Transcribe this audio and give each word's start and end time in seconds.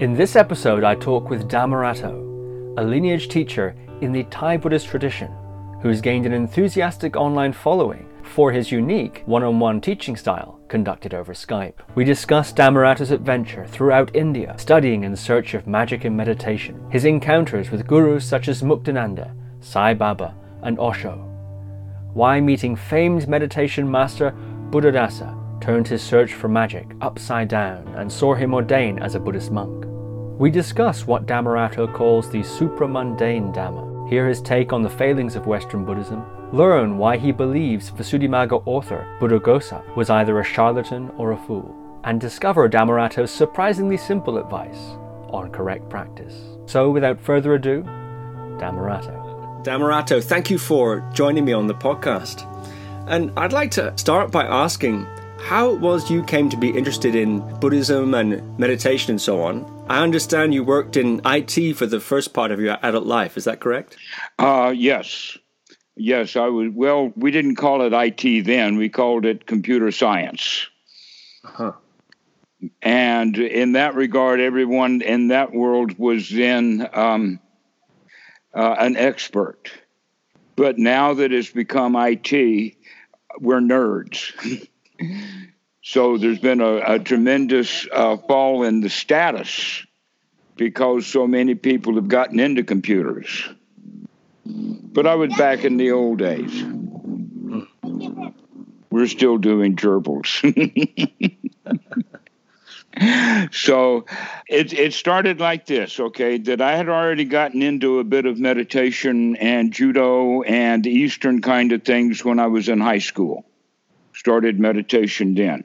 In 0.00 0.14
this 0.14 0.36
episode, 0.36 0.84
I 0.84 0.94
talk 0.94 1.28
with 1.28 1.50
Dhammarato, 1.50 2.78
a 2.78 2.84
lineage 2.84 3.26
teacher 3.26 3.74
in 4.00 4.12
the 4.12 4.22
Thai 4.24 4.56
Buddhist 4.56 4.86
tradition 4.86 5.34
who's 5.82 6.00
gained 6.00 6.24
an 6.24 6.32
enthusiastic 6.32 7.16
online 7.16 7.52
following 7.52 8.08
for 8.22 8.52
his 8.52 8.70
unique 8.70 9.24
one 9.26 9.42
on 9.42 9.58
one 9.58 9.80
teaching 9.80 10.14
style 10.14 10.60
conducted 10.68 11.14
over 11.14 11.34
Skype. 11.34 11.80
We 11.96 12.04
discuss 12.04 12.52
Dhammarato's 12.52 13.10
adventure 13.10 13.66
throughout 13.66 14.14
India, 14.14 14.54
studying 14.56 15.02
in 15.02 15.16
search 15.16 15.54
of 15.54 15.66
magic 15.66 16.04
and 16.04 16.16
meditation, 16.16 16.80
his 16.92 17.04
encounters 17.04 17.72
with 17.72 17.88
gurus 17.88 18.24
such 18.24 18.46
as 18.46 18.62
Muktananda, 18.62 19.34
Sai 19.60 19.94
Baba, 19.94 20.32
and 20.62 20.78
Osho, 20.78 21.16
why 22.14 22.40
meeting 22.40 22.76
famed 22.76 23.26
meditation 23.26 23.90
master 23.90 24.30
Buddhadasa 24.70 25.60
turned 25.60 25.88
his 25.88 26.02
search 26.02 26.34
for 26.34 26.46
magic 26.46 26.86
upside 27.00 27.48
down 27.48 27.88
and 27.96 28.12
saw 28.12 28.32
him 28.32 28.54
ordain 28.54 29.00
as 29.00 29.16
a 29.16 29.20
Buddhist 29.20 29.50
monk. 29.50 29.87
We 30.38 30.52
discuss 30.52 31.04
what 31.04 31.26
Dhammarato 31.26 31.92
calls 31.92 32.30
the 32.30 32.42
supramundane 32.42 33.52
Dhamma, 33.52 34.08
hear 34.08 34.28
his 34.28 34.40
take 34.40 34.72
on 34.72 34.82
the 34.82 34.88
failings 34.88 35.34
of 35.34 35.48
Western 35.48 35.84
Buddhism, 35.84 36.24
learn 36.52 36.96
why 36.96 37.16
he 37.16 37.32
believes 37.32 37.90
Visuddhimagga 37.90 38.62
author 38.64 39.04
Buddhaghosa 39.18 39.82
was 39.96 40.10
either 40.10 40.38
a 40.38 40.44
charlatan 40.44 41.10
or 41.16 41.32
a 41.32 41.36
fool, 41.36 41.74
and 42.04 42.20
discover 42.20 42.68
Dhammarato's 42.68 43.32
surprisingly 43.32 43.96
simple 43.96 44.38
advice 44.38 44.78
on 45.30 45.50
correct 45.50 45.90
practice. 45.90 46.36
So, 46.66 46.88
without 46.88 47.18
further 47.18 47.54
ado, 47.54 47.82
Dhammarato. 48.60 49.64
Dhammarato, 49.64 50.22
thank 50.22 50.50
you 50.50 50.58
for 50.58 51.00
joining 51.12 51.46
me 51.46 51.52
on 51.52 51.66
the 51.66 51.74
podcast. 51.74 52.46
And 53.08 53.32
I'd 53.36 53.52
like 53.52 53.72
to 53.72 53.92
start 53.98 54.30
by 54.30 54.44
asking 54.44 55.04
how 55.48 55.70
it 55.70 55.80
was 55.80 56.10
you 56.10 56.22
came 56.22 56.50
to 56.50 56.58
be 56.58 56.68
interested 56.68 57.14
in 57.14 57.40
Buddhism 57.58 58.12
and 58.12 58.58
meditation 58.58 59.12
and 59.12 59.20
so 59.20 59.40
on. 59.40 59.64
I 59.88 60.02
understand 60.02 60.52
you 60.52 60.62
worked 60.62 60.94
in 60.94 61.22
IT 61.24 61.74
for 61.74 61.86
the 61.86 62.00
first 62.00 62.34
part 62.34 62.50
of 62.50 62.60
your 62.60 62.76
adult 62.82 63.06
life. 63.06 63.38
Is 63.38 63.44
that 63.44 63.58
correct? 63.58 63.96
Uh, 64.38 64.74
yes. 64.76 65.38
Yes, 65.96 66.36
I 66.36 66.48
was. 66.48 66.68
Well, 66.74 67.14
we 67.16 67.30
didn't 67.30 67.56
call 67.56 67.80
it 67.80 67.94
IT 67.94 68.44
then. 68.44 68.76
We 68.76 68.90
called 68.90 69.24
it 69.24 69.46
computer 69.46 69.90
science. 69.90 70.66
Huh. 71.42 71.72
And 72.82 73.38
in 73.38 73.72
that 73.72 73.94
regard, 73.94 74.40
everyone 74.40 75.00
in 75.00 75.28
that 75.28 75.54
world 75.54 75.98
was 75.98 76.28
then 76.28 76.86
um, 76.92 77.40
uh, 78.52 78.76
an 78.78 78.98
expert. 78.98 79.72
But 80.56 80.76
now 80.76 81.14
that 81.14 81.32
it's 81.32 81.50
become 81.50 81.96
IT, 81.96 82.76
we're 83.40 83.60
nerds. 83.60 84.68
so 85.90 86.18
there's 86.18 86.38
been 86.38 86.60
a, 86.60 86.96
a 86.96 86.98
tremendous 86.98 87.88
uh, 87.90 88.18
fall 88.18 88.62
in 88.64 88.82
the 88.82 88.90
status 88.90 89.86
because 90.54 91.06
so 91.06 91.26
many 91.26 91.54
people 91.54 91.94
have 91.94 92.08
gotten 92.08 92.38
into 92.40 92.62
computers. 92.62 93.48
But 94.44 95.06
I 95.06 95.14
was 95.14 95.34
back 95.38 95.64
in 95.64 95.78
the 95.78 95.92
old 95.92 96.18
days. 96.18 96.62
We're 98.90 99.06
still 99.06 99.38
doing 99.38 99.76
gerbils. 99.76 100.28
so 103.54 104.04
it 104.46 104.74
it 104.74 104.92
started 104.92 105.40
like 105.40 105.64
this, 105.64 105.98
okay, 105.98 106.36
that 106.36 106.60
I 106.60 106.76
had 106.76 106.90
already 106.90 107.24
gotten 107.24 107.62
into 107.62 107.98
a 107.98 108.04
bit 108.04 108.26
of 108.26 108.38
meditation 108.38 109.36
and 109.36 109.72
judo 109.72 110.42
and 110.42 110.86
Eastern 110.86 111.40
kind 111.40 111.72
of 111.72 111.82
things 111.82 112.22
when 112.22 112.38
I 112.38 112.48
was 112.48 112.68
in 112.68 112.78
high 112.78 112.98
school 112.98 113.46
started 114.12 114.58
meditation 114.58 115.34
then. 115.34 115.64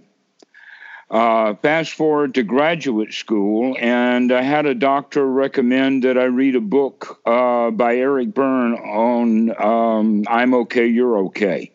Uh, 1.13 1.53
fast 1.61 1.93
forward 1.93 2.33
to 2.33 2.41
graduate 2.41 3.13
school, 3.13 3.77
and 3.79 4.31
I 4.31 4.41
had 4.41 4.65
a 4.65 4.73
doctor 4.73 5.23
recommend 5.23 6.05
that 6.05 6.17
I 6.17 6.23
read 6.23 6.55
a 6.55 6.59
book 6.59 7.19
uh, 7.23 7.69
by 7.69 7.97
Eric 7.97 8.33
Berne 8.33 8.73
on 8.73 9.61
um, 9.63 10.23
I'm 10.27 10.55
Okay, 10.55 10.87
You're 10.87 11.19
Okay, 11.25 11.71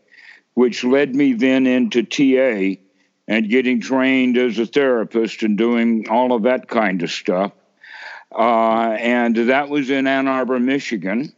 which 0.54 0.82
led 0.82 1.14
me 1.14 1.34
then 1.34 1.68
into 1.68 2.02
TA 2.02 2.80
and 3.28 3.48
getting 3.48 3.80
trained 3.80 4.36
as 4.36 4.58
a 4.58 4.66
therapist 4.66 5.44
and 5.44 5.56
doing 5.56 6.08
all 6.10 6.32
of 6.32 6.42
that 6.42 6.66
kind 6.66 7.00
of 7.04 7.10
stuff. 7.12 7.52
Uh, 8.36 8.96
and 8.98 9.36
that 9.36 9.68
was 9.68 9.88
in 9.88 10.08
Ann 10.08 10.26
Arbor, 10.26 10.58
Michigan. 10.58 11.32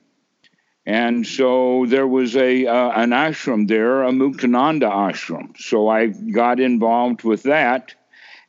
And 0.86 1.26
so 1.26 1.84
there 1.86 2.06
was 2.06 2.36
a 2.36 2.66
uh, 2.66 2.90
an 2.90 3.10
ashram 3.10 3.68
there, 3.68 4.02
a 4.02 4.10
Muktananda 4.10 4.90
ashram. 4.90 5.56
So 5.58 5.88
I 5.88 6.06
got 6.06 6.58
involved 6.58 7.22
with 7.22 7.42
that, 7.44 7.94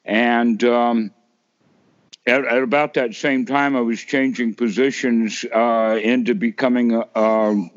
and 0.06 0.64
um, 0.64 1.12
at, 2.26 2.46
at, 2.46 2.64
about 2.64 2.94
that 2.94 3.16
same 3.16 3.46
time, 3.46 3.76
I 3.76 3.82
was 3.82 4.00
changing 4.00 4.56
positions 4.56 5.44
uh, 5.54 6.00
into 6.02 6.34
becoming 6.34 6.94
a, 6.94 7.06
a, 7.16 7.70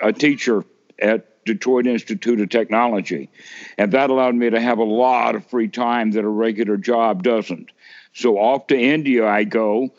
a 0.00 0.12
teacher 0.12 0.64
at 0.98 1.44
Detroit 1.44 1.86
Institute 1.86 2.40
of 2.40 2.50
Technology, 2.50 3.30
and 3.78 3.92
that 3.92 4.10
allowed 4.10 4.34
me 4.34 4.50
to 4.50 4.60
have 4.60 4.78
a 4.78 4.84
lot 4.84 5.34
of 5.36 5.46
free 5.46 5.68
time 5.68 6.10
that 6.12 6.24
a 6.24 6.28
regular 6.28 6.76
job 6.76 7.22
doesn't. 7.22 7.70
So 8.12 8.38
off 8.38 8.66
to 8.66 8.78
India 8.78 9.26
I 9.26 9.44
go 9.44 9.94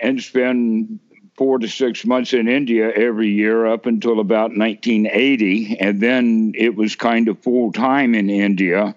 and 0.00 0.22
spend 0.22 1.00
four 1.36 1.58
to 1.58 1.68
six 1.68 2.04
months 2.04 2.32
in 2.32 2.48
India 2.48 2.90
every 2.90 3.30
year 3.30 3.66
up 3.66 3.86
until 3.86 4.20
about 4.20 4.56
1980. 4.56 5.78
And 5.78 6.00
then 6.00 6.52
it 6.54 6.74
was 6.74 6.96
kind 6.96 7.28
of 7.28 7.38
full 7.40 7.72
time 7.72 8.14
in 8.14 8.30
India, 8.30 8.94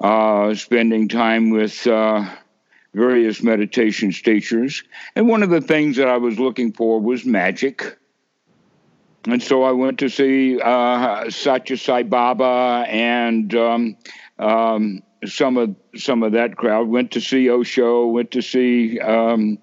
uh, 0.00 0.54
spending 0.54 1.08
time 1.08 1.50
with 1.50 1.86
uh, 1.86 2.28
various 2.94 3.42
meditation 3.42 4.12
teachers. 4.12 4.82
And 5.16 5.28
one 5.28 5.42
of 5.42 5.50
the 5.50 5.60
things 5.60 5.96
that 5.96 6.08
I 6.08 6.18
was 6.18 6.38
looking 6.38 6.72
for 6.72 7.00
was 7.00 7.24
magic. 7.24 7.96
And 9.24 9.42
so 9.42 9.62
I 9.62 9.72
went 9.72 9.98
to 9.98 10.08
see 10.08 10.60
uh, 10.60 11.30
Satya 11.30 11.76
Sai 11.76 12.02
Baba 12.04 12.84
and 12.88 13.54
um, 13.54 13.96
um, 14.38 15.02
some 15.26 15.58
of 15.58 15.76
some 15.94 16.22
of 16.22 16.32
that 16.32 16.56
crowd. 16.56 16.88
Went 16.88 17.10
to 17.12 17.20
see 17.20 17.50
Osho. 17.50 18.06
Went 18.06 18.30
to 18.30 18.40
see 18.40 18.98
um, 18.98 19.58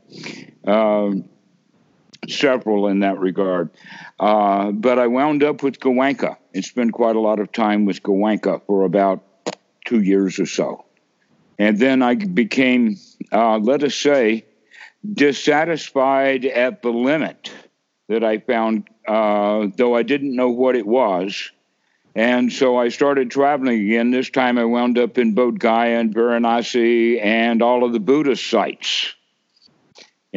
uh, 0.66 1.10
several 2.28 2.88
in 2.88 3.00
that 3.00 3.20
regard. 3.20 3.70
Uh, 4.20 4.72
but 4.72 5.00
I 5.00 5.08
wound 5.08 5.44
up 5.44 5.64
with 5.64 5.80
Goenka 5.80 6.38
and 6.54 6.64
spent 6.64 6.94
quite 6.94 7.16
a 7.16 7.20
lot 7.20 7.40
of 7.40 7.52
time 7.52 7.86
with 7.86 8.04
Goenka 8.04 8.62
for 8.66 8.84
about 8.84 9.24
two 9.86 10.02
years 10.02 10.40
or 10.40 10.46
so. 10.46 10.86
And 11.60 11.80
then 11.80 12.02
I 12.02 12.16
became, 12.16 12.98
uh, 13.32 13.58
let 13.58 13.84
us 13.84 13.96
say, 13.96 14.46
dissatisfied 15.14 16.46
at 16.46 16.82
the 16.82 16.90
limit 16.90 17.52
that 18.10 18.24
I 18.24 18.40
found, 18.40 18.88
uh, 19.08 19.68
though 19.76 19.96
I 19.96 20.04
didn't 20.04 20.36
know 20.36 20.50
what 20.50 20.76
it 20.76 20.86
was. 20.86 21.52
And 22.16 22.52
so 22.52 22.78
I 22.78 22.90
started 22.90 23.30
traveling 23.30 23.80
again. 23.80 24.12
This 24.12 24.30
time 24.30 24.58
I 24.58 24.66
wound 24.66 24.98
up 24.98 25.18
in 25.18 25.36
Bodh 25.36 25.60
Gaya 25.60 26.00
and 26.00 26.16
Varanasi 26.16 27.24
and 27.24 27.62
all 27.62 27.84
of 27.84 27.94
the 27.94 28.00
Buddhist 28.00 28.50
sites 28.50 29.14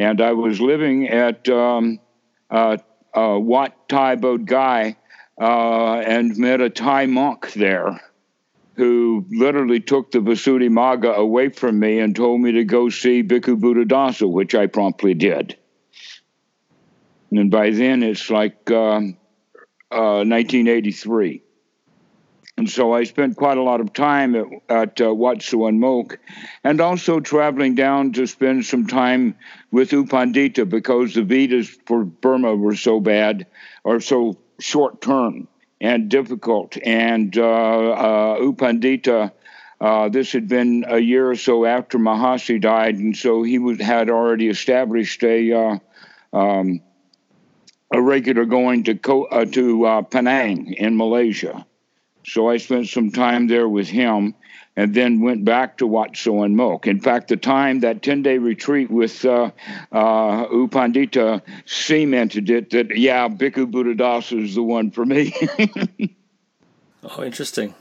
and 0.01 0.19
I 0.19 0.31
was 0.31 0.59
living 0.59 1.07
at 1.09 1.47
um, 1.47 1.99
uh, 2.49 2.77
uh, 3.13 3.37
Wat 3.37 3.87
Thai 3.87 4.15
Bodh 4.15 4.45
Gaya 4.45 4.95
uh, 5.39 5.99
and 5.99 6.35
met 6.37 6.59
a 6.59 6.71
Thai 6.71 7.05
monk 7.05 7.53
there 7.53 8.01
who 8.75 9.25
literally 9.29 9.79
took 9.79 10.09
the 10.09 10.17
Visuddhimagga 10.17 11.15
away 11.15 11.49
from 11.49 11.77
me 11.77 11.99
and 11.99 12.15
told 12.15 12.41
me 12.41 12.53
to 12.53 12.63
go 12.63 12.89
see 12.89 13.21
Bhikkhu 13.21 13.59
Buddhadasa, 13.59 14.27
which 14.27 14.55
I 14.55 14.65
promptly 14.65 15.13
did. 15.13 15.55
And 17.29 17.51
by 17.51 17.69
then 17.69 18.01
it's 18.01 18.31
like 18.31 18.71
um, 18.71 19.17
uh, 19.91 20.25
1983. 20.25 21.43
And 22.57 22.69
so 22.69 22.93
I 22.93 23.05
spent 23.05 23.37
quite 23.37 23.57
a 23.57 23.63
lot 23.63 23.81
of 23.81 23.93
time 23.93 24.35
at, 24.35 24.45
at 24.69 25.01
uh, 25.01 25.15
and 26.63 26.81
also 26.81 27.19
traveling 27.19 27.75
down 27.75 28.11
to 28.13 28.27
spend 28.27 28.65
some 28.65 28.87
time 28.87 29.35
with 29.71 29.93
U 29.93 30.05
Pandita 30.05 30.69
because 30.69 31.13
the 31.13 31.23
visas 31.23 31.69
for 31.85 32.03
Burma 32.03 32.55
were 32.55 32.75
so 32.75 32.99
bad 32.99 33.47
or 33.83 33.99
so 33.99 34.37
short 34.59 35.01
term 35.01 35.47
and 35.79 36.09
difficult. 36.09 36.77
And 36.83 37.35
uh, 37.37 37.41
uh, 37.41 38.37
U 38.41 38.53
Pandita, 38.53 39.31
uh, 39.79 40.09
this 40.09 40.31
had 40.31 40.47
been 40.47 40.85
a 40.87 40.99
year 40.99 41.31
or 41.31 41.35
so 41.35 41.65
after 41.65 41.97
Mahasi 41.97 42.61
died, 42.61 42.95
and 42.95 43.17
so 43.17 43.41
he 43.41 43.57
was, 43.57 43.79
had 43.79 44.09
already 44.09 44.47
established 44.47 45.23
a 45.23 45.51
uh, 45.51 45.79
um, 46.33 46.81
a 47.93 48.01
regular 48.01 48.45
going 48.45 48.83
to 48.83 49.27
uh, 49.31 49.45
to 49.45 49.85
uh, 49.85 50.01
Penang 50.03 50.73
in 50.73 50.95
Malaysia. 50.95 51.65
So 52.25 52.49
I 52.49 52.57
spent 52.57 52.87
some 52.87 53.11
time 53.11 53.47
there 53.47 53.67
with 53.67 53.87
him 53.87 54.35
and 54.75 54.93
then 54.93 55.21
went 55.21 55.43
back 55.43 55.77
to 55.77 55.87
Wat 55.87 56.15
Suan 56.15 56.55
Mok. 56.55 56.87
In 56.87 56.99
fact, 56.99 57.27
the 57.27 57.37
time 57.37 57.81
that 57.81 58.01
10 58.01 58.23
day 58.23 58.37
retreat 58.37 58.89
with 58.89 59.25
uh, 59.25 59.51
uh, 59.91 60.45
U 60.51 60.67
Pandita 60.69 61.41
cemented 61.65 62.49
it 62.49 62.69
that, 62.71 62.97
yeah, 62.97 63.27
Bhikkhu 63.27 63.71
Buddhadasa 63.71 64.43
is 64.43 64.55
the 64.55 64.63
one 64.63 64.91
for 64.91 65.05
me. 65.05 65.33
oh, 67.03 67.23
interesting. 67.23 67.75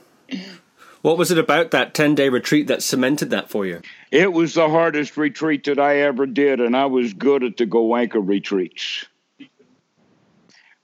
What 1.03 1.17
was 1.17 1.31
it 1.31 1.39
about 1.39 1.71
that 1.71 1.95
10 1.95 2.15
day 2.15 2.29
retreat 2.29 2.67
that 2.67 2.83
cemented 2.83 3.31
that 3.31 3.49
for 3.49 3.65
you? 3.65 3.81
It 4.11 4.33
was 4.33 4.55
the 4.55 4.69
hardest 4.69 5.17
retreat 5.17 5.65
that 5.65 5.79
I 5.79 6.01
ever 6.01 6.27
did, 6.27 6.61
and 6.61 6.77
I 6.77 6.87
was 6.87 7.15
good 7.15 7.43
at 7.45 7.57
the 7.57 7.67
Goenka 7.67 8.21
retreats. 8.23 9.07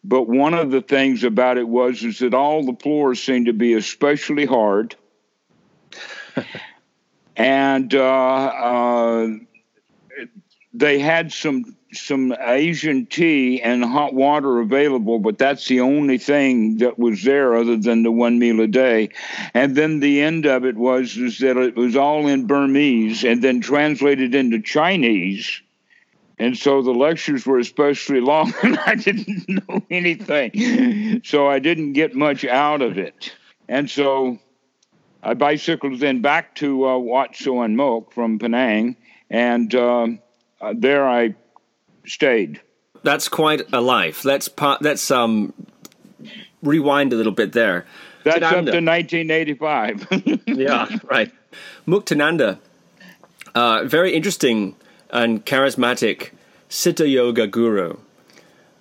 But 0.08 0.28
one 0.28 0.54
of 0.54 0.70
the 0.70 0.82
things 0.82 1.24
about 1.24 1.58
it 1.58 1.66
was 1.66 2.04
is 2.04 2.20
that 2.20 2.32
all 2.32 2.64
the 2.64 2.76
floors 2.80 3.20
seemed 3.20 3.46
to 3.46 3.52
be 3.52 3.74
especially 3.74 4.46
hard. 4.46 4.94
and 7.36 7.92
uh, 7.92 8.04
uh, 8.04 9.28
they 10.72 11.00
had 11.00 11.32
some 11.32 11.76
some 11.92 12.34
Asian 12.40 13.06
tea 13.06 13.60
and 13.62 13.84
hot 13.84 14.14
water 14.14 14.60
available, 14.60 15.18
but 15.18 15.38
that's 15.38 15.66
the 15.66 15.80
only 15.80 16.18
thing 16.18 16.78
that 16.78 16.98
was 16.98 17.24
there 17.24 17.56
other 17.56 17.76
than 17.76 18.02
the 18.02 18.12
one 18.12 18.38
meal 18.38 18.60
a 18.60 18.66
day. 18.66 19.08
And 19.54 19.74
then 19.74 20.00
the 20.00 20.20
end 20.20 20.46
of 20.46 20.64
it 20.64 20.76
was 20.76 21.16
is 21.16 21.38
that 21.38 21.56
it 21.56 21.74
was 21.74 21.96
all 21.96 22.26
in 22.26 22.46
Burmese 22.46 23.24
and 23.24 23.42
then 23.42 23.60
translated 23.60 24.34
into 24.34 24.60
Chinese. 24.60 25.62
And 26.38 26.56
so 26.56 26.82
the 26.82 26.92
lectures 26.92 27.46
were 27.46 27.58
especially 27.58 28.20
long, 28.20 28.52
and 28.62 28.78
I 28.78 28.94
didn't 28.94 29.48
know 29.48 29.82
anything. 29.90 31.22
So 31.24 31.48
I 31.48 31.58
didn't 31.58 31.94
get 31.94 32.14
much 32.14 32.44
out 32.44 32.82
of 32.82 32.98
it. 32.98 33.34
And 33.68 33.90
so 33.90 34.38
I 35.22 35.34
bicycled 35.34 35.98
then 35.98 36.20
back 36.20 36.54
to 36.56 36.86
uh, 36.86 36.98
Wat 36.98 37.34
Suan 37.34 37.74
Mok 37.74 38.12
from 38.12 38.38
Penang, 38.38 38.96
and 39.30 39.74
uh, 39.74 40.08
uh, 40.60 40.74
there 40.76 41.08
I 41.08 41.34
stayed. 42.06 42.60
That's 43.02 43.28
quite 43.28 43.62
a 43.72 43.80
life. 43.80 44.24
Let's 44.24 44.48
part. 44.48 44.82
Let's 44.82 45.10
um 45.10 45.52
rewind 46.62 47.12
a 47.12 47.16
little 47.16 47.32
bit 47.32 47.52
there. 47.52 47.86
That's 48.24 48.42
up 48.42 48.64
to 48.66 48.80
1985. 48.80 50.06
yeah, 50.46 50.88
right. 51.04 51.30
Muktananda, 51.86 52.58
uh, 53.54 53.84
very 53.84 54.12
interesting 54.14 54.74
and 55.10 55.44
charismatic 55.44 56.30
Siddha 56.68 57.10
Yoga 57.10 57.46
guru. 57.46 57.96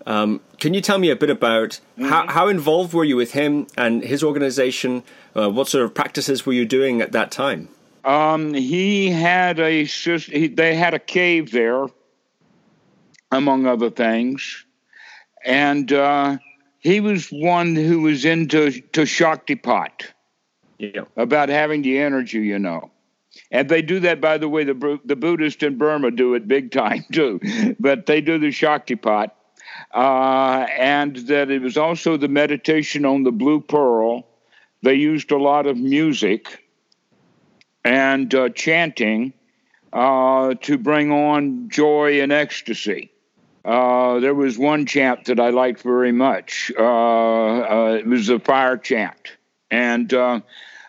Um, 0.05 0.41
can 0.59 0.73
you 0.73 0.81
tell 0.81 0.99
me 0.99 1.09
a 1.09 1.15
bit 1.15 1.29
about 1.29 1.79
mm-hmm. 1.97 2.05
how, 2.05 2.27
how 2.27 2.47
involved 2.47 2.93
were 2.93 3.03
you 3.03 3.15
with 3.15 3.31
him 3.31 3.67
and 3.77 4.03
his 4.03 4.23
organization? 4.23 5.03
Uh, 5.35 5.49
what 5.49 5.67
sort 5.67 5.83
of 5.83 5.93
practices 5.93 6.45
were 6.45 6.53
you 6.53 6.65
doing 6.65 7.01
at 7.01 7.11
that 7.11 7.31
time? 7.31 7.69
Um, 8.03 8.53
he 8.53 9.09
had 9.09 9.59
a 9.59 9.83
he, 9.83 10.47
they 10.47 10.75
had 10.75 10.93
a 10.93 10.99
cave 10.99 11.51
there 11.51 11.87
among 13.31 13.65
other 13.65 13.89
things. 13.89 14.65
And 15.43 15.91
uh, 15.91 16.37
he 16.79 16.99
was 16.99 17.29
one 17.29 17.75
who 17.75 18.01
was 18.01 18.25
into 18.25 18.71
to 18.71 19.01
Shaktipat, 19.01 20.11
yeah. 20.77 21.01
about 21.17 21.49
having 21.49 21.81
the 21.81 21.99
energy, 21.99 22.39
you 22.39 22.59
know. 22.59 22.91
And 23.51 23.69
they 23.69 23.81
do 23.81 23.99
that, 24.01 24.21
by 24.21 24.37
the 24.37 24.49
way, 24.49 24.63
the, 24.63 24.99
the 25.05 25.15
Buddhists 25.15 25.63
in 25.63 25.77
Burma 25.77 26.11
do 26.11 26.33
it 26.33 26.47
big 26.47 26.71
time 26.71 27.05
too. 27.11 27.39
But 27.79 28.05
they 28.05 28.21
do 28.21 28.39
the 28.39 28.49
Shaktipat. 28.49 29.31
Uh, 29.93 30.67
and 30.77 31.15
that 31.27 31.49
it 31.49 31.61
was 31.61 31.77
also 31.77 32.17
the 32.17 32.27
meditation 32.27 33.05
on 33.05 33.23
the 33.23 33.31
blue 33.31 33.61
pearl. 33.61 34.27
They 34.83 34.95
used 34.95 35.31
a 35.31 35.37
lot 35.37 35.67
of 35.67 35.77
music 35.77 36.63
and 37.83 38.33
uh, 38.33 38.49
chanting 38.49 39.33
uh, 39.93 40.55
to 40.61 40.77
bring 40.77 41.11
on 41.11 41.69
joy 41.69 42.21
and 42.21 42.31
ecstasy. 42.31 43.11
Uh, 43.63 44.19
there 44.19 44.35
was 44.35 44.57
one 44.57 44.85
chant 44.85 45.25
that 45.25 45.39
I 45.39 45.49
liked 45.49 45.81
very 45.81 46.11
much. 46.11 46.71
Uh, 46.77 46.83
uh, 46.83 47.97
it 47.99 48.05
was 48.05 48.27
the 48.27 48.39
fire 48.39 48.77
chant. 48.77 49.37
And 49.71 50.13
uh, 50.13 50.41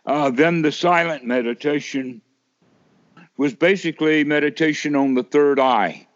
then 0.04 0.62
the 0.62 0.72
silent 0.72 1.24
meditation 1.24 2.20
was 3.36 3.54
basically 3.54 4.24
meditation 4.24 4.96
on 4.96 5.14
the 5.14 5.22
third 5.22 5.60
eye, 5.60 6.06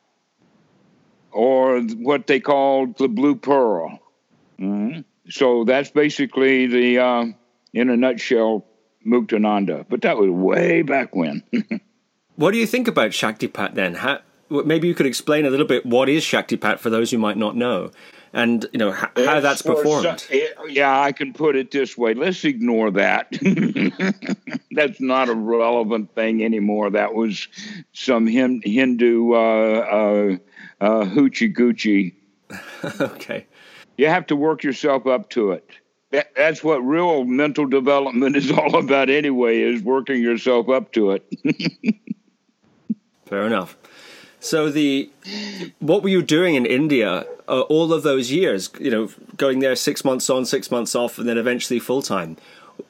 or 1.33 1.81
what 1.81 2.27
they 2.27 2.41
called 2.41 2.99
the 2.99 3.09
blue 3.09 3.37
pearl. 3.37 3.99
Mm-hmm. 4.59 5.01
So 5.29 5.65
that's 5.65 5.91
basically 5.91 6.67
the, 6.67 7.35
in 7.73 7.91
a 7.91 7.97
nutshell, 7.97 8.67
Muktananda. 9.07 9.87
But 9.89 10.03
that 10.03 10.19
was 10.19 10.31
way 10.31 10.83
back 10.83 11.15
when. 11.15 11.43
what 12.37 12.51
do 12.51 12.59
you 12.59 12.67
think 12.67 12.89
about 12.89 13.11
Shaktipat 13.11 13.75
then? 13.75 13.95
How, 13.95 14.21
maybe 14.51 14.89
you 14.89 14.95
could 14.95 15.07
explain 15.07 15.47
a 15.47 15.51
little 15.51 15.67
bit 15.67 15.87
what 15.87 16.09
is 16.09 16.25
Shaktipat 16.25 16.79
for 16.79 16.91
those 16.91 17.11
who 17.11 17.19
might 17.19 17.37
not 17.37 17.57
know, 17.57 17.91
and 18.33 18.67
you 18.73 18.79
know 18.79 18.93
how, 18.93 19.11
how 19.17 19.41
that's 19.41 19.63
performed. 19.63 20.27
yeah, 20.69 21.01
I 21.01 21.13
can 21.13 21.33
put 21.33 21.57
it 21.57 21.71
this 21.71 21.97
way. 21.97 22.15
Let's 22.15 22.45
ignore 22.45 22.91
that. 22.93 23.29
that's 24.71 25.01
not 25.01 25.29
a 25.29 25.35
relevant 25.35 26.15
thing 26.15 26.45
anymore. 26.45 26.91
That 26.91 27.15
was 27.15 27.49
some 27.93 28.27
Hindu 28.27 29.33
uh, 29.33 29.37
uh, 29.37 30.37
uh, 30.81 31.05
hoochie 31.05 31.55
goochie. 31.55 32.15
okay. 33.01 33.47
You 33.97 34.07
have 34.07 34.27
to 34.29 34.37
work 34.37 34.63
yourself 34.63 35.07
up 35.07 35.31
to 35.31 35.53
it. 35.53 35.69
That, 36.11 36.35
that's 36.35 36.65
what 36.65 36.79
real 36.79 37.25
mental 37.25 37.67
development 37.67 38.37
is 38.37 38.51
all 38.51 38.77
about 38.77 39.11
anyway 39.11 39.61
is 39.61 39.83
working 39.83 40.21
yourself 40.21 40.69
up 40.69 40.93
to 40.93 41.13
it 41.13 41.25
fair 43.27 43.47
enough 43.47 43.77
so 44.41 44.71
the 44.71 45.11
what 45.79 46.03
were 46.03 46.09
you 46.09 46.23
doing 46.23 46.55
in 46.55 46.67
India 46.67 47.27
uh, 47.47 47.61
all 47.63 47.93
of 47.93 48.03
those 48.03 48.33
years? 48.33 48.71
You 48.81 48.91
know, 48.91 49.11
going 49.37 49.61
there 49.61 49.77
six 49.77 50.05
months 50.05 50.29
on, 50.31 50.47
six 50.47 50.71
months 50.71 50.95
off, 50.95 51.19
and 51.19 51.29
then 51.29 51.39
eventually 51.39 51.79
full 51.79 52.03
time. 52.03 52.37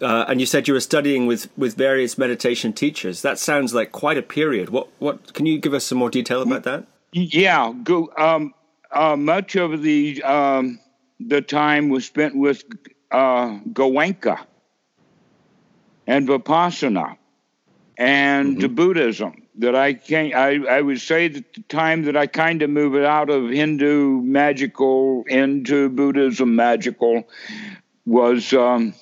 Uh, 0.00 0.24
and 0.28 0.38
you 0.40 0.46
said 0.46 0.68
you 0.68 0.74
were 0.74 0.80
studying 0.80 1.26
with, 1.26 1.50
with 1.58 1.74
various 1.74 2.16
meditation 2.16 2.72
teachers. 2.72 3.22
That 3.22 3.38
sounds 3.40 3.74
like 3.74 3.90
quite 3.90 4.16
a 4.16 4.22
period. 4.22 4.70
What 4.70 4.88
what 5.00 5.34
can 5.34 5.46
you 5.46 5.58
give 5.58 5.74
us 5.74 5.84
some 5.84 5.98
more 5.98 6.10
detail 6.10 6.42
about 6.42 6.62
that? 6.62 6.86
Yeah, 7.12 7.72
go. 7.82 8.12
Um, 8.16 8.54
uh, 8.92 9.16
much 9.16 9.56
of 9.56 9.82
the 9.82 10.22
um, 10.22 10.78
the 11.18 11.42
time 11.42 11.88
was 11.88 12.06
spent 12.06 12.36
with 12.36 12.62
uh, 13.10 13.58
Goenka 13.72 14.38
and 16.06 16.28
Vipassana 16.28 17.16
and 17.98 18.58
mm-hmm. 18.58 18.74
Buddhism 18.74 19.42
that 19.60 19.74
I 19.74 19.92
can't. 19.94 20.34
I, 20.34 20.56
I 20.64 20.80
would 20.80 21.00
say 21.00 21.28
that 21.28 21.54
the 21.54 21.62
time 21.62 22.04
that 22.04 22.16
I 22.16 22.26
kind 22.26 22.62
of 22.62 22.70
moved 22.70 23.04
out 23.04 23.30
of 23.30 23.50
Hindu 23.50 24.22
magical 24.22 25.24
into 25.26 25.88
Buddhism 25.90 26.56
magical 26.56 27.28
was 28.06 28.52
um, 28.52 28.94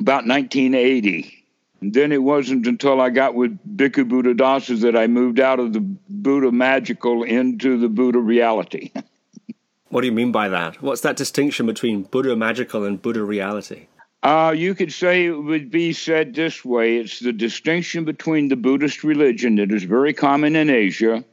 about 0.00 0.26
1980. 0.26 1.32
And 1.80 1.94
then 1.94 2.10
it 2.10 2.22
wasn't 2.22 2.66
until 2.66 3.00
I 3.00 3.10
got 3.10 3.34
with 3.34 3.58
Bhikkhu 3.76 4.08
Buddhadasa 4.10 4.80
that 4.80 4.96
I 4.96 5.06
moved 5.06 5.38
out 5.38 5.60
of 5.60 5.72
the 5.72 5.80
Buddha 5.80 6.50
magical 6.50 7.22
into 7.22 7.78
the 7.78 7.88
Buddha 7.88 8.18
reality. 8.18 8.92
what 9.90 10.00
do 10.00 10.06
you 10.06 10.12
mean 10.12 10.32
by 10.32 10.48
that? 10.48 10.82
What's 10.82 11.02
that 11.02 11.16
distinction 11.16 11.66
between 11.66 12.02
Buddha 12.02 12.34
magical 12.34 12.84
and 12.84 13.00
Buddha 13.00 13.22
reality? 13.22 13.86
Uh, 14.26 14.50
you 14.50 14.74
could 14.74 14.92
say 14.92 15.26
it 15.26 15.30
would 15.30 15.70
be 15.70 15.92
said 15.92 16.34
this 16.34 16.64
way 16.64 16.96
it's 16.96 17.20
the 17.20 17.32
distinction 17.32 18.04
between 18.04 18.48
the 18.48 18.56
Buddhist 18.56 19.04
religion 19.04 19.54
that 19.54 19.70
is 19.70 19.84
very 19.84 20.12
common 20.12 20.56
in 20.56 20.68
Asia 20.68 21.24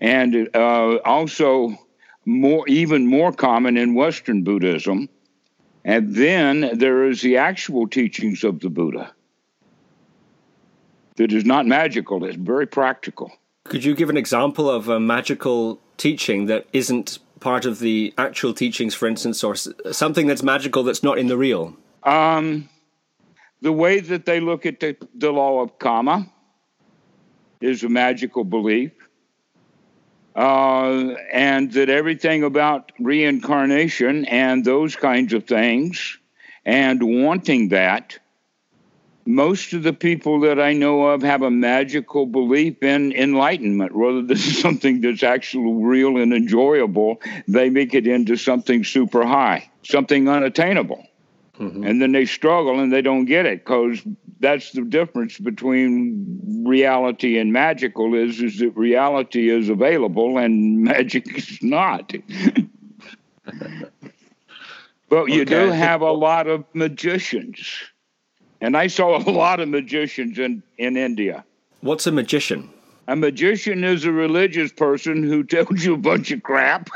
and 0.00 0.50
uh, 0.52 0.96
also 1.04 1.78
more, 2.26 2.66
even 2.66 3.06
more 3.06 3.30
common 3.30 3.76
in 3.76 3.94
Western 3.94 4.42
Buddhism. 4.42 5.08
And 5.84 6.12
then 6.12 6.76
there 6.76 7.04
is 7.04 7.20
the 7.20 7.36
actual 7.36 7.86
teachings 7.86 8.42
of 8.42 8.58
the 8.58 8.68
Buddha 8.68 9.12
that 11.18 11.32
is 11.32 11.44
not 11.44 11.66
magical, 11.66 12.24
it's 12.24 12.34
very 12.34 12.66
practical. 12.66 13.30
Could 13.62 13.84
you 13.84 13.94
give 13.94 14.10
an 14.10 14.16
example 14.16 14.68
of 14.68 14.88
a 14.88 14.98
magical 14.98 15.80
teaching 15.98 16.46
that 16.46 16.66
isn't 16.72 17.20
part 17.38 17.64
of 17.64 17.78
the 17.78 18.12
actual 18.18 18.52
teachings, 18.54 18.92
for 18.92 19.06
instance, 19.06 19.44
or 19.44 19.54
something 19.54 20.26
that's 20.26 20.42
magical 20.42 20.82
that's 20.82 21.04
not 21.04 21.16
in 21.16 21.28
the 21.28 21.36
real? 21.36 21.76
Um, 22.02 22.68
the 23.60 23.72
way 23.72 24.00
that 24.00 24.24
they 24.24 24.40
look 24.40 24.66
at 24.66 24.80
the, 24.80 24.96
the 25.14 25.30
law 25.30 25.60
of 25.60 25.78
karma 25.78 26.30
is 27.60 27.84
a 27.84 27.88
magical 27.88 28.44
belief. 28.44 28.92
Uh, 30.34 31.14
and 31.32 31.72
that 31.72 31.90
everything 31.90 32.44
about 32.44 32.92
reincarnation 32.98 34.24
and 34.26 34.64
those 34.64 34.96
kinds 34.96 35.32
of 35.32 35.44
things 35.44 36.18
and 36.64 37.02
wanting 37.24 37.68
that, 37.70 38.18
most 39.26 39.72
of 39.72 39.82
the 39.82 39.92
people 39.92 40.40
that 40.40 40.58
I 40.60 40.72
know 40.72 41.08
of 41.08 41.22
have 41.22 41.42
a 41.42 41.50
magical 41.50 42.26
belief 42.26 42.82
in 42.82 43.12
enlightenment. 43.12 43.94
Whether 43.94 44.22
this 44.22 44.46
is 44.46 44.60
something 44.60 45.00
that's 45.00 45.22
actually 45.22 45.72
real 45.84 46.16
and 46.16 46.32
enjoyable, 46.32 47.20
they 47.46 47.68
make 47.70 47.92
it 47.94 48.06
into 48.06 48.36
something 48.36 48.84
super 48.84 49.24
high, 49.24 49.68
something 49.82 50.28
unattainable. 50.28 51.06
Mm-hmm. 51.60 51.84
And 51.84 52.00
then 52.00 52.12
they 52.12 52.24
struggle 52.24 52.80
and 52.80 52.90
they 52.90 53.02
don't 53.02 53.26
get 53.26 53.44
it 53.44 53.64
because 53.64 54.00
that's 54.40 54.72
the 54.72 54.80
difference 54.82 55.38
between 55.38 56.64
reality 56.66 57.38
and 57.38 57.52
magical 57.52 58.14
is 58.14 58.40
is 58.40 58.58
that 58.60 58.74
reality 58.76 59.50
is 59.50 59.68
available 59.68 60.38
and 60.38 60.78
magic 60.84 61.36
is 61.36 61.62
not. 61.62 62.14
but 65.10 65.26
you 65.26 65.42
okay. 65.42 65.44
do 65.44 65.70
have 65.70 66.00
a 66.00 66.12
lot 66.12 66.46
of 66.46 66.64
magicians 66.72 67.82
And 68.62 68.76
I 68.76 68.86
saw 68.86 69.18
a 69.18 69.24
lot 69.30 69.60
of 69.60 69.68
magicians 69.68 70.38
in, 70.38 70.62
in 70.78 70.96
India. 70.96 71.44
What's 71.80 72.06
a 72.06 72.12
magician? 72.12 72.70
A 73.08 73.16
magician 73.16 73.84
is 73.84 74.04
a 74.04 74.12
religious 74.12 74.72
person 74.72 75.22
who 75.22 75.44
tells 75.54 75.84
you 75.84 75.94
a 75.94 75.98
bunch 75.98 76.30
of 76.30 76.42
crap. 76.42 76.88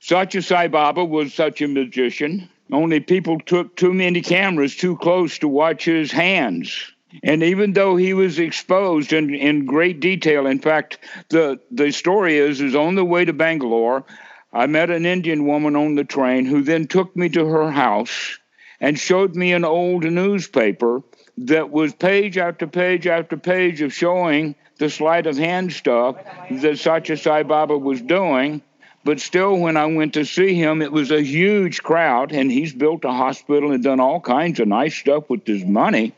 Satya 0.00 0.42
Sai 0.42 0.68
Baba 0.68 1.04
was 1.04 1.32
such 1.34 1.62
a 1.62 1.68
magician. 1.68 2.48
Only 2.72 3.00
people 3.00 3.38
took 3.40 3.76
too 3.76 3.92
many 3.92 4.20
cameras 4.20 4.76
too 4.76 4.96
close 4.96 5.38
to 5.38 5.48
watch 5.48 5.84
his 5.84 6.10
hands. 6.10 6.92
And 7.22 7.42
even 7.42 7.72
though 7.72 7.96
he 7.96 8.12
was 8.12 8.38
exposed 8.38 9.12
in, 9.12 9.32
in 9.34 9.66
great 9.66 10.00
detail, 10.00 10.46
in 10.46 10.58
fact, 10.58 10.98
the, 11.28 11.60
the 11.70 11.92
story 11.92 12.38
is, 12.38 12.60
is 12.60 12.74
on 12.74 12.96
the 12.96 13.04
way 13.04 13.24
to 13.24 13.32
Bangalore, 13.32 14.04
I 14.52 14.66
met 14.66 14.90
an 14.90 15.06
Indian 15.06 15.46
woman 15.46 15.76
on 15.76 15.94
the 15.94 16.04
train 16.04 16.46
who 16.46 16.62
then 16.62 16.86
took 16.86 17.14
me 17.14 17.28
to 17.30 17.46
her 17.46 17.70
house 17.70 18.38
and 18.80 18.98
showed 18.98 19.36
me 19.36 19.52
an 19.52 19.64
old 19.64 20.04
newspaper 20.04 21.02
that 21.38 21.70
was 21.70 21.94
page 21.94 22.38
after 22.38 22.66
page 22.66 23.06
after 23.06 23.36
page 23.36 23.80
of 23.80 23.92
showing 23.92 24.54
the 24.78 24.90
sleight 24.90 25.26
of 25.26 25.36
hand 25.36 25.72
stuff 25.72 26.16
that 26.50 26.78
Satya 26.78 27.16
Sai 27.16 27.42
Baba 27.42 27.76
was 27.78 28.00
doing. 28.00 28.62
But 29.04 29.20
still, 29.20 29.58
when 29.58 29.76
I 29.76 29.84
went 29.84 30.14
to 30.14 30.24
see 30.24 30.54
him, 30.54 30.80
it 30.80 30.90
was 30.90 31.10
a 31.10 31.22
huge 31.22 31.82
crowd, 31.82 32.32
and 32.32 32.50
he's 32.50 32.72
built 32.72 33.04
a 33.04 33.12
hospital 33.12 33.70
and 33.70 33.84
done 33.84 34.00
all 34.00 34.20
kinds 34.20 34.60
of 34.60 34.68
nice 34.68 34.94
stuff 34.94 35.28
with 35.28 35.46
his 35.46 35.64
money. 35.64 36.14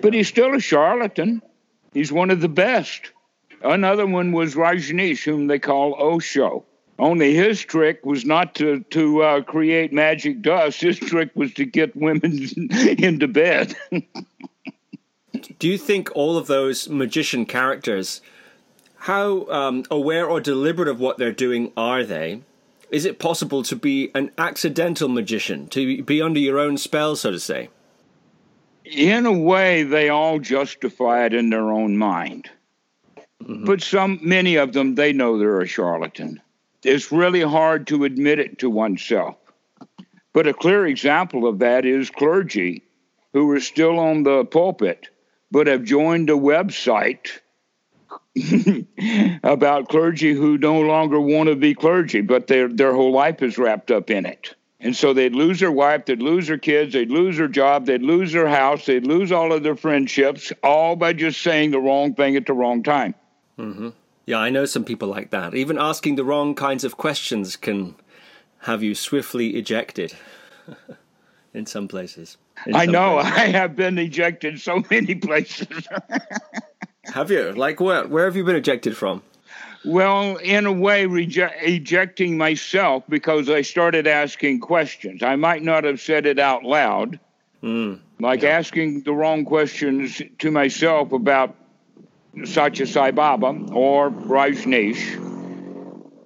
But 0.00 0.12
he's 0.12 0.28
still 0.28 0.54
a 0.54 0.60
charlatan. 0.60 1.40
He's 1.94 2.12
one 2.12 2.30
of 2.30 2.40
the 2.40 2.48
best. 2.48 3.12
Another 3.62 4.06
one 4.06 4.32
was 4.32 4.54
Rajneesh, 4.54 5.24
whom 5.24 5.46
they 5.46 5.58
call 5.58 5.94
Osho. 5.94 6.64
Only 6.98 7.34
his 7.34 7.60
trick 7.60 8.04
was 8.04 8.24
not 8.24 8.54
to 8.56 8.80
to 8.90 9.22
uh, 9.22 9.42
create 9.42 9.92
magic 9.92 10.42
dust. 10.42 10.80
His 10.80 10.98
trick 10.98 11.30
was 11.34 11.52
to 11.54 11.64
get 11.64 11.96
women 11.96 12.48
into 12.98 13.26
bed. 13.26 13.74
Do 15.58 15.68
you 15.68 15.78
think 15.78 16.10
all 16.14 16.36
of 16.36 16.46
those 16.46 16.88
magician 16.88 17.46
characters, 17.46 18.20
how 19.04 19.46
um, 19.48 19.84
aware 19.90 20.26
or 20.26 20.40
deliberate 20.40 20.88
of 20.88 21.00
what 21.00 21.18
they're 21.18 21.32
doing 21.32 21.72
are 21.76 22.04
they? 22.04 22.42
Is 22.90 23.04
it 23.04 23.18
possible 23.18 23.62
to 23.64 23.76
be 23.76 24.10
an 24.14 24.30
accidental 24.38 25.08
magician, 25.08 25.68
to 25.68 26.02
be 26.02 26.22
under 26.22 26.40
your 26.40 26.58
own 26.58 26.76
spell, 26.76 27.16
so 27.16 27.30
to 27.30 27.40
say? 27.40 27.70
In 28.84 29.26
a 29.26 29.32
way, 29.32 29.82
they 29.82 30.10
all 30.10 30.38
justify 30.38 31.24
it 31.24 31.34
in 31.34 31.50
their 31.50 31.70
own 31.70 31.96
mind. 31.96 32.50
Mm-hmm. 33.42 33.64
But 33.64 33.82
some, 33.82 34.20
many 34.22 34.56
of 34.56 34.72
them, 34.72 34.94
they 34.94 35.12
know 35.12 35.38
they're 35.38 35.60
a 35.60 35.66
charlatan 35.66 36.40
it's 36.84 37.10
really 37.10 37.40
hard 37.40 37.86
to 37.88 38.04
admit 38.04 38.38
it 38.38 38.58
to 38.58 38.70
oneself. 38.70 39.36
But 40.32 40.46
a 40.46 40.54
clear 40.54 40.86
example 40.86 41.46
of 41.46 41.60
that 41.60 41.84
is 41.84 42.10
clergy 42.10 42.82
who 43.32 43.50
are 43.50 43.60
still 43.60 43.98
on 43.98 44.22
the 44.22 44.44
pulpit 44.44 45.08
but 45.50 45.66
have 45.66 45.84
joined 45.84 46.30
a 46.30 46.34
website 46.34 47.40
about 49.44 49.88
clergy 49.88 50.34
who 50.34 50.58
no 50.58 50.80
longer 50.80 51.20
want 51.20 51.48
to 51.48 51.56
be 51.56 51.74
clergy, 51.74 52.20
but 52.20 52.46
their 52.46 52.68
their 52.68 52.94
whole 52.94 53.12
life 53.12 53.42
is 53.42 53.58
wrapped 53.58 53.90
up 53.90 54.10
in 54.10 54.26
it. 54.26 54.54
And 54.80 54.94
so 54.94 55.14
they'd 55.14 55.34
lose 55.34 55.60
their 55.60 55.72
wife, 55.72 56.04
they'd 56.04 56.20
lose 56.20 56.48
their 56.48 56.58
kids, 56.58 56.92
they'd 56.92 57.10
lose 57.10 57.38
their 57.38 57.48
job, 57.48 57.86
they'd 57.86 58.02
lose 58.02 58.32
their 58.32 58.48
house, 58.48 58.84
they'd 58.84 59.06
lose 59.06 59.32
all 59.32 59.52
of 59.52 59.62
their 59.62 59.76
friendships, 59.76 60.52
all 60.62 60.94
by 60.94 61.14
just 61.14 61.40
saying 61.40 61.70
the 61.70 61.78
wrong 61.78 62.14
thing 62.14 62.36
at 62.36 62.44
the 62.44 62.52
wrong 62.52 62.82
time. 62.82 63.14
Mm-hmm. 63.58 63.90
Yeah, 64.26 64.38
I 64.38 64.50
know 64.50 64.66
some 64.66 64.84
people 64.84 65.08
like 65.08 65.30
that. 65.30 65.54
Even 65.54 65.78
asking 65.78 66.16
the 66.16 66.24
wrong 66.24 66.54
kinds 66.54 66.84
of 66.84 66.96
questions 66.96 67.56
can 67.56 67.94
have 68.60 68.82
you 68.82 68.94
swiftly 68.94 69.56
ejected 69.56 70.14
in 71.54 71.66
some 71.66 71.88
places. 71.88 72.36
In 72.66 72.74
I 72.74 72.84
some 72.84 72.92
know. 72.92 73.20
Places. 73.20 73.32
I 73.38 73.46
have 73.46 73.76
been 73.76 73.98
ejected 73.98 74.60
so 74.60 74.82
many 74.90 75.14
places. 75.14 75.86
Have 77.14 77.30
you? 77.30 77.52
Like 77.52 77.78
where? 77.78 78.06
Where 78.08 78.24
have 78.24 78.36
you 78.36 78.42
been 78.42 78.56
ejected 78.56 78.96
from? 78.96 79.22
Well, 79.84 80.36
in 80.38 80.66
a 80.66 80.72
way, 80.72 81.06
reject, 81.06 81.62
ejecting 81.62 82.36
myself 82.36 83.04
because 83.08 83.48
I 83.48 83.62
started 83.62 84.08
asking 84.08 84.60
questions. 84.60 85.22
I 85.22 85.36
might 85.36 85.62
not 85.62 85.84
have 85.84 86.00
said 86.00 86.26
it 86.26 86.40
out 86.40 86.64
loud, 86.64 87.20
mm, 87.62 88.00
like 88.18 88.42
yeah. 88.42 88.58
asking 88.58 89.02
the 89.02 89.12
wrong 89.12 89.44
questions 89.44 90.20
to 90.40 90.50
myself 90.50 91.12
about 91.12 91.54
Satya 92.44 92.86
Sai 92.86 93.12
Baba 93.12 93.54
or 93.72 94.10
Rajneesh. 94.10 95.20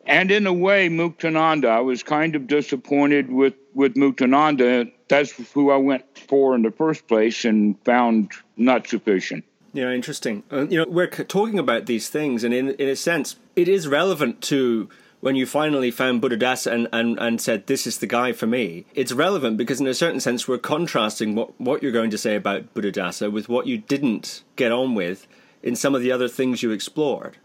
And 0.07 0.31
in 0.31 0.47
a 0.47 0.55
way, 0.55 0.89
Muktananda, 0.89 1.69
I 1.69 1.81
was 1.81 2.03
kind 2.03 2.35
of 2.35 2.47
disappointed 2.47 3.31
with, 3.31 3.53
with 3.75 3.93
Muktananda. 3.95 4.91
That's 5.09 5.33
who 5.53 5.71
I 5.71 5.77
went 5.77 6.05
for 6.17 6.55
in 6.55 6.63
the 6.63 6.71
first 6.71 7.07
place 7.09 7.45
and 7.45 7.77
found 7.85 8.33
not 8.57 8.87
sufficient. 8.87 9.45
Yeah, 9.73 9.93
interesting. 9.93 10.43
Uh, 10.51 10.67
you 10.67 10.79
know, 10.79 10.87
we're 10.89 11.09
talking 11.09 11.59
about 11.59 11.87
these 11.87 12.09
things, 12.09 12.43
and 12.45 12.55
in, 12.55 12.71
in 12.71 12.89
a 12.89 12.97
sense, 12.97 13.37
it 13.55 13.69
is 13.69 13.87
relevant 13.87 14.41
to 14.43 14.89
when 15.21 15.37
you 15.37 15.47
finally 15.47 15.91
found 15.91 16.23
Buddhadasa 16.23 16.73
and, 16.73 16.89
and, 16.93 17.19
and 17.19 17.41
said, 17.41 17.67
This 17.67 17.87
is 17.87 17.99
the 17.99 18.07
guy 18.07 18.33
for 18.33 18.47
me. 18.47 18.87
It's 18.95 19.13
relevant 19.13 19.57
because, 19.57 19.81
in 19.81 19.87
a 19.87 19.95
certain 19.95 20.21
sense, 20.21 20.47
we're 20.47 20.59
contrasting 20.59 21.35
what, 21.35 21.61
what 21.61 21.83
you're 21.83 21.93
going 21.93 22.11
to 22.11 22.19
say 22.19 22.35
about 22.37 22.73
Buddhadasa 22.75 23.31
with 23.31 23.49
what 23.49 23.67
you 23.67 23.79
didn't 23.79 24.43
get 24.57 24.73
on 24.73 24.95
with 24.95 25.27
in 25.63 25.77
some 25.77 25.95
of 25.95 26.03
the 26.03 26.13
other 26.13 26.29
things 26.29 26.63
you 26.63 26.71
explored. 26.71 27.37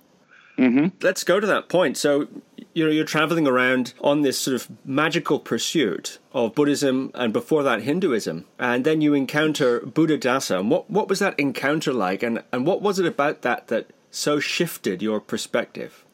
Mm-hmm. 0.57 0.95
Let's 1.01 1.23
go 1.23 1.39
to 1.39 1.47
that 1.47 1.67
point. 1.67 1.97
So, 1.97 2.27
you 2.73 2.85
know, 2.85 2.91
you're 2.91 3.05
traveling 3.05 3.47
around 3.47 3.93
on 4.01 4.21
this 4.21 4.37
sort 4.37 4.55
of 4.55 4.67
magical 4.85 5.39
pursuit 5.39 6.19
of 6.33 6.55
Buddhism 6.55 7.11
and 7.13 7.31
before 7.31 7.63
that 7.63 7.83
Hinduism, 7.83 8.45
and 8.57 8.83
then 8.83 9.01
you 9.01 9.13
encounter 9.13 9.79
Buddhadasa. 9.81 10.59
And 10.59 10.71
what 10.71 10.89
what 10.89 11.07
was 11.07 11.19
that 11.19 11.39
encounter 11.39 11.93
like, 11.93 12.23
and 12.23 12.43
and 12.51 12.65
what 12.65 12.81
was 12.81 12.99
it 12.99 13.05
about 13.05 13.41
that 13.43 13.67
that 13.67 13.91
so 14.11 14.39
shifted 14.39 15.01
your 15.01 15.19
perspective? 15.19 16.05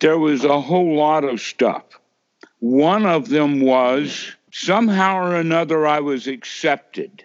There 0.00 0.18
was 0.18 0.44
a 0.44 0.60
whole 0.60 0.96
lot 0.96 1.24
of 1.24 1.40
stuff. 1.40 1.84
One 2.60 3.06
of 3.06 3.28
them 3.28 3.60
was 3.60 4.36
somehow 4.52 5.16
or 5.16 5.34
another 5.34 5.86
I 5.86 6.00
was 6.00 6.26
accepted. 6.26 7.24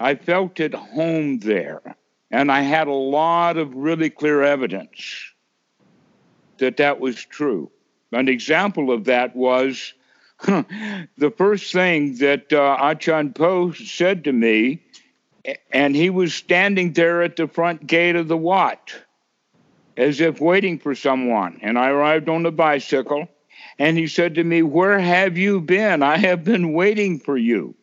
I 0.00 0.14
felt 0.14 0.58
at 0.60 0.72
home 0.72 1.40
there. 1.40 1.82
And 2.30 2.50
I 2.50 2.62
had 2.62 2.86
a 2.86 2.92
lot 2.92 3.56
of 3.56 3.74
really 3.74 4.08
clear 4.08 4.42
evidence 4.42 5.30
that 6.60 6.78
that 6.78 7.00
was 7.00 7.16
true. 7.16 7.70
An 8.12 8.28
example 8.28 8.90
of 8.92 9.04
that 9.04 9.36
was 9.36 9.92
the 10.46 11.32
first 11.36 11.72
thing 11.72 12.16
that 12.16 12.52
uh, 12.52 12.76
Achan 12.80 13.34
Po 13.34 13.72
said 13.72 14.24
to 14.24 14.32
me, 14.32 14.82
and 15.70 15.94
he 15.94 16.10
was 16.10 16.34
standing 16.34 16.92
there 16.92 17.22
at 17.22 17.36
the 17.36 17.46
front 17.46 17.86
gate 17.86 18.16
of 18.16 18.28
the 18.28 18.36
Wat, 18.36 18.94
as 19.96 20.20
if 20.20 20.40
waiting 20.40 20.78
for 20.78 20.94
someone. 20.94 21.58
And 21.62 21.78
I 21.78 21.88
arrived 21.88 22.28
on 22.28 22.42
the 22.42 22.52
bicycle, 22.52 23.28
and 23.78 23.96
he 23.98 24.06
said 24.06 24.34
to 24.36 24.44
me, 24.44 24.62
Where 24.62 24.98
have 24.98 25.36
you 25.36 25.60
been? 25.60 26.02
I 26.02 26.16
have 26.16 26.44
been 26.44 26.72
waiting 26.72 27.18
for 27.18 27.36
you. 27.36 27.74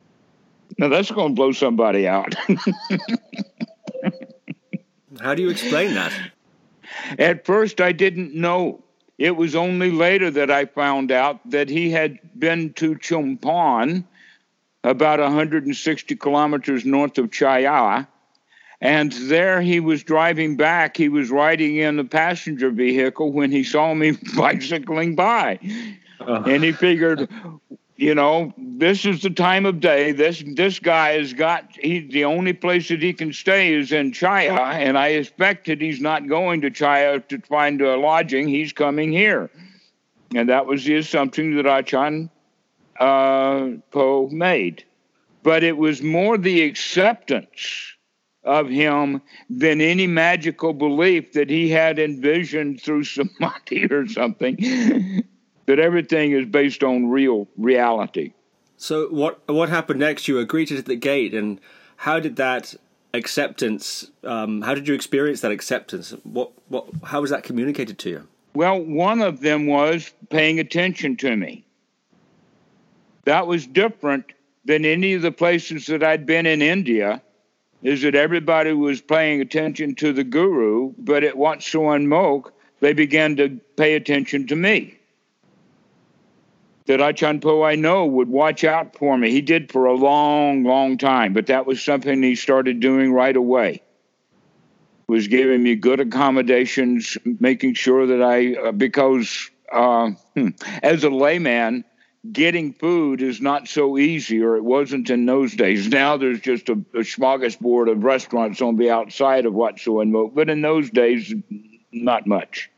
Now 0.78 0.90
that's 0.90 1.12
going 1.12 1.30
to 1.30 1.36
blow 1.36 1.52
somebody 1.52 2.08
out. 2.08 2.36
How 5.22 5.34
do 5.34 5.42
you 5.42 5.50
explain 5.50 5.96
that? 5.96 6.14
At 7.18 7.46
first, 7.46 7.82
I 7.82 7.92
didn't 7.92 8.34
know. 8.34 8.84
It 9.18 9.36
was 9.36 9.56
only 9.56 9.92
later 9.92 10.30
that 10.32 10.52
I 10.52 10.66
found 10.66 11.12
out 11.12 11.40
that 11.50 11.70
he 11.70 11.90
had 11.90 12.20
been 12.38 12.74
to 12.74 12.96
Chumphon, 12.96 14.04
about 14.84 15.20
160 15.20 16.16
kilometers 16.16 16.86
north 16.86 17.18
of 17.18 17.32
Chaya. 17.32 18.08
And 18.80 19.12
there 19.12 19.60
he 19.60 19.80
was 19.80 20.04
driving 20.04 20.56
back. 20.56 20.98
He 20.98 21.10
was 21.10 21.32
riding 21.32 21.78
in 21.78 21.98
a 21.98 22.04
passenger 22.04 22.70
vehicle 22.70 23.32
when 23.32 23.52
he 23.52 23.64
saw 23.64 23.94
me 23.94 24.12
bicycling 24.38 25.16
by. 25.16 25.60
Uh. 26.20 26.44
And 26.46 26.64
he 26.64 26.72
figured, 26.72 27.28
you 27.98 28.14
know, 28.14 28.54
this 28.58 29.06
is 29.06 29.24
the 29.24 29.32
time 29.32 29.66
of 29.66 29.80
day. 29.80 30.12
This 30.12 30.44
this 30.46 30.80
guy 30.80 31.14
has 31.14 31.34
got 31.34 31.76
he 31.76 32.00
the 32.00 32.26
only 32.26 32.54
place 32.54 32.90
that 32.90 33.02
he 33.02 33.12
can 33.12 33.34
stay 33.34 33.74
is 33.74 33.92
in 33.92 34.12
Chaya, 34.12 34.58
and 34.58 34.98
I 34.98 35.10
expect 35.10 35.66
that 35.66 35.82
he's 35.82 36.00
not 36.00 36.28
going 36.28 36.62
to 36.62 36.70
Chaya 36.70 37.28
to 37.28 37.40
find 37.40 37.82
a 37.82 37.98
lodging. 37.98 38.48
He's 38.48 38.72
coming 38.72 39.12
here, 39.12 39.50
and 40.36 40.48
that 40.48 40.68
was 40.68 40.86
the 40.86 40.96
assumption 40.96 41.56
that 41.56 41.66
Achan 41.66 42.30
uh, 43.00 43.70
made. 44.30 44.84
But 45.42 45.64
it 45.64 45.78
was 45.78 46.04
more 46.04 46.38
the 46.38 46.64
acceptance 46.64 47.96
of 48.44 48.70
him 48.70 49.22
than 49.50 49.82
any 49.82 50.06
magical 50.06 50.74
belief 50.74 51.34
that 51.34 51.50
he 51.50 51.70
had 51.70 51.98
envisioned 51.98 52.80
through 52.82 53.04
samadhi 53.06 53.86
or 53.86 54.08
something 54.08 55.24
that 55.68 55.80
everything 55.80 56.32
is 56.32 56.46
based 56.46 56.84
on 56.84 57.10
real 57.10 57.48
reality. 57.58 58.34
So 58.78 59.08
what 59.10 59.48
what 59.48 59.70
happened 59.70 60.00
next? 60.00 60.28
You 60.28 60.36
were 60.36 60.46
greeted 60.46 60.78
at 60.78 60.86
the 60.86 60.96
gate, 60.96 61.34
and 61.34 61.60
how 61.98 62.20
did 62.20 62.36
that 62.38 62.76
acceptance? 63.14 64.10
Um, 64.24 64.62
how 64.62 64.74
did 64.74 64.88
you 64.88 64.96
experience 64.96 65.42
that 65.42 65.52
acceptance? 65.52 66.12
What 66.24 66.52
what? 66.68 66.88
How 67.04 67.22
was 67.22 67.30
that 67.30 67.44
communicated 67.44 67.98
to 68.00 68.10
you? 68.10 68.28
Well, 68.54 68.80
one 68.80 69.22
of 69.22 69.42
them 69.42 69.68
was 69.68 70.12
paying 70.30 70.60
attention 70.60 71.16
to 71.18 71.36
me. 71.36 71.64
That 73.26 73.46
was 73.46 73.68
different 73.68 74.34
than 74.66 74.86
any 74.86 75.14
of 75.14 75.22
the 75.22 75.32
places 75.32 75.86
that 75.88 76.04
I'd 76.04 76.26
been 76.26 76.46
in 76.46 76.62
India 76.62 77.22
is 77.84 78.02
that 78.02 78.16
everybody 78.16 78.74
was 78.74 79.02
paying 79.02 79.42
attention 79.42 79.96
to 79.96 80.12
the 80.12 80.24
guru, 80.24 80.94
but 80.98 81.24
at 81.24 81.38
Wat 81.38 81.62
Suan 81.62 82.08
Mok, 82.08 82.52
they 82.80 82.94
began 82.94 83.36
to 83.36 83.60
pay 83.76 83.96
attention 83.96 84.48
to 84.48 84.56
me. 84.56 84.97
That 86.88 87.02
Achan 87.02 87.42
Po 87.42 87.64
I 87.64 87.76
know 87.76 88.06
would 88.06 88.30
watch 88.30 88.64
out 88.64 88.96
for 88.96 89.18
me. 89.18 89.30
He 89.32 89.42
did 89.42 89.72
for 89.72 89.86
a 89.86 89.94
long, 89.94 90.64
long 90.64 90.98
time, 90.98 91.34
but 91.34 91.48
that 91.48 91.66
was 91.66 91.84
something 91.84 92.24
he 92.24 92.36
started 92.36 92.80
doing 92.80 93.12
right 93.12 93.36
away. 93.36 93.82
Was 95.08 95.28
giving 95.28 95.64
me 95.64 95.76
good 95.76 96.00
accommodations, 96.00 97.18
making 97.26 97.76
sure 97.76 98.08
that 98.08 98.22
I, 98.22 98.56
uh, 98.56 98.72
because 98.72 99.50
uh, 99.72 100.12
hmm, 100.34 100.50
as 100.82 101.04
a 101.04 101.10
layman, 101.10 101.84
getting 102.32 102.74
food 102.74 103.22
is 103.22 103.42
not 103.42 103.68
so 103.68 103.98
easy, 103.98 104.42
or 104.42 104.56
it 104.56 104.64
wasn't 104.64 105.10
in 105.10 105.26
those 105.26 105.56
days. 105.56 105.88
Now 105.88 106.18
there's 106.18 106.40
just 106.40 106.70
a, 106.70 106.74
a 106.94 107.04
smorgasbord 107.04 107.92
of 107.92 108.04
restaurants 108.04 108.62
on 108.62 108.76
the 108.76 108.92
outside 108.92 109.46
of 109.46 109.54
Wat 109.54 109.80
Suan 109.80 110.12
Mok, 110.12 110.34
but 110.34 110.50
in 110.50 110.62
those 110.62 110.90
days, 110.90 111.34
not 111.92 112.28
much. 112.28 112.70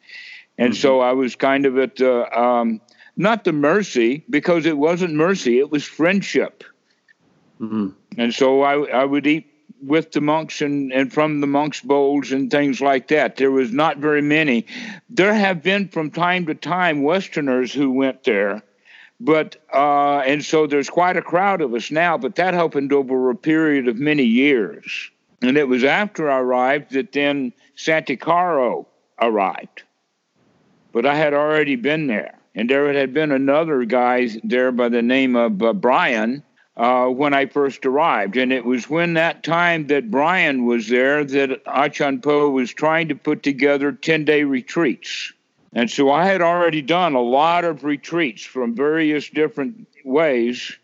And 0.57 0.73
mm-hmm. 0.73 0.81
so 0.81 0.99
I 0.99 1.13
was 1.13 1.35
kind 1.35 1.65
of 1.65 1.77
at 1.77 1.95
the, 1.95 2.39
um, 2.39 2.81
not 3.19 3.43
the 3.43 3.53
mercy, 3.53 4.23
because 4.29 4.65
it 4.65 4.77
wasn't 4.77 5.13
mercy, 5.13 5.59
it 5.59 5.69
was 5.69 5.83
friendship. 5.83 6.63
Mm-hmm. 7.61 7.89
And 8.17 8.33
so 8.33 8.63
I, 8.63 8.87
I 8.87 9.05
would 9.05 9.27
eat 9.27 9.45
with 9.83 10.11
the 10.11 10.21
monks 10.21 10.61
and, 10.61 10.91
and 10.91 11.13
from 11.13 11.39
the 11.39 11.47
monks' 11.47 11.81
bowls 11.81 12.31
and 12.31 12.49
things 12.49 12.81
like 12.81 13.09
that. 13.09 13.35
There 13.35 13.51
was 13.51 13.71
not 13.71 13.97
very 13.97 14.21
many. 14.21 14.65
There 15.09 15.33
have 15.33 15.61
been 15.61 15.87
from 15.87 16.09
time 16.09 16.47
to 16.47 16.55
time 16.55 17.03
Westerners 17.03 17.71
who 17.71 17.91
went 17.91 18.23
there 18.23 18.63
but 19.19 19.57
uh, 19.73 20.19
and 20.19 20.43
so 20.43 20.65
there's 20.65 20.89
quite 20.89 21.17
a 21.17 21.21
crowd 21.21 21.61
of 21.61 21.73
us 21.73 21.91
now, 21.91 22.17
but 22.17 22.35
that 22.35 22.53
happened 22.53 22.93
over 22.93 23.29
a 23.29 23.35
period 23.35 23.87
of 23.87 23.97
many 23.97 24.23
years. 24.23 25.11
And 25.41 25.57
it 25.57 25.67
was 25.67 25.83
after 25.83 26.29
I 26.29 26.39
arrived 26.39 26.91
that 26.93 27.11
then 27.11 27.53
Santikaro 27.77 28.85
arrived. 29.21 29.83
But 30.91 31.05
I 31.05 31.15
had 31.15 31.33
already 31.33 31.75
been 31.75 32.07
there. 32.07 32.38
And 32.55 32.69
there 32.69 32.91
had 32.91 33.13
been 33.13 33.31
another 33.31 33.85
guy 33.85 34.29
there 34.43 34.71
by 34.71 34.89
the 34.89 35.01
name 35.01 35.35
of 35.35 35.61
uh, 35.61 35.73
Brian 35.73 36.43
uh, 36.75 37.07
when 37.07 37.33
I 37.33 37.45
first 37.45 37.85
arrived. 37.85 38.37
And 38.37 38.51
it 38.51 38.65
was 38.65 38.89
when 38.89 39.13
that 39.13 39.43
time 39.43 39.87
that 39.87 40.09
Brian 40.09 40.65
was 40.65 40.87
there 40.87 41.23
that 41.23 41.61
Achan 41.67 42.21
Po 42.21 42.49
was 42.49 42.73
trying 42.73 43.09
to 43.09 43.15
put 43.15 43.43
together 43.43 43.91
10 43.91 44.25
day 44.25 44.43
retreats. 44.43 45.33
And 45.73 45.89
so 45.89 46.11
I 46.11 46.25
had 46.25 46.41
already 46.41 46.81
done 46.81 47.13
a 47.13 47.21
lot 47.21 47.63
of 47.63 47.83
retreats 47.83 48.43
from 48.43 48.75
various 48.75 49.29
different 49.29 49.87
ways. 50.03 50.75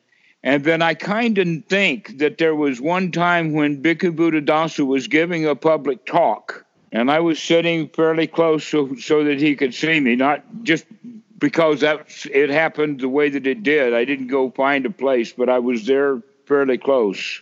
And 0.44 0.64
then 0.64 0.84
I 0.84 0.94
kind 0.94 1.38
of 1.40 1.66
think 1.66 2.20
that 2.20 2.38
there 2.38 2.54
was 2.54 2.80
one 2.80 3.12
time 3.12 3.54
when 3.54 3.82
Bhikkhu 3.82 4.16
Buddhadasa 4.16 4.86
was 4.86 5.08
giving 5.08 5.48
a 5.48 5.56
public 5.56 6.06
talk, 6.06 6.66
and 6.92 7.10
I 7.10 7.20
was 7.20 7.42
sitting 7.42 7.90
fairly 7.90 8.28
close 8.28 8.64
so, 8.64 8.94
so 8.96 9.24
that 9.24 9.40
he 9.40 9.56
could 9.56 9.74
see 9.74 10.00
me, 10.00 10.16
not 10.16 10.44
just 10.62 10.86
because 11.38 11.84
it 11.84 12.50
happened 12.50 13.02
the 13.02 13.10
way 13.10 13.30
that 13.30 13.46
it 13.48 13.64
did. 13.64 13.94
I 13.94 14.06
didn't 14.06 14.28
go 14.28 14.52
find 14.52 14.86
a 14.86 14.90
place, 14.90 15.34
but 15.34 15.50
I 15.50 15.60
was 15.60 15.86
there 15.86 16.22
fairly 16.46 16.78
close 16.78 17.42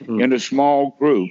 mm. 0.00 0.22
in 0.22 0.32
a 0.32 0.38
small 0.38 0.96
group. 0.98 1.30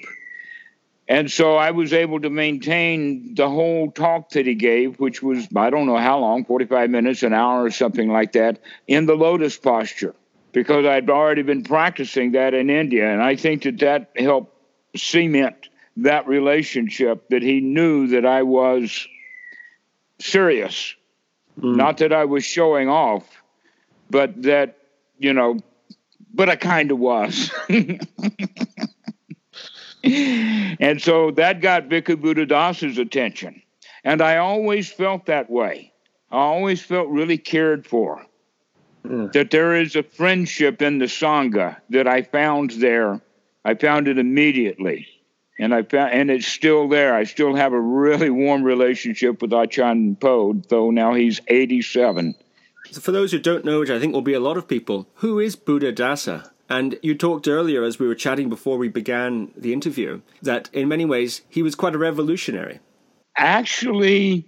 And 1.08 1.30
so 1.30 1.56
I 1.56 1.72
was 1.72 1.94
able 1.94 2.20
to 2.22 2.30
maintain 2.30 3.36
the 3.36 3.48
whole 3.48 3.92
talk 3.92 4.30
that 4.32 4.48
he 4.48 4.56
gave, 4.56 5.00
which 5.00 5.22
was, 5.22 5.48
I 5.56 5.70
don't 5.70 5.86
know 5.86 5.98
how 5.98 6.20
long, 6.20 6.46
45 6.46 6.90
minutes, 6.90 7.22
an 7.22 7.34
hour, 7.34 7.64
or 7.64 7.72
something 7.72 8.12
like 8.12 8.32
that, 8.32 8.60
in 8.88 9.06
the 9.06 9.14
lotus 9.14 9.56
posture, 9.56 10.16
because 10.52 10.86
I'd 10.86 11.10
already 11.10 11.44
been 11.44 11.64
practicing 11.64 12.32
that 12.32 12.56
in 12.56 12.72
India. 12.72 13.12
And 13.12 13.22
I 13.22 13.36
think 13.36 13.64
that 13.64 13.78
that 13.80 14.12
helped 14.18 14.52
cement 14.96 15.70
that 15.98 16.28
relationship 16.28 17.30
that 17.30 17.42
he 17.42 17.62
knew 17.62 18.08
that 18.08 18.26
I 18.26 18.44
was 18.44 19.08
serious. 20.20 20.96
Mm. 21.60 21.76
Not 21.76 21.98
that 21.98 22.14
I 22.14 22.26
was 22.26 22.44
showing 22.44 22.90
off, 22.90 23.24
but 24.10 24.42
that, 24.44 24.78
you 25.18 25.34
know, 25.34 25.60
but 26.34 26.50
I 26.50 26.56
kind 26.56 26.92
of 26.92 27.00
was. 27.00 27.52
and 30.04 31.02
so 31.02 31.32
that 31.32 31.62
got 31.62 31.90
Bhikkhu 31.90 32.18
Buddhadasa's 32.18 32.98
attention. 32.98 33.62
And 34.04 34.22
I 34.22 34.38
always 34.38 34.92
felt 34.92 35.26
that 35.26 35.50
way. 35.50 35.92
I 36.32 36.38
always 36.38 36.82
felt 36.82 37.08
really 37.10 37.38
cared 37.38 37.88
for. 37.88 38.26
Mm. 39.06 39.32
That 39.34 39.52
there 39.52 39.76
is 39.76 39.96
a 39.96 40.04
friendship 40.04 40.82
in 40.82 41.00
the 41.00 41.06
Sangha 41.06 41.78
that 41.90 42.08
I 42.08 42.24
found 42.24 42.72
there. 42.72 43.22
I 43.64 43.76
found 43.76 44.08
it 44.08 44.18
immediately. 44.18 45.08
And 45.58 45.74
I 45.74 45.84
found, 45.84 46.12
and 46.14 46.30
it's 46.30 46.48
still 46.48 46.90
there. 46.90 47.16
I 47.16 47.24
still 47.24 47.56
have 47.56 47.74
a 47.74 47.80
really 47.80 48.30
warm 48.30 48.64
relationship 48.64 49.42
with 49.42 49.54
Achan 49.54 50.18
Po, 50.18 50.54
though 50.70 50.92
now 50.92 51.14
he's 51.14 51.40
87. 51.48 52.36
So 52.92 53.02
for 53.02 53.12
those 53.12 53.32
who 53.32 53.40
don't 53.40 53.66
know, 53.66 53.80
which 53.80 53.90
I 53.90 54.00
think 54.00 54.14
will 54.14 54.22
be 54.22 54.34
a 54.34 54.40
lot 54.40 54.58
of 54.58 54.68
people, 54.68 55.08
who 55.16 55.40
is 55.40 55.56
Buddhadasa? 55.56 56.50
And 56.68 57.00
you 57.02 57.16
talked 57.16 57.48
earlier, 57.48 57.84
as 57.84 58.00
we 58.00 58.08
were 58.08 58.16
chatting 58.16 58.50
before 58.50 58.78
we 58.78 58.90
began 58.90 59.52
the 59.56 59.72
interview, 59.72 60.22
that 60.42 60.70
in 60.74 60.88
many 60.88 61.06
ways 61.06 61.42
he 61.48 61.62
was 61.62 61.76
quite 61.76 61.96
a 61.96 62.00
revolutionary. 62.00 62.80
Actually, 63.38 64.48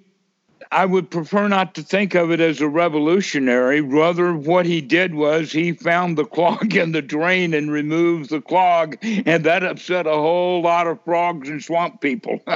I 0.71 0.85
would 0.85 1.09
prefer 1.09 1.47
not 1.47 1.75
to 1.75 1.83
think 1.83 2.15
of 2.15 2.31
it 2.31 2.39
as 2.39 2.61
a 2.61 2.67
revolutionary. 2.67 3.81
Rather, 3.81 4.33
what 4.33 4.65
he 4.65 4.81
did 4.81 5.15
was 5.15 5.51
he 5.51 5.71
found 5.73 6.17
the 6.17 6.25
clog 6.37 6.75
in 6.75 6.91
the 6.91 7.01
drain 7.01 7.53
and 7.53 7.71
removed 7.71 8.29
the 8.29 8.41
clog, 8.41 8.97
and 9.01 9.43
that 9.45 9.63
upset 9.63 10.07
a 10.07 10.11
whole 10.11 10.61
lot 10.61 10.87
of 10.87 11.03
frogs 11.03 11.49
and 11.49 11.63
swamp 11.63 12.01
people. 12.01 12.41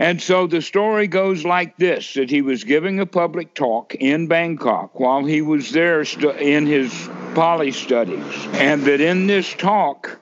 And 0.00 0.22
so 0.22 0.46
the 0.46 0.62
story 0.62 1.06
goes 1.08 1.44
like 1.44 1.76
this 1.76 2.14
that 2.14 2.30
he 2.30 2.40
was 2.40 2.64
giving 2.64 3.00
a 3.00 3.04
public 3.04 3.52
talk 3.54 3.94
in 3.94 4.28
Bangkok 4.28 4.98
while 4.98 5.26
he 5.26 5.42
was 5.42 5.72
there 5.72 6.06
stu- 6.06 6.30
in 6.30 6.64
his 6.64 6.90
Pali 7.34 7.70
studies. 7.70 8.24
And 8.54 8.82
that 8.86 9.02
in 9.02 9.26
this 9.26 9.52
talk, 9.52 10.18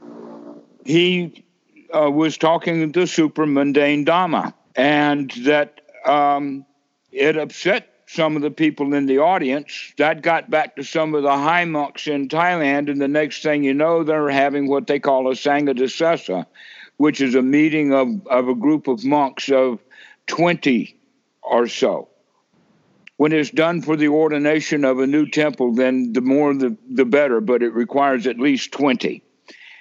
he 0.85 1.45
uh, 1.95 2.11
was 2.11 2.37
talking 2.37 2.91
the 2.91 3.03
supramundane 3.03 4.05
Dhamma. 4.05 4.53
And 4.75 5.31
that 5.45 5.81
um, 6.05 6.65
it 7.11 7.37
upset 7.37 7.89
some 8.07 8.37
of 8.37 8.43
the 8.43 8.51
people 8.51 8.95
in 8.95 9.07
the 9.07 9.19
audience. 9.19 9.93
That 9.99 10.23
got 10.23 10.51
back 10.51 10.77
to 10.77 10.85
some 10.85 11.15
of 11.15 11.23
the 11.23 11.37
high 11.37 11.65
monks 11.65 12.07
in 12.07 12.29
Thailand. 12.29 12.91
And 12.91 13.01
the 13.01 13.09
next 13.09 13.43
thing 13.43 13.65
you 13.65 13.75
know, 13.75 14.03
they're 14.03 14.31
having 14.31 14.69
what 14.69 14.87
they 14.87 14.99
call 14.99 15.31
a 15.31 15.35
Sanghadisesa 15.35 16.47
which 16.99 17.21
is 17.21 17.35
a 17.35 17.43
meeting 17.43 17.95
of, 17.95 18.27
of 18.27 18.49
a 18.49 18.55
group 18.55 18.87
of 18.89 19.05
monks 19.05 19.49
of 19.49 19.81
20 20.27 21.01
or 21.43 21.67
so. 21.67 22.09
When 23.17 23.33
it's 23.33 23.51
done 23.51 23.83
for 23.83 23.97
the 23.97 24.09
ordination 24.09 24.85
of 24.85 24.99
a 24.99 25.07
new 25.07 25.29
temple, 25.29 25.75
then 25.75 26.13
the 26.13 26.21
more 26.21 26.55
the, 26.55 26.77
the 26.91 27.05
better, 27.05 27.41
but 27.41 27.63
it 27.63 27.73
requires 27.73 28.27
at 28.27 28.39
least 28.39 28.73
20. 28.73 29.23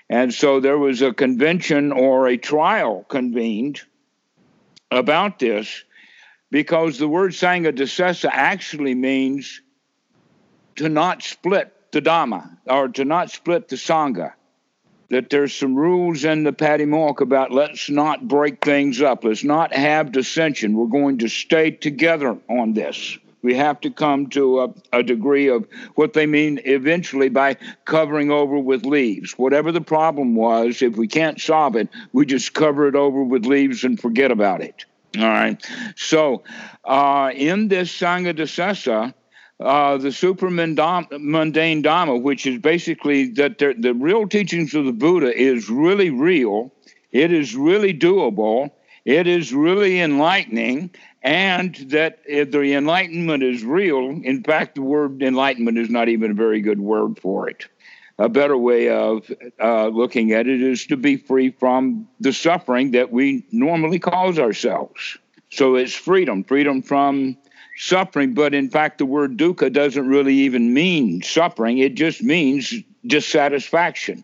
And 0.09 0.33
so 0.33 0.59
there 0.59 0.77
was 0.77 1.01
a 1.01 1.13
convention 1.13 1.91
or 1.91 2.27
a 2.27 2.37
trial 2.37 3.03
convened 3.09 3.81
about 4.89 5.39
this 5.39 5.83
because 6.51 6.97
the 6.97 7.07
word 7.07 7.31
Sanghadisesa 7.31 8.29
actually 8.31 8.95
means 8.95 9.61
to 10.75 10.89
not 10.89 11.23
split 11.23 11.73
the 11.91 12.01
Dhamma 12.01 12.57
or 12.65 12.87
to 12.89 13.05
not 13.05 13.31
split 13.31 13.67
the 13.67 13.75
Sangha 13.75 14.33
that 15.09 15.29
there's 15.29 15.53
some 15.53 15.75
rules 15.75 16.25
in 16.25 16.43
the 16.43 16.51
Patimokkha 16.51 17.21
about 17.21 17.51
let's 17.51 17.89
not 17.89 18.27
break 18.27 18.63
things 18.63 19.01
up. 19.01 19.23
Let's 19.23 19.43
not 19.43 19.73
have 19.73 20.11
dissension. 20.11 20.75
We're 20.75 20.87
going 20.87 21.19
to 21.19 21.29
stay 21.29 21.71
together 21.71 22.37
on 22.49 22.73
this. 22.73 23.17
We 23.41 23.53
have 23.55 23.79
to 23.81 23.91
come 23.91 24.27
to 24.31 24.61
a, 24.61 24.73
a, 24.91 25.03
degree 25.03 25.47
of 25.47 25.67
what 25.95 26.13
they 26.13 26.25
mean 26.25 26.59
eventually 26.65 27.29
by 27.29 27.55
covering 27.85 28.31
over 28.31 28.57
with 28.57 28.85
leaves. 28.85 29.33
Whatever 29.37 29.71
the 29.71 29.79
problem 29.79 30.35
was, 30.35 30.81
if 30.81 30.97
we 30.97 31.07
can't 31.07 31.39
solve 31.39 31.75
it, 31.75 31.87
we 32.11 32.25
just 32.25 32.53
cover 32.53 32.87
it 32.87 32.95
over 32.95 33.23
with 33.23 33.45
leaves 33.45 33.83
and 33.83 34.01
forget 34.01 34.31
about 34.31 34.61
it. 34.61 34.85
All 35.19 35.27
right. 35.27 35.65
So, 35.95 36.43
uh, 36.83 37.31
in 37.33 37.67
this 37.69 37.91
Sanghadisesa, 37.91 39.13
uh, 39.59 39.97
the 39.97 40.09
supramundane 40.09 41.83
Dhamma, 41.83 42.21
which 42.21 42.45
is 42.45 42.59
basically 42.59 43.29
that 43.31 43.57
the 43.57 43.93
real 43.93 44.27
teachings 44.27 44.75
of 44.75 44.85
the 44.85 44.91
Buddha 44.91 45.35
is 45.35 45.69
really 45.69 46.11
real, 46.11 46.71
it 47.11 47.31
is 47.31 47.55
really 47.55 47.93
doable, 47.93 48.69
it 49.05 49.25
is 49.25 49.53
really 49.53 49.99
enlightening, 49.99 50.91
and 51.23 51.73
that 51.89 52.23
the 52.25 52.73
enlightenment 52.73 53.41
is 53.41 53.63
real. 53.63 54.09
In 54.23 54.43
fact, 54.43 54.75
the 54.75 54.83
word 54.83 55.23
enlightenment 55.23 55.79
is 55.79 55.89
not 55.89 56.09
even 56.09 56.31
a 56.31 56.35
very 56.35 56.61
good 56.61 56.79
word 56.79 57.17
for 57.19 57.49
it. 57.49 57.67
A 58.19 58.29
better 58.29 58.57
way 58.57 58.89
of 58.89 59.29
uh, 59.61 59.87
looking 59.87 60.31
at 60.31 60.47
it 60.47 60.61
is 60.61 60.87
to 60.87 60.97
be 60.97 61.17
free 61.17 61.51
from 61.51 62.07
the 62.19 62.33
suffering 62.33 62.91
that 62.91 63.11
we 63.11 63.45
normally 63.51 63.99
cause 63.99 64.39
ourselves. 64.39 65.17
So 65.51 65.75
it's 65.75 65.93
freedom, 65.93 66.43
freedom 66.43 66.81
from 66.81 67.37
suffering, 67.77 68.33
but 68.33 68.55
in 68.55 68.69
fact, 68.69 68.97
the 68.97 69.05
word 69.05 69.37
dukkha 69.37 69.71
doesn't 69.71 70.07
really 70.07 70.33
even 70.33 70.73
mean 70.73 71.21
suffering. 71.21 71.77
It 71.77 71.93
just 71.93 72.23
means 72.23 72.73
dissatisfaction. 73.05 74.23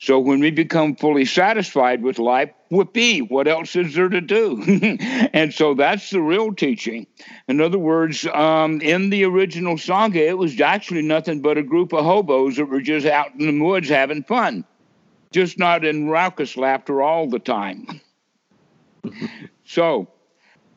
So 0.00 0.18
when 0.18 0.40
we 0.40 0.50
become 0.50 0.96
fully 0.96 1.24
satisfied 1.24 2.02
with 2.02 2.18
life, 2.18 2.50
whoopee, 2.74 3.20
what 3.20 3.46
else 3.46 3.76
is 3.76 3.94
there 3.94 4.08
to 4.08 4.20
do? 4.20 4.62
and 5.32 5.54
so 5.54 5.74
that's 5.74 6.10
the 6.10 6.20
real 6.20 6.52
teaching. 6.52 7.06
In 7.48 7.60
other 7.60 7.78
words, 7.78 8.26
um, 8.26 8.80
in 8.80 9.10
the 9.10 9.24
original 9.24 9.76
Sangha, 9.76 10.16
it 10.16 10.38
was 10.38 10.60
actually 10.60 11.02
nothing 11.02 11.40
but 11.40 11.56
a 11.56 11.62
group 11.62 11.92
of 11.92 12.04
hobos 12.04 12.56
that 12.56 12.66
were 12.66 12.80
just 12.80 13.06
out 13.06 13.32
in 13.38 13.58
the 13.58 13.64
woods 13.64 13.88
having 13.88 14.24
fun, 14.24 14.64
just 15.30 15.58
not 15.58 15.84
in 15.84 16.08
raucous 16.08 16.56
laughter 16.56 17.00
all 17.00 17.28
the 17.28 17.38
time. 17.38 18.00
so 19.64 20.08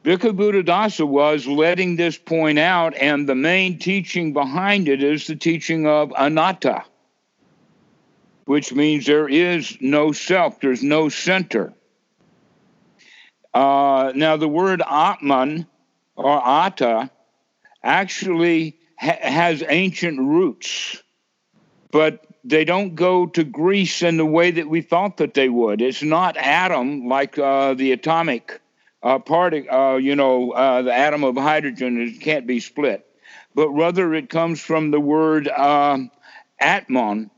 Bhikkhu 0.04 0.38
Buddhadasa 0.38 1.08
was 1.08 1.48
letting 1.48 1.96
this 1.96 2.18
point 2.18 2.60
out, 2.60 2.96
and 2.96 3.28
the 3.28 3.36
main 3.36 3.80
teaching 3.80 4.34
behind 4.34 4.88
it 4.88 5.02
is 5.02 5.28
the 5.28 5.36
teaching 5.36 5.88
of 5.88 6.14
anatta 6.18 6.84
which 8.48 8.74
means 8.74 9.06
there 9.06 9.28
is 9.28 9.78
no 9.82 10.14
self, 10.14 10.62
there's 10.62 10.82
no 10.82 11.10
center. 11.10 11.74
Uh, 13.54 14.12
now, 14.16 14.38
the 14.38 14.48
word 14.48 14.82
Atman 14.82 15.68
or 16.16 16.48
Atta 16.48 17.10
actually 17.84 18.78
ha- 18.98 19.18
has 19.22 19.64
ancient 19.68 20.20
roots, 20.20 21.02
but 21.92 22.26
they 22.44 22.66
don't 22.66 22.96
go 22.96 23.26
to 23.26 23.44
Greece 23.44 24.02
in 24.02 24.18
the 24.18 24.26
way 24.26 24.52
that 24.52 24.70
we 24.70 24.82
thought 24.82 25.18
that 25.18 25.34
they 25.34 25.50
would. 25.50 25.82
It's 25.82 26.04
not 26.04 26.38
atom 26.38 27.08
like 27.08 27.38
uh, 27.38 27.74
the 27.74 27.92
atomic 27.92 28.62
uh, 29.04 29.20
uh, 29.30 29.96
you 30.02 30.16
know, 30.16 30.52
uh, 30.52 30.82
the 30.82 30.94
atom 30.94 31.24
of 31.24 31.36
hydrogen 31.36 32.02
it 32.02 32.20
can't 32.22 32.48
be 32.48 32.60
split, 32.60 33.06
but 33.54 33.70
rather 33.70 34.14
it 34.14 34.30
comes 34.30 34.60
from 34.60 34.92
the 34.92 35.00
word 35.00 35.48
um, 35.48 36.12
atmon, 36.62 37.30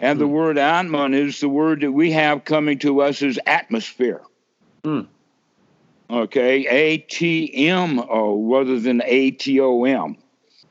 and 0.00 0.20
the 0.20 0.26
hmm. 0.26 0.32
word 0.32 0.58
Atman 0.58 1.14
is 1.14 1.40
the 1.40 1.48
word 1.48 1.80
that 1.80 1.92
we 1.92 2.12
have 2.12 2.44
coming 2.44 2.78
to 2.80 3.02
us 3.02 3.22
as 3.22 3.38
atmosphere. 3.46 4.22
Mm. 4.84 5.06
Okay, 6.10 6.66
A 6.66 6.98
T 6.98 7.68
M 7.68 7.98
O 7.98 8.52
rather 8.52 8.78
than 8.78 9.02
A 9.04 9.30
T 9.30 9.60
O 9.60 9.84
M. 9.84 10.16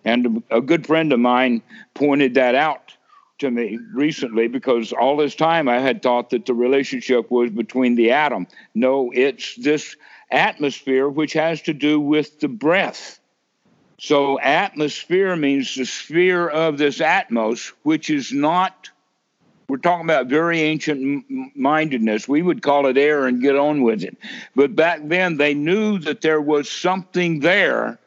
And 0.06 0.44
a 0.52 0.62
good 0.62 0.86
friend 0.86 1.12
of 1.12 1.20
mine 1.20 1.62
pointed 1.94 2.36
that 2.36 2.56
out 2.56 2.94
to 3.40 3.50
me 3.50 3.80
recently 3.94 4.48
because 4.48 4.94
all 4.94 5.18
this 5.18 5.36
time 5.36 5.68
I 5.68 5.80
had 5.80 6.02
thought 6.02 6.30
that 6.30 6.46
the 6.46 6.54
relationship 6.54 7.32
was 7.32 7.50
between 7.50 7.96
the 7.96 8.12
atom. 8.12 8.48
No, 8.76 9.12
it's 9.14 9.56
this 9.56 9.96
atmosphere 10.30 11.10
which 11.10 11.34
has 11.34 11.62
to 11.64 11.74
do 11.74 12.00
with 12.00 12.40
the 12.40 12.48
breath. 12.48 13.20
So, 14.00 14.40
atmosphere 14.40 15.36
means 15.36 15.76
the 15.76 15.86
sphere 15.86 16.50
of 16.50 16.78
this 16.78 17.00
atmos, 17.00 17.72
which 17.84 18.10
is 18.10 18.34
not 18.34 18.90
we're 19.68 19.78
talking 19.78 20.06
about 20.06 20.28
very 20.28 20.62
ancient 20.62 21.26
mindedness. 21.56 22.28
We 22.28 22.42
would 22.42 22.62
call 22.62 22.86
it 22.88 22.98
air 22.98 23.28
and 23.28 23.42
get 23.42 23.56
on 23.56 23.82
with 23.84 24.04
it. 24.04 24.18
But 24.56 24.76
back 24.76 25.02
then, 25.04 25.38
they 25.38 25.54
knew 25.54 26.00
that 26.00 26.22
there 26.22 26.42
was 26.42 26.70
something 26.70 27.40
there, 27.40 28.00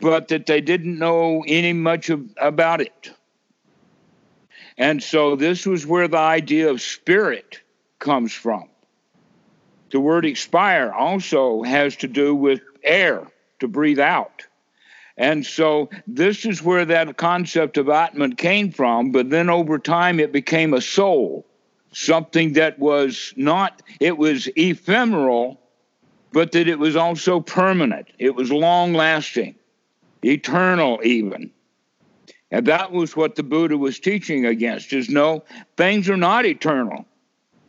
but 0.00 0.28
that 0.28 0.46
they 0.46 0.60
didn't 0.60 0.98
know 0.98 1.44
any 1.46 1.72
much 1.72 2.10
of, 2.10 2.28
about 2.36 2.80
it. 2.80 3.10
And 4.76 5.02
so, 5.02 5.36
this 5.36 5.66
was 5.66 5.86
where 5.86 6.08
the 6.08 6.18
idea 6.18 6.70
of 6.70 6.80
spirit 6.80 7.60
comes 7.98 8.32
from. 8.32 8.68
The 9.90 10.00
word 10.00 10.24
expire 10.24 10.90
also 10.90 11.62
has 11.62 11.96
to 11.96 12.08
do 12.08 12.34
with 12.34 12.60
air, 12.82 13.26
to 13.60 13.68
breathe 13.68 14.00
out. 14.00 14.46
And 15.16 15.44
so 15.44 15.90
this 16.06 16.44
is 16.46 16.62
where 16.62 16.84
that 16.86 17.16
concept 17.16 17.76
of 17.76 17.88
Atman 17.88 18.36
came 18.36 18.70
from, 18.70 19.12
but 19.12 19.30
then 19.30 19.50
over 19.50 19.78
time 19.78 20.18
it 20.18 20.32
became 20.32 20.72
a 20.72 20.80
soul, 20.80 21.46
something 21.92 22.54
that 22.54 22.78
was 22.78 23.34
not, 23.36 23.82
it 24.00 24.16
was 24.16 24.48
ephemeral, 24.56 25.60
but 26.32 26.52
that 26.52 26.66
it 26.66 26.78
was 26.78 26.96
also 26.96 27.40
permanent. 27.40 28.08
It 28.18 28.34
was 28.34 28.50
long 28.50 28.94
lasting, 28.94 29.54
eternal 30.24 31.00
even. 31.04 31.50
And 32.50 32.66
that 32.66 32.92
was 32.92 33.16
what 33.16 33.34
the 33.34 33.42
Buddha 33.42 33.76
was 33.78 33.98
teaching 33.98 34.46
against 34.46 34.92
is 34.92 35.08
no, 35.08 35.44
things 35.76 36.08
are 36.08 36.16
not 36.16 36.44
eternal. 36.46 37.06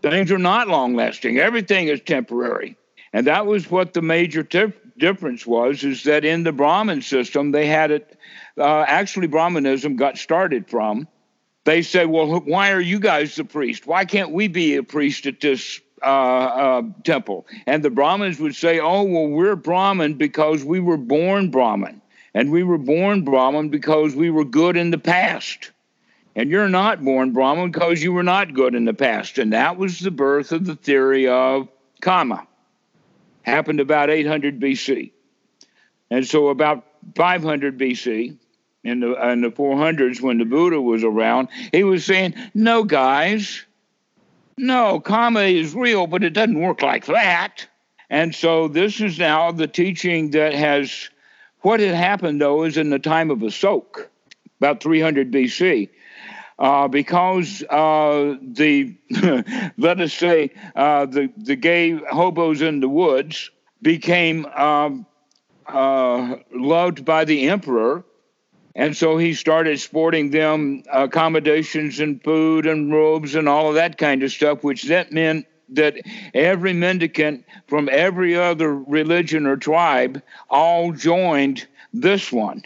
Things 0.01 0.31
are 0.31 0.37
not 0.37 0.67
long 0.67 0.95
lasting. 0.95 1.39
Everything 1.39 1.87
is 1.87 2.01
temporary. 2.01 2.75
And 3.13 3.25
that 3.27 3.45
was 3.45 3.71
what 3.71 3.93
the 3.93 4.01
major 4.01 4.43
tip 4.43 4.82
difference 4.97 5.45
was 5.45 5.83
is 5.83 6.03
that 6.03 6.25
in 6.25 6.43
the 6.43 6.51
Brahmin 6.51 7.01
system, 7.01 7.51
they 7.51 7.67
had 7.67 7.91
it. 7.91 8.17
Uh, 8.57 8.85
actually, 8.87 9.27
Brahmanism 9.27 9.95
got 9.95 10.17
started 10.17 10.69
from. 10.69 11.07
They 11.65 11.81
said, 11.81 12.07
"Well, 12.07 12.41
why 12.41 12.71
are 12.71 12.81
you 12.81 12.99
guys 12.99 13.35
the 13.35 13.45
priest? 13.45 13.87
Why 13.87 14.05
can't 14.05 14.31
we 14.31 14.47
be 14.47 14.75
a 14.75 14.83
priest 14.83 15.25
at 15.25 15.39
this 15.39 15.79
uh, 16.01 16.05
uh, 16.05 16.81
temple?" 17.03 17.47
And 17.65 17.83
the 17.83 17.89
Brahmins 17.89 18.39
would 18.39 18.55
say, 18.55 18.79
"Oh, 18.79 19.03
well, 19.03 19.27
we're 19.27 19.55
Brahmin 19.55 20.15
because 20.15 20.63
we 20.63 20.79
were 20.79 20.97
born 20.97 21.51
Brahmin, 21.51 22.01
and 22.33 22.51
we 22.51 22.63
were 22.63 22.77
born 22.77 23.23
Brahmin 23.23 23.69
because 23.69 24.15
we 24.15 24.29
were 24.29 24.45
good 24.45 24.77
in 24.77 24.91
the 24.91 24.97
past." 24.97 25.71
And 26.35 26.49
you're 26.49 26.69
not 26.69 27.03
born 27.03 27.31
Brahmin 27.31 27.71
because 27.71 28.01
you 28.01 28.11
were 28.11 28.23
not 28.23 28.55
good 28.55 28.73
in 28.73 28.85
the 28.85 28.93
past. 28.93 29.37
And 29.37 29.53
that 29.53 29.77
was 29.77 29.99
the 29.99 30.09
birth 30.09 30.51
of 30.51 30.65
the 30.65 30.75
theory 30.75 31.27
of 31.27 31.69
karma 32.01 32.47
happened 33.43 33.79
about 33.79 34.09
800 34.09 34.59
BC. 34.59 35.11
And 36.09 36.25
so, 36.25 36.49
about 36.49 36.85
500 37.15 37.77
BC, 37.77 38.37
in 38.83 38.99
the, 38.99 39.29
in 39.29 39.41
the 39.41 39.49
400s, 39.49 40.21
when 40.21 40.37
the 40.37 40.45
Buddha 40.45 40.81
was 40.81 41.03
around, 41.03 41.47
he 41.71 41.83
was 41.83 42.05
saying, 42.05 42.35
No, 42.53 42.83
guys, 42.83 43.65
no, 44.57 44.99
karma 44.99 45.41
is 45.41 45.73
real, 45.73 46.07
but 46.07 46.23
it 46.23 46.31
doesn't 46.31 46.59
work 46.59 46.81
like 46.81 47.05
that. 47.05 47.67
And 48.09 48.35
so, 48.35 48.67
this 48.67 48.99
is 48.99 49.17
now 49.19 49.51
the 49.51 49.67
teaching 49.67 50.31
that 50.31 50.53
has. 50.53 51.09
What 51.61 51.79
had 51.79 51.95
happened, 51.95 52.41
though, 52.41 52.63
is 52.63 52.75
in 52.75 52.89
the 52.89 52.99
time 52.99 53.31
of 53.31 53.39
Asok, 53.39 54.07
about 54.59 54.83
300 54.83 55.31
BC. 55.31 55.87
Uh, 56.59 56.87
because 56.87 57.63
uh, 57.63 58.35
the 58.41 58.95
let 59.77 59.99
us 59.99 60.13
say 60.13 60.51
uh, 60.75 61.05
the 61.05 61.31
the 61.37 61.55
gay 61.55 61.91
hobos 61.91 62.61
in 62.61 62.79
the 62.79 62.87
woods 62.87 63.49
became 63.81 64.45
um, 64.45 65.05
uh, 65.67 66.35
loved 66.53 67.03
by 67.05 67.25
the 67.25 67.49
emperor, 67.49 68.05
and 68.75 68.95
so 68.95 69.17
he 69.17 69.33
started 69.33 69.79
sporting 69.79 70.29
them 70.29 70.83
accommodations 70.91 71.99
and 71.99 72.23
food 72.23 72.67
and 72.67 72.93
robes 72.93 73.33
and 73.33 73.49
all 73.49 73.69
of 73.69 73.75
that 73.75 73.97
kind 73.97 74.21
of 74.21 74.31
stuff, 74.31 74.63
which 74.63 74.83
that 74.83 75.11
meant 75.11 75.47
that 75.69 75.95
every 76.35 76.73
mendicant 76.73 77.45
from 77.67 77.89
every 77.91 78.35
other 78.35 78.75
religion 78.75 79.47
or 79.47 79.57
tribe 79.57 80.21
all 80.49 80.91
joined 80.91 81.67
this 81.93 82.31
one 82.31 82.63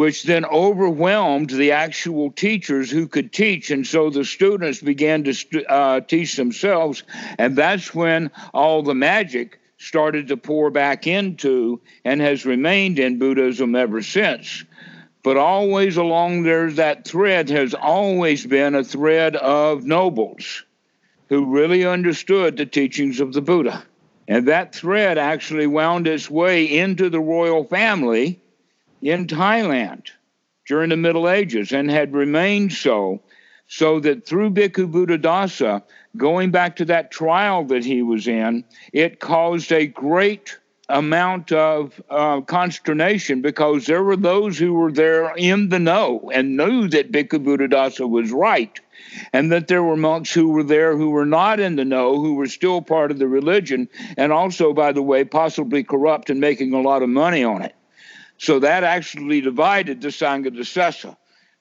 which 0.00 0.22
then 0.22 0.46
overwhelmed 0.46 1.50
the 1.50 1.72
actual 1.72 2.30
teachers 2.30 2.90
who 2.90 3.06
could 3.06 3.30
teach. 3.30 3.70
And 3.70 3.86
so 3.86 4.08
the 4.08 4.24
students 4.24 4.80
began 4.80 5.24
to 5.24 5.64
uh, 5.70 6.00
teach 6.00 6.36
themselves. 6.36 7.02
And 7.36 7.54
that's 7.54 7.94
when 7.94 8.30
all 8.54 8.82
the 8.82 8.94
magic 8.94 9.60
started 9.76 10.28
to 10.28 10.38
pour 10.38 10.70
back 10.70 11.06
into 11.06 11.82
and 12.02 12.18
has 12.22 12.46
remained 12.46 12.98
in 12.98 13.18
Buddhism 13.18 13.74
ever 13.74 14.00
since. 14.00 14.64
But 15.22 15.36
always 15.36 15.98
along 15.98 16.44
there, 16.44 16.70
that 16.70 17.06
thread 17.06 17.50
has 17.50 17.74
always 17.74 18.46
been 18.46 18.74
a 18.74 18.82
thread 18.82 19.36
of 19.36 19.84
nobles 19.84 20.64
who 21.28 21.44
really 21.44 21.84
understood 21.84 22.56
the 22.56 22.64
teachings 22.64 23.20
of 23.20 23.34
the 23.34 23.42
Buddha. 23.42 23.84
And 24.26 24.48
that 24.48 24.74
thread 24.74 25.18
actually 25.18 25.66
wound 25.66 26.06
its 26.06 26.30
way 26.30 26.64
into 26.64 27.10
the 27.10 27.20
royal 27.20 27.64
family 27.64 28.40
in 29.02 29.26
Thailand 29.26 30.08
during 30.66 30.90
the 30.90 30.96
Middle 30.96 31.28
Ages 31.28 31.72
and 31.72 31.90
had 31.90 32.12
remained 32.12 32.72
so, 32.72 33.20
so 33.66 34.00
that 34.00 34.26
through 34.26 34.50
Bhikkhu 34.50 34.90
Buddhadasa, 34.90 35.82
going 36.16 36.50
back 36.50 36.76
to 36.76 36.84
that 36.86 37.10
trial 37.10 37.64
that 37.64 37.84
he 37.84 38.02
was 38.02 38.26
in, 38.26 38.64
it 38.92 39.20
caused 39.20 39.72
a 39.72 39.86
great 39.86 40.58
amount 40.88 41.52
of 41.52 42.02
uh, 42.10 42.40
consternation 42.42 43.42
because 43.42 43.86
there 43.86 44.02
were 44.02 44.16
those 44.16 44.58
who 44.58 44.74
were 44.74 44.92
there 44.92 45.32
in 45.36 45.68
the 45.68 45.78
know 45.78 46.30
and 46.34 46.56
knew 46.56 46.88
that 46.88 47.12
Bhikkhu 47.12 47.44
Buddhadasa 47.44 48.08
was 48.08 48.32
right. 48.32 48.78
And 49.32 49.50
that 49.50 49.66
there 49.66 49.82
were 49.82 49.96
monks 49.96 50.32
who 50.32 50.50
were 50.50 50.62
there 50.62 50.96
who 50.96 51.10
were 51.10 51.26
not 51.26 51.58
in 51.58 51.76
the 51.76 51.84
know, 51.84 52.16
who 52.16 52.34
were 52.34 52.46
still 52.46 52.80
part 52.82 53.10
of 53.10 53.18
the 53.18 53.26
religion, 53.26 53.88
and 54.16 54.30
also, 54.30 54.72
by 54.72 54.92
the 54.92 55.02
way, 55.02 55.24
possibly 55.24 55.82
corrupt 55.82 56.30
and 56.30 56.38
making 56.38 56.74
a 56.74 56.80
lot 56.80 57.02
of 57.02 57.08
money 57.08 57.42
on 57.42 57.62
it. 57.62 57.74
So 58.40 58.58
that 58.60 58.84
actually 58.84 59.42
divided 59.42 60.00
the 60.00 60.08
Sangha 60.08 60.50
Sessa, 60.60 61.14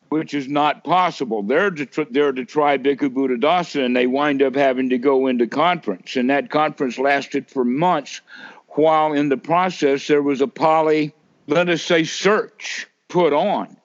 which 0.07 0.33
is 0.33 0.47
not 0.47 0.85
possible. 0.85 1.43
They're 1.43 1.71
to, 1.71 2.07
they're 2.09 2.31
to 2.31 2.45
try 2.45 2.77
Bhikkhu 2.77 3.09
Buddhadasa, 3.09 3.83
and 3.83 3.93
they 3.93 4.07
wind 4.07 4.41
up 4.41 4.55
having 4.55 4.89
to 4.91 4.97
go 4.97 5.27
into 5.27 5.45
conference. 5.45 6.15
And 6.15 6.29
that 6.29 6.49
conference 6.49 6.97
lasted 6.97 7.49
for 7.49 7.65
months, 7.65 8.21
while 8.69 9.11
in 9.11 9.27
the 9.27 9.35
process 9.35 10.07
there 10.07 10.21
was 10.21 10.39
a 10.39 10.47
poly, 10.47 11.13
let 11.47 11.67
us 11.67 11.81
say, 11.81 12.05
search 12.05 12.87
put 13.09 13.33
on. 13.33 13.75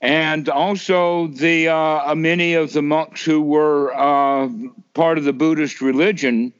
and 0.00 0.48
also 0.48 1.26
the 1.28 1.68
uh, 1.68 2.14
many 2.14 2.54
of 2.54 2.72
the 2.72 2.82
monks 2.82 3.24
who 3.24 3.42
were 3.42 3.92
uh, 3.94 4.48
part 4.94 5.18
of 5.18 5.24
the 5.24 5.32
Buddhist 5.32 5.80
religion 5.80 6.52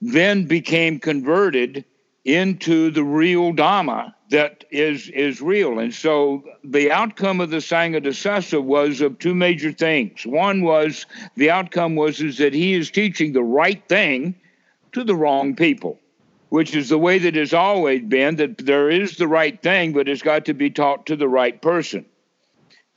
then 0.00 0.46
became 0.46 0.98
converted 0.98 1.84
into 2.24 2.90
the 2.90 3.04
real 3.04 3.52
Dhamma 3.52 4.14
that 4.30 4.64
is 4.70 5.08
is 5.08 5.40
real. 5.40 5.78
And 5.78 5.92
so 5.92 6.44
the 6.62 6.92
outcome 6.92 7.40
of 7.40 7.50
the 7.50 7.58
Sangha 7.58 8.00
Sessa 8.00 8.62
was 8.62 9.00
of 9.00 9.18
two 9.18 9.34
major 9.34 9.72
things. 9.72 10.24
One 10.24 10.62
was 10.62 11.06
the 11.36 11.50
outcome 11.50 11.96
was 11.96 12.20
is 12.20 12.38
that 12.38 12.54
he 12.54 12.74
is 12.74 12.90
teaching 12.90 13.32
the 13.32 13.42
right 13.42 13.82
thing 13.88 14.36
to 14.92 15.04
the 15.04 15.14
wrong 15.14 15.56
people, 15.56 15.98
which 16.50 16.74
is 16.74 16.88
the 16.88 16.98
way 16.98 17.18
that 17.18 17.34
has 17.34 17.54
always 17.54 18.02
been 18.02 18.36
that 18.36 18.58
there 18.58 18.90
is 18.90 19.16
the 19.16 19.28
right 19.28 19.60
thing, 19.60 19.92
but 19.92 20.08
it's 20.08 20.22
got 20.22 20.44
to 20.46 20.54
be 20.54 20.70
taught 20.70 21.06
to 21.06 21.16
the 21.16 21.28
right 21.28 21.60
person. 21.60 22.04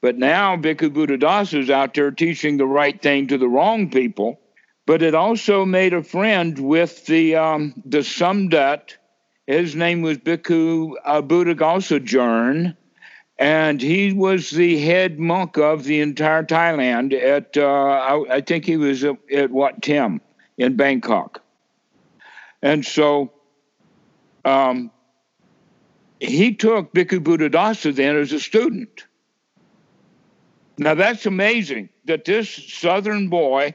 But 0.01 0.17
now 0.17 0.57
Bhikkhu 0.57 0.89
Buddhadasa 0.89 1.59
is 1.59 1.69
out 1.69 1.93
there 1.93 2.11
teaching 2.11 2.57
the 2.57 2.65
right 2.65 3.01
thing 3.01 3.27
to 3.27 3.37
the 3.37 3.47
wrong 3.47 3.89
people. 3.89 4.39
But 4.85 5.01
it 5.01 5.15
also 5.15 5.63
made 5.63 5.93
a 5.93 6.03
friend 6.03 6.59
with 6.59 7.05
the 7.05 7.37
um, 7.37 7.73
the 7.85 7.99
Sumdat 7.99 8.97
his 9.47 9.75
name 9.75 10.01
was 10.01 10.17
Bhikkhu 10.17 10.95
Buddhaghosa 11.05 12.75
and 13.39 13.81
he 13.81 14.13
was 14.13 14.51
the 14.51 14.79
head 14.79 15.19
monk 15.19 15.57
of 15.57 15.83
the 15.83 16.01
entire 16.01 16.43
Thailand 16.43 17.13
at, 17.13 17.57
uh, 17.57 17.63
I, 17.65 18.35
I, 18.35 18.41
think 18.41 18.65
he 18.65 18.77
was 18.77 19.03
at, 19.03 19.17
at 19.31 19.51
Wat 19.51 19.81
Tim 19.81 20.21
in 20.57 20.75
Bangkok. 20.75 21.41
And 22.61 22.85
so 22.85 23.33
um, 24.45 24.91
he 26.19 26.53
took 26.53 26.93
Bhikkhu 26.93 27.19
Buddhadasa 27.19 27.93
then 27.95 28.15
as 28.15 28.31
a 28.31 28.39
student. 28.39 29.05
Now 30.77 30.95
that's 30.95 31.25
amazing 31.25 31.89
that 32.05 32.25
this 32.25 32.49
southern 32.49 33.29
boy 33.29 33.73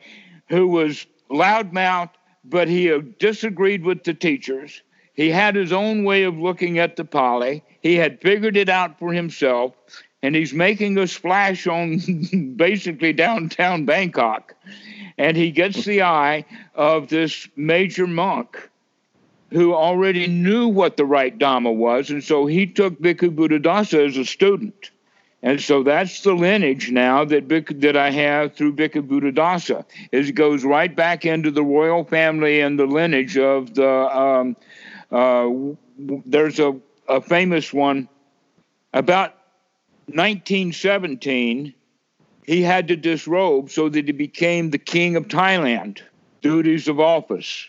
who 0.48 0.68
was 0.68 1.06
loudmouth, 1.30 2.10
but 2.44 2.68
he 2.68 2.96
disagreed 3.18 3.84
with 3.84 4.04
the 4.04 4.14
teachers, 4.14 4.82
he 5.18 5.30
had 5.30 5.56
his 5.56 5.72
own 5.72 6.04
way 6.04 6.22
of 6.22 6.38
looking 6.38 6.78
at 6.78 6.94
the 6.94 7.04
Pali. 7.04 7.64
He 7.82 7.96
had 7.96 8.20
figured 8.20 8.56
it 8.56 8.68
out 8.68 9.00
for 9.00 9.12
himself, 9.12 9.74
and 10.22 10.32
he's 10.36 10.52
making 10.52 10.96
a 10.96 11.08
splash 11.08 11.66
on 11.66 11.98
basically 12.56 13.12
downtown 13.12 13.84
Bangkok. 13.84 14.54
And 15.18 15.36
he 15.36 15.50
gets 15.50 15.84
the 15.84 16.02
eye 16.02 16.44
of 16.76 17.08
this 17.08 17.48
major 17.56 18.06
monk 18.06 18.70
who 19.50 19.74
already 19.74 20.28
knew 20.28 20.68
what 20.68 20.96
the 20.96 21.04
right 21.04 21.36
Dhamma 21.36 21.74
was. 21.74 22.10
And 22.10 22.22
so 22.22 22.46
he 22.46 22.64
took 22.64 23.00
Bhikkhu 23.00 23.34
Buddhadasa 23.34 24.06
as 24.06 24.16
a 24.16 24.24
student. 24.24 24.92
And 25.42 25.60
so 25.60 25.82
that's 25.82 26.22
the 26.22 26.34
lineage 26.34 26.92
now 26.92 27.24
that 27.24 27.48
that 27.80 27.96
I 27.96 28.10
have 28.10 28.54
through 28.54 28.76
Bhikkhu 28.76 29.08
Buddhadasa. 29.08 29.84
It 30.12 30.36
goes 30.36 30.64
right 30.64 30.94
back 30.94 31.24
into 31.24 31.50
the 31.50 31.64
royal 31.64 32.04
family 32.04 32.60
and 32.60 32.78
the 32.78 32.86
lineage 32.86 33.36
of 33.36 33.74
the 33.74 34.16
um, 34.16 34.56
uh, 35.10 35.48
there's 35.98 36.58
a, 36.58 36.76
a 37.08 37.20
famous 37.20 37.72
one 37.72 38.08
about 38.92 39.34
1917. 40.06 41.74
He 42.44 42.62
had 42.62 42.88
to 42.88 42.96
disrobe 42.96 43.70
so 43.70 43.88
that 43.88 44.06
he 44.06 44.12
became 44.12 44.70
the 44.70 44.78
king 44.78 45.16
of 45.16 45.28
Thailand, 45.28 46.00
duties 46.40 46.88
of 46.88 46.98
office. 46.98 47.68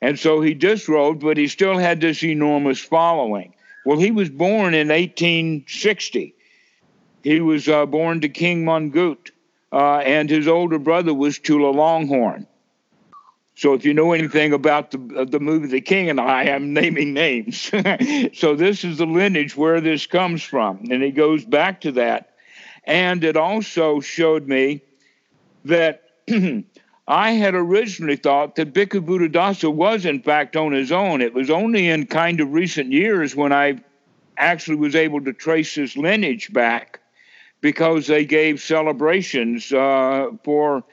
And 0.00 0.18
so 0.18 0.40
he 0.40 0.54
disrobed, 0.54 1.20
but 1.20 1.36
he 1.36 1.48
still 1.48 1.76
had 1.76 2.00
this 2.00 2.22
enormous 2.22 2.80
following. 2.80 3.54
Well, 3.84 3.98
he 3.98 4.10
was 4.10 4.30
born 4.30 4.74
in 4.74 4.88
1860. 4.88 6.34
He 7.22 7.40
was 7.40 7.68
uh, 7.68 7.86
born 7.86 8.20
to 8.20 8.28
King 8.28 8.64
Mongkut, 8.64 9.30
uh, 9.72 9.98
and 9.98 10.30
his 10.30 10.46
older 10.46 10.78
brother 10.78 11.12
was 11.12 11.38
Chulalongkorn. 11.38 12.46
So 13.58 13.74
if 13.74 13.84
you 13.84 13.92
know 13.92 14.12
anything 14.12 14.52
about 14.52 14.92
the 14.92 15.00
uh, 15.16 15.24
the 15.24 15.40
movie 15.40 15.66
The 15.66 15.80
King 15.80 16.08
and 16.08 16.20
I, 16.20 16.44
I'm 16.44 16.72
naming 16.72 17.12
names. 17.12 17.60
so 18.32 18.54
this 18.54 18.84
is 18.84 18.98
the 18.98 19.06
lineage 19.06 19.56
where 19.56 19.80
this 19.80 20.06
comes 20.06 20.44
from, 20.44 20.84
and 20.92 21.02
it 21.02 21.16
goes 21.16 21.44
back 21.44 21.80
to 21.80 21.90
that. 21.92 22.34
And 22.84 23.24
it 23.24 23.36
also 23.36 23.98
showed 23.98 24.46
me 24.46 24.82
that 25.64 26.04
I 27.08 27.32
had 27.32 27.56
originally 27.56 28.14
thought 28.14 28.54
that 28.54 28.72
Bhikkhu 28.72 29.04
Buddhadasa 29.04 29.74
was 29.74 30.06
in 30.06 30.22
fact 30.22 30.54
on 30.54 30.70
his 30.70 30.92
own. 30.92 31.20
It 31.20 31.34
was 31.34 31.50
only 31.50 31.88
in 31.88 32.06
kind 32.06 32.38
of 32.38 32.52
recent 32.52 32.92
years 32.92 33.34
when 33.34 33.52
I 33.52 33.82
actually 34.36 34.76
was 34.76 34.94
able 34.94 35.24
to 35.24 35.32
trace 35.32 35.74
his 35.74 35.96
lineage 35.96 36.52
back 36.52 37.00
because 37.60 38.06
they 38.06 38.24
gave 38.24 38.60
celebrations 38.60 39.72
uh, 39.72 40.28
for 40.44 40.84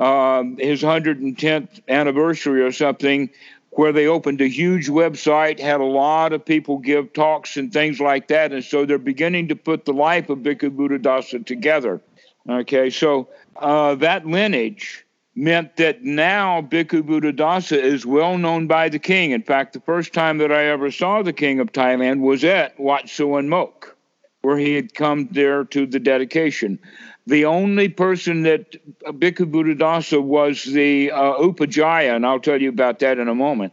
um, 0.00 0.56
his 0.58 0.82
110th 0.82 1.80
anniversary 1.88 2.62
or 2.62 2.72
something, 2.72 3.30
where 3.70 3.92
they 3.92 4.06
opened 4.06 4.40
a 4.40 4.48
huge 4.48 4.88
website, 4.88 5.60
had 5.60 5.80
a 5.80 5.84
lot 5.84 6.32
of 6.32 6.44
people 6.44 6.78
give 6.78 7.12
talks 7.12 7.56
and 7.56 7.72
things 7.72 8.00
like 8.00 8.28
that. 8.28 8.52
And 8.52 8.64
so 8.64 8.84
they're 8.84 8.98
beginning 8.98 9.48
to 9.48 9.56
put 9.56 9.84
the 9.84 9.92
life 9.92 10.28
of 10.30 10.38
Bhikkhu 10.38 10.70
Buddhadasa 10.70 11.46
together. 11.46 12.00
Okay, 12.48 12.90
so 12.90 13.28
uh, 13.56 13.94
that 13.96 14.26
lineage 14.26 15.04
meant 15.36 15.76
that 15.76 16.02
now 16.02 16.62
Bhikkhu 16.62 17.02
Buddhadasa 17.02 17.80
is 17.80 18.04
well 18.04 18.38
known 18.38 18.66
by 18.66 18.88
the 18.88 18.98
king. 18.98 19.30
In 19.30 19.42
fact, 19.42 19.74
the 19.74 19.80
first 19.80 20.12
time 20.12 20.38
that 20.38 20.50
I 20.50 20.64
ever 20.64 20.90
saw 20.90 21.22
the 21.22 21.32
king 21.32 21.60
of 21.60 21.72
Thailand 21.72 22.20
was 22.20 22.42
at 22.42 22.80
Wat 22.80 23.08
Suan 23.08 23.48
Mok, 23.48 23.94
where 24.42 24.58
he 24.58 24.74
had 24.74 24.94
come 24.94 25.28
there 25.30 25.64
to 25.64 25.86
the 25.86 26.00
dedication. 26.00 26.78
The 27.26 27.44
only 27.44 27.88
person 27.88 28.42
that 28.42 28.76
Bhikkhu 29.04 29.50
Buddhadasa 29.50 30.22
was 30.22 30.64
the 30.64 31.12
uh, 31.12 31.34
Upajjhaya, 31.34 32.16
and 32.16 32.26
I'll 32.26 32.40
tell 32.40 32.60
you 32.60 32.70
about 32.70 32.98
that 33.00 33.18
in 33.18 33.28
a 33.28 33.34
moment, 33.34 33.72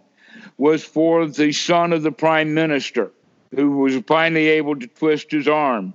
was 0.58 0.84
for 0.84 1.26
the 1.28 1.52
son 1.52 1.94
of 1.94 2.04
the 2.04 2.12
prime 2.12 2.54
minister 2.54 3.12
who 3.56 3.78
was 3.78 3.96
finally 4.08 4.48
able 4.48 4.76
to 4.76 4.88
twist 4.88 5.32
his 5.32 5.48
arm. 5.48 5.94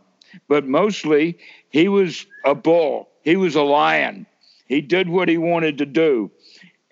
But 0.49 0.67
mostly, 0.67 1.38
he 1.69 1.88
was 1.88 2.27
a 2.45 2.55
bull, 2.55 3.09
he 3.23 3.37
was 3.37 3.55
a 3.55 3.62
lion. 3.62 4.27
He 4.67 4.81
did 4.81 5.09
what 5.09 5.29
he 5.29 5.37
wanted 5.37 5.79
to 5.79 5.87
do. 5.87 6.31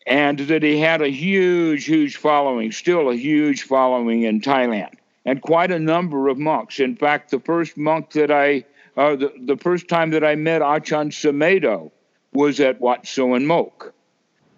And 0.07 0.39
that 0.39 0.63
he 0.63 0.79
had 0.79 1.01
a 1.01 1.09
huge, 1.09 1.85
huge 1.85 2.17
following, 2.17 2.73
still 2.73 3.11
a 3.11 3.17
huge 3.17 3.63
following 3.63 4.23
in 4.25 4.41
Thailand, 4.41 4.95
and 5.25 5.41
quite 5.41 5.71
a 5.71 5.79
number 5.79 6.29
of 6.29 6.39
monks. 6.39 6.81
In 6.81 6.97
fact, 6.97 7.31
the 7.31 7.41
first 7.41 7.77
monk 7.77 8.11
that 8.13 8.31
I 8.31 8.65
uh, 8.97 9.17
the, 9.17 9.33
the 9.45 9.57
first 9.57 9.89
time 9.89 10.11
that 10.11 10.25
I 10.25 10.35
met 10.35 10.63
Achan 10.63 11.11
Sumedho 11.11 11.91
was 12.33 12.61
at 12.61 12.81
Wat 12.81 13.07
Suan 13.07 13.47
Mok. 13.47 13.93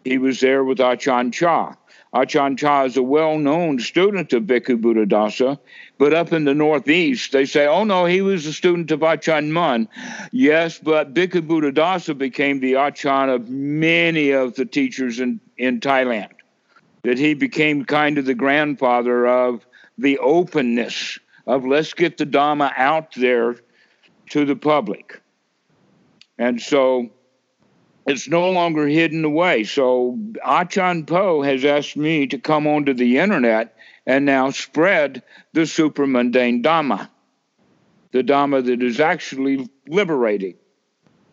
He 0.05 0.19
was 0.19 0.41
there 0.41 0.65
with 0.65 0.81
Achan 0.81 1.33
Cha. 1.33 1.77
Achan 2.15 2.57
Cha 2.59 2.85
is 2.85 2.97
a 2.97 3.03
well 3.03 3.39
known 3.39 3.79
student 3.79 4.33
of 4.33 4.43
Bhikkhu 4.43 4.81
Buddhadasa, 4.81 5.59
but 5.97 6.13
up 6.13 6.33
in 6.33 6.45
the 6.45 6.55
Northeast, 6.55 7.33
they 7.33 7.47
say, 7.47 7.67
oh 7.67 7.85
no, 7.85 8.05
he 8.05 8.21
was 8.21 8.45
a 8.45 8.53
student 8.53 8.91
of 8.91 9.03
Achan 9.03 9.53
Mun. 9.53 9.89
Yes, 10.31 10.79
but 10.79 11.15
Bhikkhu 11.15 11.47
Buddhadasa 11.47 12.17
became 12.17 12.61
the 12.61 12.77
Achan 12.77 13.31
of 13.31 13.49
many 13.49 14.31
of 14.31 14.55
the 14.57 14.67
teachers 14.67 15.21
in, 15.21 15.41
in 15.57 15.81
Thailand. 15.81 16.33
That 17.03 17.19
he 17.19 17.35
became 17.35 17.85
kind 17.85 18.19
of 18.19 18.27
the 18.27 18.35
grandfather 18.35 19.27
of 19.27 19.67
the 19.97 20.19
openness 20.19 21.19
of 21.47 21.65
let's 21.65 21.95
get 21.95 22.19
the 22.19 22.27
Dhamma 22.27 22.73
out 22.77 23.15
there 23.15 23.57
to 24.33 24.47
the 24.47 24.57
public. 24.57 25.21
And 26.39 26.61
so 26.61 27.11
it's 28.07 28.29
no 28.29 28.51
longer 28.51 28.87
hidden 28.89 29.27
away. 29.27 29.65
So 29.65 30.19
Achan 30.43 31.05
Po 31.05 31.43
has 31.43 31.67
asked 31.67 31.99
me 31.99 32.27
to 32.29 32.39
come 32.39 32.67
onto 32.67 32.95
the 32.95 33.19
internet 33.19 33.77
and 34.07 34.25
now 34.25 34.49
spread 34.49 35.23
the 35.53 35.61
supramundane 35.61 36.63
Dhamma, 36.65 37.11
the 38.13 38.23
Dhamma 38.23 38.65
that 38.65 38.83
is 38.83 39.01
actually 39.01 39.69
liberating, 39.87 40.55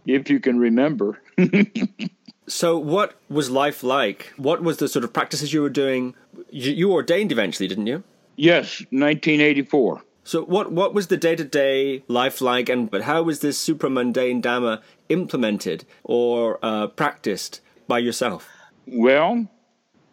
if 0.06 0.30
you 0.30 0.42
can 0.42 0.60
remember. 0.60 1.22
so, 2.48 2.78
what 2.78 3.16
was 3.30 3.50
life 3.50 3.82
like? 3.82 4.34
What 4.36 4.62
was 4.62 4.78
the 4.78 4.90
sort 4.90 5.06
of 5.06 5.14
practices 5.14 5.54
you 5.54 5.62
were 5.62 5.70
doing? 5.70 6.16
You, 6.52 6.74
you 6.74 6.92
ordained 6.92 7.32
eventually, 7.32 7.68
didn't 7.68 7.88
you? 7.88 8.04
Yes, 8.36 8.82
1984. 8.92 10.04
So, 10.24 10.44
what, 10.44 10.72
what 10.72 10.94
was 10.94 11.08
the 11.08 11.18
day 11.18 11.36
to 11.36 11.44
day 11.44 12.04
life 12.08 12.42
like, 12.42 12.70
and 12.70 12.90
but 12.90 13.04
how 13.04 13.24
was 13.24 13.40
this 13.40 13.58
supramundane 13.64 14.42
Dhamma 14.42 14.82
implemented 15.08 15.86
or 16.04 16.60
uh, 16.62 16.88
practiced 16.88 17.62
by 17.88 18.00
yourself? 18.00 18.48
Well, 18.86 19.48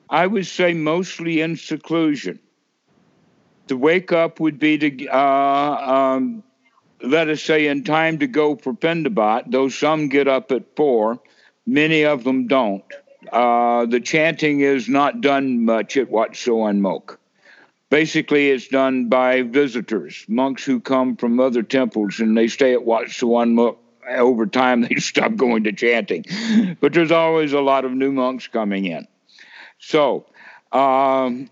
I 0.08 0.26
would 0.26 0.46
say 0.46 0.72
mostly 0.72 1.40
in 1.40 1.56
seclusion. 1.56 2.38
To 3.68 3.76
wake 3.76 4.12
up 4.12 4.38
would 4.38 4.58
be 4.58 4.78
to, 4.78 5.08
uh, 5.08 6.16
um, 6.16 6.44
let 7.02 7.28
us 7.28 7.42
say, 7.42 7.66
in 7.66 7.82
time 7.82 8.18
to 8.20 8.26
go 8.28 8.54
for 8.54 8.72
Pendabat, 8.72 9.50
though 9.50 9.68
some 9.68 10.08
get 10.08 10.28
up 10.28 10.52
at 10.52 10.76
four, 10.76 11.20
many 11.66 12.04
of 12.04 12.22
them 12.22 12.46
don't. 12.46 12.84
Uh, 13.32 13.86
the 13.86 14.00
chanting 14.00 14.60
is 14.60 14.88
not 14.88 15.20
done 15.20 15.64
much 15.64 15.96
at 15.96 16.08
Wat 16.08 16.36
Suan 16.36 16.80
Mok 16.80 17.18
Basically, 17.88 18.50
it's 18.50 18.68
done 18.68 19.08
by 19.08 19.42
visitors, 19.42 20.24
monks 20.28 20.64
who 20.64 20.80
come 20.80 21.16
from 21.16 21.38
other 21.38 21.62
temples 21.62 22.18
and 22.18 22.36
they 22.36 22.48
stay 22.48 22.72
at 22.72 22.84
Wat 22.84 23.10
Suan 23.10 23.54
Mokkh. 23.54 23.78
Over 24.08 24.46
time, 24.46 24.82
they 24.88 24.96
stop 24.96 25.34
going 25.34 25.64
to 25.64 25.72
chanting. 25.72 26.24
But 26.80 26.92
there's 26.92 27.12
always 27.12 27.52
a 27.52 27.60
lot 27.60 27.84
of 27.84 27.92
new 27.92 28.12
monks 28.12 28.46
coming 28.46 28.84
in. 28.84 29.06
So 29.78 30.26
um, 30.72 31.48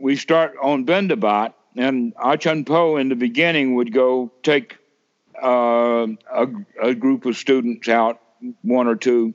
we 0.00 0.16
start 0.16 0.54
on 0.60 0.84
Bendabat, 0.84 1.54
and 1.76 2.12
Achan 2.22 2.64
Po 2.64 2.96
in 2.96 3.08
the 3.08 3.14
beginning 3.14 3.76
would 3.76 3.92
go 3.92 4.32
take 4.42 4.76
uh, 5.42 6.06
a, 6.32 6.46
a 6.82 6.94
group 6.94 7.24
of 7.24 7.36
students 7.36 7.88
out, 7.88 8.20
one 8.62 8.86
or 8.86 8.96
two, 8.96 9.34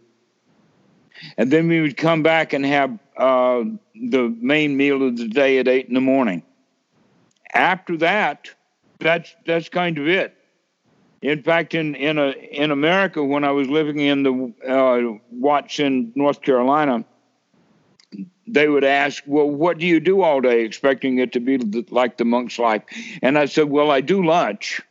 and 1.37 1.51
then 1.51 1.67
we 1.67 1.81
would 1.81 1.97
come 1.97 2.23
back 2.23 2.53
and 2.53 2.65
have 2.65 2.97
uh, 3.17 3.63
the 3.95 4.35
main 4.39 4.77
meal 4.77 5.03
of 5.03 5.17
the 5.17 5.27
day 5.27 5.59
at 5.59 5.67
eight 5.67 5.87
in 5.87 5.93
the 5.93 6.01
morning. 6.01 6.43
After 7.53 7.97
that, 7.97 8.49
that's 8.99 9.33
that's 9.45 9.69
kind 9.69 9.97
of 9.97 10.07
it. 10.07 10.35
In 11.21 11.41
fact, 11.41 11.73
in 11.73 11.95
in 11.95 12.17
a 12.17 12.29
in 12.31 12.71
America, 12.71 13.23
when 13.23 13.43
I 13.43 13.51
was 13.51 13.67
living 13.67 13.99
in 13.99 14.23
the 14.23 14.53
uh, 14.67 15.17
Watts 15.31 15.79
in 15.79 16.11
North 16.15 16.41
Carolina, 16.41 17.05
they 18.47 18.67
would 18.67 18.83
ask, 18.83 19.23
"Well, 19.25 19.49
what 19.49 19.79
do 19.79 19.87
you 19.87 19.99
do 19.99 20.21
all 20.21 20.41
day?" 20.41 20.63
Expecting 20.63 21.17
it 21.17 21.31
to 21.33 21.39
be 21.39 21.57
like 21.89 22.17
the 22.17 22.25
monk's 22.25 22.59
life, 22.59 22.83
and 23.21 23.37
I 23.37 23.45
said, 23.45 23.69
"Well, 23.69 23.89
I 23.89 24.01
do 24.01 24.23
lunch, 24.23 24.81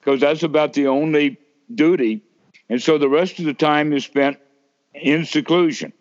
because 0.00 0.20
that's 0.20 0.42
about 0.42 0.72
the 0.72 0.86
only 0.86 1.36
duty, 1.74 2.22
and 2.70 2.80
so 2.80 2.96
the 2.96 3.08
rest 3.08 3.38
of 3.38 3.44
the 3.44 3.54
time 3.54 3.92
is 3.92 4.04
spent 4.04 4.38
in 4.94 5.24
seclusion." 5.24 5.92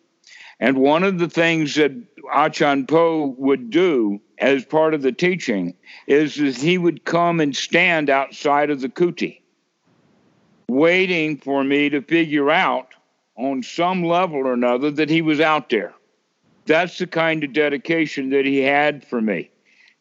And 0.59 0.77
one 0.77 1.03
of 1.03 1.19
the 1.19 1.29
things 1.29 1.75
that 1.75 1.91
Achan 2.33 2.87
Po 2.87 3.35
would 3.37 3.69
do 3.69 4.21
as 4.37 4.65
part 4.65 4.93
of 4.93 5.01
the 5.01 5.11
teaching 5.11 5.73
is 6.07 6.35
that 6.35 6.55
he 6.55 6.77
would 6.77 7.05
come 7.05 7.39
and 7.39 7.55
stand 7.55 8.09
outside 8.09 8.69
of 8.69 8.81
the 8.81 8.89
kuti, 8.89 9.41
waiting 10.69 11.37
for 11.37 11.63
me 11.63 11.89
to 11.89 12.01
figure 12.01 12.49
out 12.49 12.93
on 13.35 13.63
some 13.63 14.03
level 14.03 14.47
or 14.47 14.53
another 14.53 14.91
that 14.91 15.09
he 15.09 15.21
was 15.21 15.39
out 15.39 15.69
there. 15.69 15.93
That's 16.65 16.97
the 16.97 17.07
kind 17.07 17.43
of 17.43 17.53
dedication 17.53 18.29
that 18.29 18.45
he 18.45 18.59
had 18.59 19.05
for 19.05 19.21
me. 19.21 19.49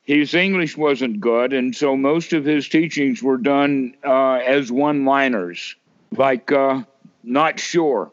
His 0.04 0.34
English 0.34 0.76
wasn't 0.76 1.20
good, 1.20 1.52
and 1.52 1.74
so 1.74 1.96
most 1.96 2.32
of 2.32 2.44
his 2.44 2.68
teachings 2.68 3.22
were 3.22 3.36
done 3.36 3.94
uh, 4.04 4.34
as 4.34 4.70
one 4.70 5.04
liners, 5.04 5.76
like 6.16 6.50
uh, 6.52 6.82
not 7.22 7.60
sure. 7.60 8.12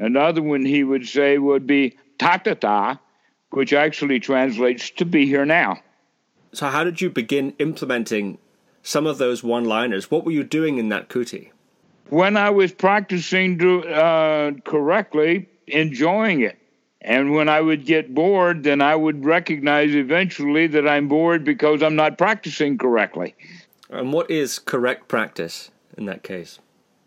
Another 0.00 0.42
one 0.42 0.64
he 0.64 0.82
would 0.82 1.06
say 1.06 1.36
would 1.36 1.66
be 1.66 1.96
tathata, 2.18 2.98
which 3.50 3.72
actually 3.74 4.18
translates 4.18 4.90
to 4.90 5.04
be 5.04 5.26
here 5.26 5.44
now. 5.44 5.78
So, 6.52 6.66
how 6.68 6.82
did 6.82 7.00
you 7.00 7.10
begin 7.10 7.54
implementing 7.58 8.38
some 8.82 9.06
of 9.06 9.18
those 9.18 9.44
one 9.44 9.66
liners? 9.66 10.10
What 10.10 10.24
were 10.24 10.32
you 10.32 10.42
doing 10.42 10.78
in 10.78 10.88
that 10.88 11.08
kuti? 11.08 11.50
When 12.08 12.36
I 12.36 12.50
was 12.50 12.72
practicing 12.72 13.58
to, 13.58 13.86
uh, 13.86 14.52
correctly, 14.64 15.48
enjoying 15.68 16.40
it. 16.40 16.56
And 17.02 17.32
when 17.32 17.48
I 17.48 17.60
would 17.60 17.86
get 17.86 18.14
bored, 18.14 18.62
then 18.64 18.80
I 18.82 18.96
would 18.96 19.24
recognize 19.24 19.94
eventually 19.94 20.66
that 20.68 20.88
I'm 20.88 21.08
bored 21.08 21.44
because 21.44 21.82
I'm 21.82 21.96
not 21.96 22.18
practicing 22.18 22.76
correctly. 22.76 23.34
And 23.90 24.12
what 24.12 24.30
is 24.30 24.58
correct 24.58 25.08
practice 25.08 25.70
in 25.96 26.06
that 26.06 26.22
case? 26.22 26.58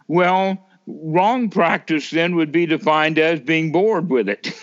Well, 0.07 0.65
wrong 0.87 1.49
practice 1.49 2.09
then 2.09 2.35
would 2.35 2.51
be 2.51 2.65
defined 2.65 3.19
as 3.19 3.39
being 3.39 3.71
bored 3.71 4.09
with 4.09 4.27
it. 4.29 4.53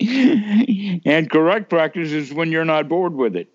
and 1.06 1.30
correct 1.30 1.70
practice 1.70 2.12
is 2.12 2.32
when 2.32 2.50
you're 2.50 2.64
not 2.64 2.88
bored 2.88 3.14
with 3.14 3.36
it. 3.36 3.48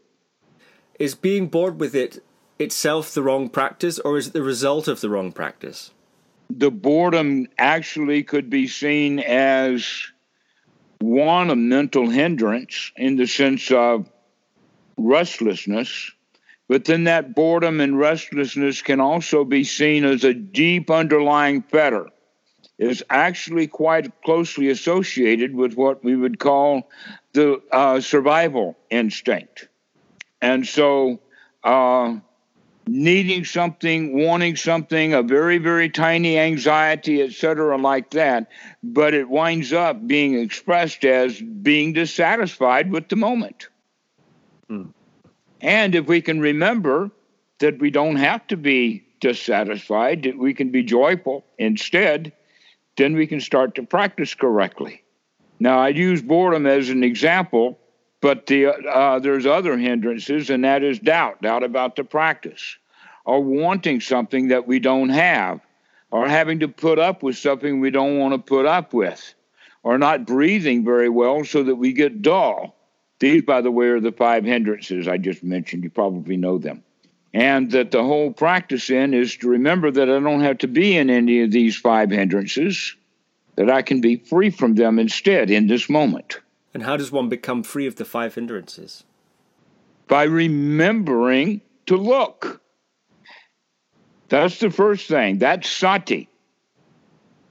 Is 1.00 1.16
being 1.16 1.48
bored 1.48 1.80
with 1.80 1.96
it 1.96 2.24
itself 2.60 3.14
the 3.14 3.22
wrong 3.22 3.50
practice, 3.50 4.00
or 4.00 4.18
is 4.18 4.28
it 4.28 4.34
the 4.34 4.42
result 4.42 4.88
of 4.88 5.02
the 5.02 5.10
wrong 5.10 5.32
practice? 5.32 5.92
The 6.50 6.72
boredom 6.72 7.48
actually 7.58 8.24
could 8.24 8.50
be 8.50 8.68
seen 8.68 9.20
as 9.20 10.08
one, 11.00 11.50
a 11.50 11.56
mental 11.56 12.10
hindrance 12.10 12.92
in 12.96 13.18
the 13.18 13.28
sense 13.28 13.70
of 13.72 14.10
restlessness, 14.98 16.12
but 16.68 16.86
then 16.86 17.06
that 17.06 17.36
boredom 17.36 17.80
and 17.80 17.98
restlessness 18.00 18.82
can 18.82 19.00
also 19.00 19.44
be 19.46 19.64
seen 19.64 20.04
as 20.06 20.24
a 20.24 20.34
deep 20.34 20.92
underlying 20.92 21.62
fetter 21.62 22.08
It 22.78 22.90
is 22.90 23.04
actually 23.10 23.68
quite 23.68 24.22
closely 24.24 24.70
associated 24.70 25.56
with 25.56 25.76
what 25.76 26.04
we 26.04 26.16
would 26.16 26.40
call 26.40 26.90
the 27.34 27.62
uh, 27.72 28.02
survival 28.02 28.78
instinct. 28.90 29.68
And 30.42 30.68
so, 30.68 31.20
uh, 31.64 32.18
needing 32.88 33.46
something, 33.46 34.24
wanting 34.26 34.56
something, 34.56 35.14
a 35.14 35.24
very, 35.24 35.58
very 35.58 35.90
tiny 35.90 36.40
anxiety, 36.40 37.22
etc., 37.22 37.78
like 37.78 38.12
that, 38.12 38.50
but 38.84 39.14
it 39.14 39.30
winds 39.30 39.74
up 39.74 40.08
being 40.08 40.40
expressed 40.40 41.04
as 41.06 41.40
being 41.42 41.94
dissatisfied 41.94 42.92
with 42.92 43.10
the 43.10 43.16
moment. 43.16 43.68
Hmm. 44.70 44.84
And 45.62 45.96
if 45.96 46.08
we 46.08 46.22
can 46.22 46.40
remember 46.40 47.12
that 47.60 47.80
we 47.80 47.90
don't 47.90 48.18
have 48.18 48.46
to 48.48 48.58
be 48.58 49.04
dissatisfied, 49.20 50.24
that 50.24 50.38
we 50.38 50.54
can 50.54 50.70
be 50.70 50.84
joyful 50.84 51.46
instead, 51.58 52.32
then 52.98 53.16
we 53.16 53.28
can 53.28 53.40
start 53.40 53.76
to 53.76 53.84
practice 53.84 54.34
correctly. 54.34 55.04
Now, 55.60 55.80
I 55.80 55.90
use 55.90 56.22
boredom 56.22 56.68
as 56.68 56.90
an 56.90 57.04
example, 57.04 57.80
but 58.22 58.46
the, 58.46 58.68
uh, 58.68 59.20
there's 59.20 59.46
other 59.46 59.78
hindrances, 59.78 60.50
and 60.50 60.64
that 60.64 60.84
is 60.84 61.00
doubt 61.00 61.42
doubt 61.42 61.64
about 61.64 61.96
the 61.96 62.04
practice, 62.04 62.78
or 63.26 63.44
wanting 63.44 64.00
something 64.00 64.50
that 64.50 64.68
we 64.68 64.80
don't 64.80 65.10
have, 65.10 65.62
or 66.12 66.28
having 66.28 66.60
to 66.60 66.68
put 66.68 67.00
up 67.00 67.24
with 67.24 67.38
something 67.38 67.80
we 67.80 67.92
don't 67.92 68.20
want 68.20 68.34
to 68.34 68.38
put 68.38 68.66
up 68.66 68.94
with, 68.94 69.34
or 69.82 69.98
not 69.98 70.28
breathing 70.28 70.86
very 70.86 71.10
well 71.10 71.44
so 71.44 71.64
that 71.64 71.76
we 71.76 71.92
get 71.92 72.22
dull. 72.22 72.77
These, 73.20 73.44
by 73.44 73.62
the 73.62 73.72
way, 73.72 73.88
are 73.88 74.00
the 74.00 74.12
five 74.12 74.46
hindrances 74.46 75.08
I 75.08 75.18
just 75.18 75.44
mentioned. 75.44 75.84
You 75.84 75.90
probably 75.90 76.38
know 76.38 76.58
them 76.58 76.84
and 77.38 77.70
that 77.70 77.92
the 77.92 78.04
whole 78.04 78.32
practice 78.32 78.90
in 78.90 79.14
is 79.14 79.38
to 79.38 79.50
remember 79.50 79.92
that 79.92 80.10
I 80.10 80.20
don't 80.20 80.42
have 80.42 80.58
to 80.60 80.68
be 80.68 80.98
in 80.98 81.12
any 81.12 81.42
of 81.42 81.52
these 81.52 81.76
five 81.76 82.10
hindrances, 82.10 82.96
that 83.56 83.70
I 83.70 83.84
can 83.84 84.02
be 84.02 84.16
free 84.16 84.50
from 84.50 84.74
them 84.74 84.98
instead 84.98 85.52
in 85.52 85.68
this 85.68 85.88
moment. 85.88 86.40
And 86.74 86.82
how 86.82 86.98
does 86.98 87.12
one 87.12 87.30
become 87.30 87.62
free 87.62 87.86
of 87.86 87.96
the 87.96 88.06
five 88.06 88.34
hindrances? 88.34 89.04
By 90.08 90.24
remembering 90.24 91.62
to 91.86 91.98
look. 91.98 92.60
That's 94.30 94.60
the 94.60 94.72
first 94.72 95.08
thing. 95.08 95.38
That's 95.38 95.70
sati. 95.70 96.30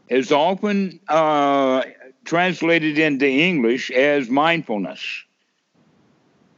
Is 0.08 0.32
often 0.32 0.98
uh, 1.06 1.82
translated 2.24 2.98
into 2.98 3.28
English 3.28 3.92
as 3.92 4.28
mindfulness. 4.28 5.24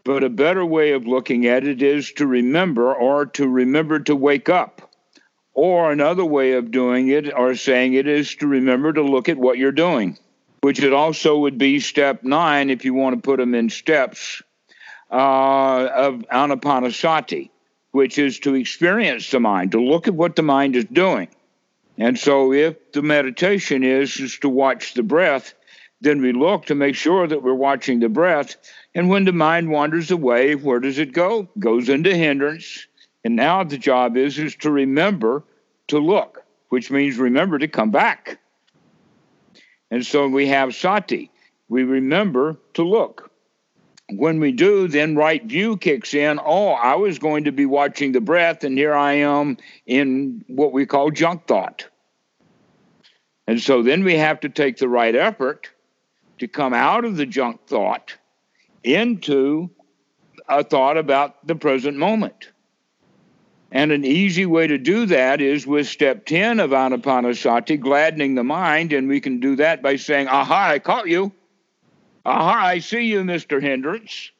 But 0.09 0.25
a 0.25 0.31
better 0.31 0.65
way 0.65 0.93
of 0.93 1.07
looking 1.07 1.45
at 1.45 1.67
it 1.67 1.83
is 1.83 2.13
to 2.13 2.27
remember 2.27 2.95
or 2.95 3.27
to 3.27 3.47
remember 3.47 4.01
to 4.01 4.17
wake 4.17 4.49
up. 4.49 4.91
Or 5.53 5.93
another 5.93 6.25
way 6.25 6.53
of 6.53 6.71
doing 6.71 7.09
it 7.09 7.31
or 7.31 7.55
saying 7.55 7.93
it 7.93 8.09
is 8.09 8.35
to 8.37 8.47
remember 8.47 8.91
to 8.91 9.03
look 9.03 9.29
at 9.29 9.37
what 9.37 9.59
you're 9.59 9.71
doing, 9.71 10.17
which 10.63 10.83
it 10.83 10.95
also 10.95 11.41
would 11.41 11.59
be 11.59 11.79
step 11.79 12.25
nine 12.25 12.71
if 12.71 12.87
you 12.87 12.95
want 12.95 13.17
to 13.17 13.21
put 13.21 13.37
them 13.37 13.55
in 13.55 13.69
steps 13.69 14.41
uh, 15.11 15.89
of 15.95 16.25
anapanasati, 16.33 17.51
which 17.91 18.19
is 18.19 18.39
to 18.39 18.55
experience 18.55 19.31
the 19.31 19.41
mind, 19.41 19.73
to 19.73 19.79
look 19.79 20.09
at 20.09 20.15
what 20.15 20.37
the 20.37 20.43
mind 20.43 20.75
is 20.75 20.87
doing. 20.87 21.29
And 21.99 22.19
so 22.19 22.55
if 22.55 22.93
the 22.93 23.03
meditation 23.03 23.85
is, 23.85 24.19
is 24.19 24.39
to 24.39 24.49
watch 24.49 24.95
the 24.95 25.03
breath, 25.03 25.53
then 26.01 26.23
we 26.23 26.33
look 26.33 26.67
to 26.67 26.75
make 26.75 26.95
sure 26.95 27.27
that 27.27 27.43
we're 27.43 27.55
watching 27.55 28.01
the 28.01 28.09
breath 28.09 28.57
and 28.95 29.09
when 29.09 29.25
the 29.25 29.33
mind 29.33 29.71
wanders 29.71 30.11
away, 30.11 30.55
where 30.55 30.81
does 30.81 30.99
it 30.99 31.13
go? 31.13 31.49
Goes 31.59 31.89
into 31.89 32.15
hindrance. 32.15 32.87
And 33.25 33.37
now 33.37 33.65
the 33.65 33.79
job 33.79 34.17
is 34.17 34.39
is 34.39 34.57
to 34.57 34.71
remember 34.71 35.45
to 35.89 35.99
look, 35.99 36.45
which 36.69 36.91
means 36.91 37.17
remember 37.17 37.59
to 37.59 37.69
come 37.69 37.91
back. 37.91 38.41
And 39.91 40.05
so 40.05 40.29
we 40.29 40.49
have 40.49 40.75
sati. 40.75 41.31
We 41.69 41.83
remember 41.83 42.57
to 42.75 42.83
look. 42.83 43.31
When 44.11 44.41
we 44.41 44.53
do, 44.53 44.89
then 44.89 45.17
right 45.17 45.45
view 45.45 45.77
kicks 45.77 46.15
in. 46.15 46.41
Oh, 46.43 46.71
I 46.71 46.95
was 46.95 47.19
going 47.19 47.45
to 47.45 47.53
be 47.53 47.67
watching 47.67 48.13
the 48.13 48.21
breath, 48.21 48.65
and 48.65 48.79
here 48.79 48.95
I 48.95 49.15
am 49.15 49.59
in 49.87 50.45
what 50.49 50.73
we 50.73 50.87
call 50.87 51.11
junk 51.11 51.47
thought. 51.47 51.87
And 53.47 53.61
so 53.61 53.83
then 53.83 54.05
we 54.05 54.17
have 54.17 54.41
to 54.41 54.49
take 54.49 54.79
the 54.79 54.89
right 54.89 55.15
effort 55.15 55.71
to 56.39 56.49
come 56.49 56.75
out 56.75 57.05
of 57.05 57.17
the 57.17 57.27
junk 57.27 57.67
thought 57.67 58.17
into 58.83 59.71
a 60.49 60.65
thought 60.65 60.97
about 60.97 61.47
the 61.47 61.55
present 61.55 61.97
moment. 61.97 62.51
And 63.71 63.93
an 63.93 64.05
easy 64.05 64.47
way 64.47 64.67
to 64.67 64.79
do 64.79 65.07
that 65.07 65.43
is 65.43 65.67
with 65.67 65.87
step 65.87 66.25
10 66.25 66.59
of 66.59 66.71
Anapanasati, 66.71 67.79
gladdening 67.79 68.35
the 68.35 68.45
mind. 68.45 68.95
And 68.95 69.09
we 69.09 69.21
can 69.21 69.41
do 69.41 69.57
that 69.57 69.83
by 69.83 69.97
saying, 69.97 70.29
Aha, 70.29 70.71
I 70.71 70.79
caught 70.79 71.07
you. 71.07 71.33
aha, 72.25 72.67
I 72.67 72.79
see 72.79 73.03
you, 73.03 73.23
Mr. 73.25 73.61
Hindrance. 73.61 74.31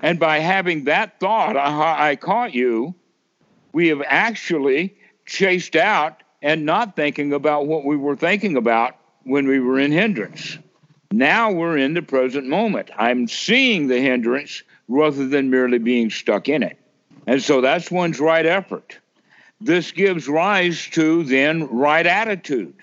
And 0.00 0.18
by 0.18 0.40
having 0.40 0.84
that 0.84 1.20
thought, 1.20 1.56
aha, 1.56 1.96
I 1.98 2.16
caught 2.16 2.52
you, 2.52 2.94
we 3.72 3.88
have 3.88 4.02
actually 4.04 4.96
chased 5.24 5.76
out 5.76 6.22
and 6.42 6.66
not 6.66 6.96
thinking 6.96 7.32
about 7.32 7.66
what 7.66 7.84
we 7.84 7.96
were 7.96 8.16
thinking 8.16 8.56
about 8.56 8.96
when 9.26 9.48
we 9.48 9.58
were 9.58 9.78
in 9.78 9.90
hindrance. 9.90 10.56
Now 11.10 11.50
we're 11.50 11.78
in 11.78 11.94
the 11.94 12.02
present 12.02 12.46
moment. 12.46 12.90
I'm 12.96 13.26
seeing 13.26 13.88
the 13.88 14.00
hindrance 14.00 14.62
rather 14.88 15.26
than 15.26 15.50
merely 15.50 15.78
being 15.78 16.10
stuck 16.10 16.48
in 16.48 16.62
it. 16.62 16.78
And 17.26 17.42
so 17.42 17.60
that's 17.60 17.90
one's 17.90 18.20
right 18.20 18.46
effort. 18.46 18.98
This 19.60 19.90
gives 19.90 20.28
rise 20.28 20.86
to 20.92 21.24
then 21.24 21.66
right 21.68 22.06
attitude. 22.06 22.74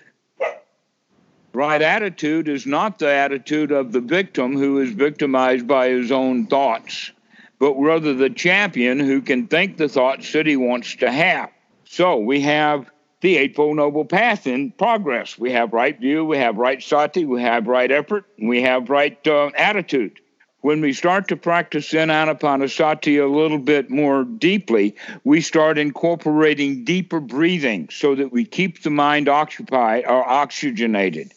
Right 1.53 1.81
attitude 1.81 2.49
is 2.49 2.65
not 2.65 2.99
the 2.99 3.11
attitude 3.11 3.71
of 3.71 3.91
the 3.91 4.01
victim 4.01 4.53
who 4.53 4.79
is 4.79 4.91
victimized 4.91 5.67
by 5.67 5.89
his 5.89 6.11
own 6.11 6.47
thoughts, 6.47 7.11
but 7.59 7.75
rather 7.75 8.13
the 8.13 8.29
champion 8.29 8.99
who 8.99 9.21
can 9.21 9.47
think 9.47 9.77
the 9.77 9.87
thoughts 9.87 10.33
that 10.33 10.47
he 10.47 10.57
wants 10.57 10.95
to 10.97 11.11
have. 11.11 11.51
So 11.85 12.17
we 12.17 12.41
have 12.41 12.89
the 13.23 13.37
Eightfold 13.37 13.77
Noble 13.77 14.03
Path 14.03 14.45
in 14.45 14.71
progress. 14.71 15.39
We 15.39 15.49
have 15.53 15.71
right 15.71 15.97
view, 15.97 16.25
we 16.25 16.37
have 16.37 16.57
right 16.57 16.83
sati, 16.83 17.23
we 17.23 17.41
have 17.41 17.67
right 17.67 17.89
effort, 17.89 18.25
we 18.37 18.61
have 18.61 18.89
right 18.89 19.17
uh, 19.25 19.49
attitude. 19.55 20.19
When 20.59 20.81
we 20.81 20.91
start 20.91 21.29
to 21.29 21.37
practice 21.37 21.93
in 21.93 22.09
Anapanasati 22.09 23.23
a 23.23 23.33
little 23.33 23.59
bit 23.59 23.89
more 23.89 24.25
deeply, 24.25 24.97
we 25.23 25.39
start 25.39 25.77
incorporating 25.77 26.83
deeper 26.83 27.21
breathing 27.21 27.87
so 27.89 28.13
that 28.13 28.33
we 28.33 28.43
keep 28.43 28.83
the 28.83 28.89
mind 28.89 29.29
occupied 29.29 30.03
or 30.05 30.29
oxygenated. 30.29 31.33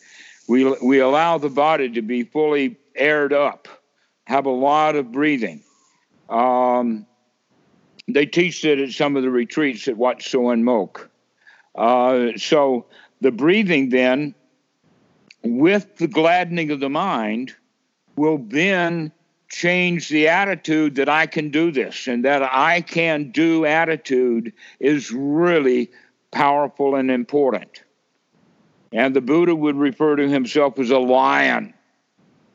We, 0.49 0.64
we 0.82 0.99
allow 0.99 1.39
the 1.39 1.51
body 1.51 1.89
to 1.91 2.03
be 2.03 2.24
fully 2.24 2.76
aired 2.97 3.32
up, 3.32 3.68
have 4.24 4.47
a 4.47 4.51
lot 4.51 4.97
of 4.97 5.12
breathing. 5.12 5.62
Um, 6.28 7.07
they 8.09 8.26
teach 8.26 8.62
that 8.62 8.80
at 8.80 8.91
some 8.91 9.16
of 9.16 9.22
the 9.22 9.30
retreats 9.30 9.87
at 9.87 9.97
Wat 9.97 10.20
Suan 10.20 10.64
Mokkh. 10.64 11.09
Uh, 11.77 12.37
so 12.37 12.87
the 13.20 13.31
breathing 13.31 13.91
then, 13.91 14.35
with 15.43 15.97
the 15.97 16.09
gladdening 16.09 16.70
of 16.70 16.81
the 16.81 16.89
mind, 16.89 17.55
will 18.16 18.39
then 18.39 19.12
change 19.49 20.09
the 20.09 20.29
attitude 20.29 20.97
that 20.97 21.09
I 21.09 21.27
can 21.27 21.51
do 21.51 21.70
this 21.70 22.09
and 22.09 22.24
that 22.24 22.43
I 22.43 22.81
can 22.81 23.31
do 23.31 23.64
attitude 23.64 24.53
is 24.81 25.12
really 25.12 25.91
powerful 26.31 26.97
and 26.97 27.11
important. 27.11 27.83
And 28.93 29.14
the 29.14 29.20
Buddha 29.20 29.55
would 29.55 29.77
refer 29.77 30.16
to 30.16 30.29
himself 30.29 30.79
as 30.79 30.91
a 30.91 30.99
lion. 30.99 31.74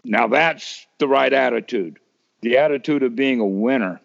Now 0.03 0.27
that's 0.27 0.85
the 0.97 1.07
right 1.07 1.31
attitude, 1.31 1.99
the 2.41 2.57
attitude 2.57 3.03
of 3.03 3.15
being 3.15 3.39
a 3.39 3.45
winner. 3.45 4.01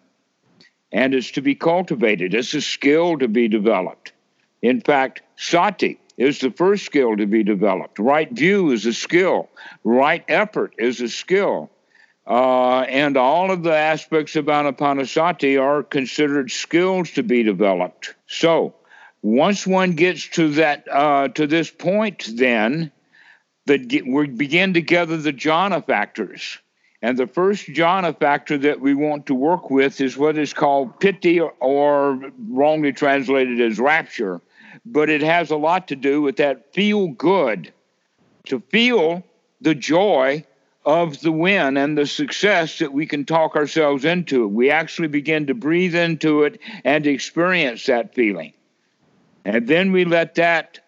And 0.91 1.13
it's 1.13 1.31
to 1.31 1.41
be 1.41 1.55
cultivated, 1.55 2.33
it's 2.33 2.53
a 2.53 2.61
skill 2.61 3.17
to 3.17 3.27
be 3.27 3.47
developed. 3.47 4.13
In 4.61 4.81
fact, 4.81 5.21
sati 5.35 5.99
is 6.17 6.39
the 6.39 6.51
first 6.51 6.85
skill 6.85 7.15
to 7.15 7.25
be 7.25 7.43
developed. 7.43 7.99
Right 7.99 8.31
view 8.31 8.71
is 8.71 8.85
a 8.85 8.93
skill. 8.93 9.49
Right 9.83 10.23
effort 10.27 10.73
is 10.77 10.99
a 10.99 11.09
skill. 11.09 11.69
Uh, 12.25 12.81
and 12.81 13.15
all 13.15 13.51
of 13.51 13.63
the 13.63 13.75
aspects 13.75 14.35
of 14.35 14.45
anapanasati 14.45 15.61
are 15.61 15.83
considered 15.83 16.51
skills 16.51 17.11
to 17.11 17.23
be 17.23 17.43
developed. 17.43 18.15
So, 18.27 18.75
once 19.21 19.65
one 19.65 19.93
gets 19.93 20.27
to 20.29 20.49
that 20.53 20.87
uh, 20.91 21.29
to 21.29 21.47
this 21.47 21.71
point, 21.71 22.29
then 22.35 22.91
we 23.65 24.27
begin 24.27 24.73
to 24.73 24.81
gather 24.81 25.17
the 25.17 25.33
jhana 25.33 25.85
factors. 25.85 26.57
And 27.01 27.17
the 27.17 27.27
first 27.27 27.67
jhana 27.67 28.17
factor 28.17 28.57
that 28.57 28.81
we 28.81 28.93
want 28.93 29.27
to 29.27 29.35
work 29.35 29.69
with 29.69 30.01
is 30.01 30.17
what 30.17 30.37
is 30.37 30.53
called 30.53 30.99
piti, 30.99 31.39
or 31.39 32.19
wrongly 32.49 32.91
translated 32.91 33.61
as 33.61 33.79
rapture 33.79 34.41
but 34.91 35.09
it 35.09 35.21
has 35.21 35.51
a 35.51 35.55
lot 35.55 35.87
to 35.89 35.95
do 35.95 36.21
with 36.21 36.37
that 36.37 36.73
feel 36.73 37.07
good, 37.07 37.71
to 38.45 38.59
feel 38.69 39.23
the 39.61 39.75
joy 39.75 40.45
of 40.85 41.19
the 41.19 41.31
win 41.31 41.75
and 41.75 41.97
the 41.97 42.05
success 42.05 42.79
that 42.79 42.93
we 42.93 43.05
can 43.05 43.25
talk 43.25 43.55
ourselves 43.55 44.05
into. 44.05 44.47
We 44.47 44.71
actually 44.71 45.09
begin 45.09 45.47
to 45.47 45.53
breathe 45.53 45.95
into 45.95 46.43
it 46.43 46.61
and 46.85 47.05
experience 47.05 47.85
that 47.87 48.13
feeling. 48.13 48.53
And 49.43 49.67
then 49.67 49.91
we 49.91 50.05
let 50.05 50.35
that 50.35 50.79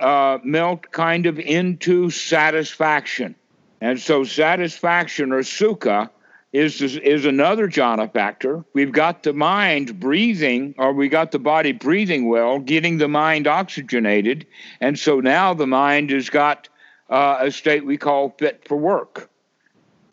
uh, 0.00 0.38
melt 0.42 0.90
kind 0.90 1.26
of 1.26 1.38
into 1.38 2.10
satisfaction. 2.10 3.34
And 3.80 4.00
so, 4.00 4.24
satisfaction 4.24 5.32
or 5.32 5.40
sukha 5.40 6.08
is 6.52 6.82
is 6.82 7.24
another 7.24 7.66
jhana 7.66 8.12
factor. 8.12 8.64
We've 8.74 8.92
got 8.92 9.22
the 9.22 9.32
mind 9.32 9.98
breathing, 9.98 10.74
or 10.76 10.92
we 10.92 11.08
got 11.08 11.32
the 11.32 11.38
body 11.38 11.72
breathing 11.72 12.28
well, 12.28 12.58
getting 12.58 12.98
the 12.98 13.08
mind 13.08 13.46
oxygenated, 13.46 14.46
and 14.80 14.98
so 14.98 15.20
now 15.20 15.54
the 15.54 15.66
mind 15.66 16.10
has 16.10 16.28
got 16.28 16.68
uh, 17.08 17.38
a 17.40 17.50
state 17.50 17.86
we 17.86 17.96
call 17.96 18.34
fit 18.38 18.66
for 18.68 18.76
work. 18.76 19.30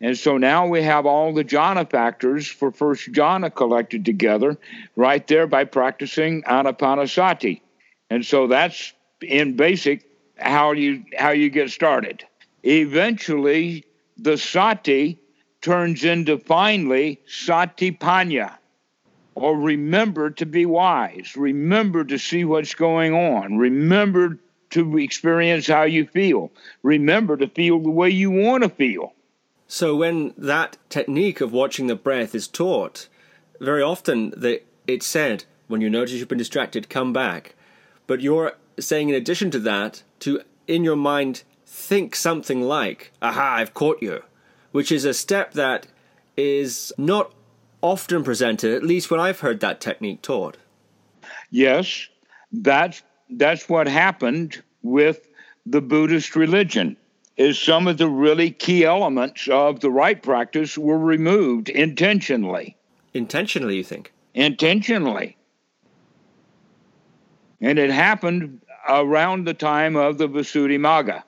And 0.02 0.16
so 0.16 0.38
now 0.38 0.66
we 0.66 0.82
have 0.82 1.04
all 1.04 1.34
the 1.34 1.44
jhana 1.44 1.88
factors 1.88 2.46
for 2.46 2.72
first 2.72 3.12
jhana 3.12 3.54
collected 3.54 4.06
together 4.06 4.56
right 4.96 5.26
there 5.26 5.46
by 5.46 5.64
practicing 5.64 6.42
anapanasati. 6.44 7.60
And 8.08 8.24
so 8.24 8.46
that's 8.46 8.94
in 9.20 9.56
basic 9.56 10.06
how 10.38 10.72
you 10.72 11.04
how 11.18 11.30
you 11.30 11.50
get 11.50 11.70
started. 11.70 12.24
Eventually 12.64 13.84
the 14.16 14.38
sati 14.38 15.18
turns 15.60 16.04
into 16.04 16.38
finally 16.38 17.20
satipanya, 17.28 18.56
or 19.34 19.56
remember 19.56 20.30
to 20.30 20.46
be 20.46 20.66
wise, 20.66 21.36
remember 21.36 22.04
to 22.04 22.18
see 22.18 22.44
what's 22.44 22.74
going 22.74 23.14
on, 23.14 23.58
remember 23.58 24.38
to 24.70 24.98
experience 24.98 25.66
how 25.66 25.82
you 25.82 26.06
feel, 26.06 26.50
remember 26.82 27.36
to 27.36 27.48
feel 27.48 27.78
the 27.80 27.90
way 27.90 28.08
you 28.08 28.30
want 28.30 28.62
to 28.62 28.68
feel. 28.68 29.12
So, 29.66 29.96
when 29.96 30.34
that 30.36 30.78
technique 30.88 31.40
of 31.40 31.52
watching 31.52 31.86
the 31.86 31.94
breath 31.94 32.34
is 32.34 32.48
taught, 32.48 33.08
very 33.60 33.82
often 33.82 34.34
it's 34.86 35.06
said, 35.06 35.44
when 35.68 35.80
you 35.80 35.88
notice 35.88 36.14
you've 36.14 36.28
been 36.28 36.38
distracted, 36.38 36.88
come 36.88 37.12
back. 37.12 37.54
But 38.08 38.20
you're 38.20 38.54
saying, 38.80 39.10
in 39.10 39.14
addition 39.14 39.52
to 39.52 39.60
that, 39.60 40.02
to 40.20 40.42
in 40.66 40.82
your 40.82 40.96
mind 40.96 41.44
think 41.64 42.16
something 42.16 42.62
like, 42.62 43.12
aha, 43.22 43.54
I've 43.58 43.74
caught 43.74 44.02
you 44.02 44.24
which 44.72 44.92
is 44.92 45.04
a 45.04 45.14
step 45.14 45.52
that 45.52 45.86
is 46.36 46.92
not 46.96 47.32
often 47.82 48.22
presented, 48.24 48.74
at 48.74 48.82
least 48.82 49.10
when 49.10 49.20
I've 49.20 49.40
heard 49.40 49.60
that 49.60 49.80
technique 49.80 50.22
taught. 50.22 50.56
Yes, 51.50 52.08
that's 52.52 53.02
that's 53.28 53.68
what 53.68 53.86
happened 53.86 54.62
with 54.82 55.26
the 55.66 55.80
Buddhist 55.80 56.36
religion. 56.36 56.96
Is 57.36 57.58
some 57.58 57.88
of 57.88 57.96
the 57.96 58.08
really 58.08 58.50
key 58.50 58.84
elements 58.84 59.48
of 59.48 59.80
the 59.80 59.90
right 59.90 60.22
practice 60.22 60.76
were 60.76 60.98
removed 60.98 61.70
intentionally. 61.70 62.76
Intentionally, 63.14 63.76
you 63.76 63.84
think? 63.84 64.12
Intentionally. 64.34 65.38
And 67.62 67.78
it 67.78 67.90
happened 67.90 68.60
around 68.86 69.46
the 69.46 69.54
time 69.54 69.96
of 69.96 70.18
the 70.18 70.28
Visuddhimagga. 70.28 71.22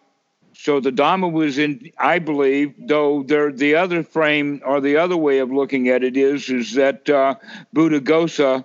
So 0.55 0.81
the 0.81 0.91
Dhamma 0.91 1.31
was 1.31 1.59
in, 1.59 1.91
I 1.99 2.19
believe, 2.19 2.75
though 2.79 3.23
there, 3.23 3.53
the 3.53 3.77
other 3.77 4.03
frame 4.03 4.61
or 4.65 4.81
the 4.81 4.97
other 4.97 5.17
way 5.17 5.39
of 5.39 5.51
looking 5.51 5.89
at 5.89 6.05
it 6.05 6.17
is, 6.17 6.49
is 6.51 6.75
that 6.75 7.09
uh, 7.09 7.37
Buddhaghosa 7.75 8.65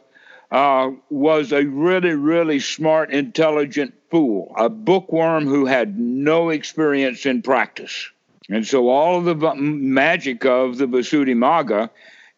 uh, 0.51 0.91
was 1.09 1.51
a 1.51 1.65
really, 1.65 2.13
really 2.13 2.59
smart, 2.59 3.11
intelligent 3.11 3.93
fool, 4.09 4.53
a 4.57 4.69
bookworm 4.69 5.45
who 5.45 5.65
had 5.65 5.99
no 5.99 6.49
experience 6.49 7.25
in 7.25 7.41
practice. 7.41 8.09
And 8.49 8.65
so 8.65 8.89
all 8.89 9.17
of 9.17 9.39
the 9.39 9.55
magic 9.55 10.45
of 10.45 10.77
the 10.77 10.85
Visuddhimagga 10.85 11.89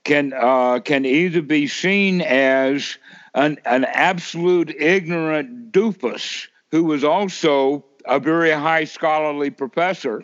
can 0.04 0.34
uh, 0.34 0.80
can 0.80 1.06
either 1.06 1.42
be 1.42 1.68
seen 1.68 2.22
as 2.22 2.98
an, 3.36 3.58
an 3.66 3.86
absolute 3.86 4.70
ignorant 4.72 5.72
doofus 5.72 6.48
who 6.72 6.84
was 6.84 7.04
also 7.04 7.86
a 8.06 8.20
very 8.20 8.52
high 8.52 8.86
scholarly 8.86 9.50
professor, 9.50 10.24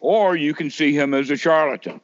or 0.00 0.36
you 0.36 0.54
can 0.54 0.70
see 0.70 0.92
him 0.92 1.14
as 1.14 1.30
a 1.30 1.36
charlatan. 1.36 2.00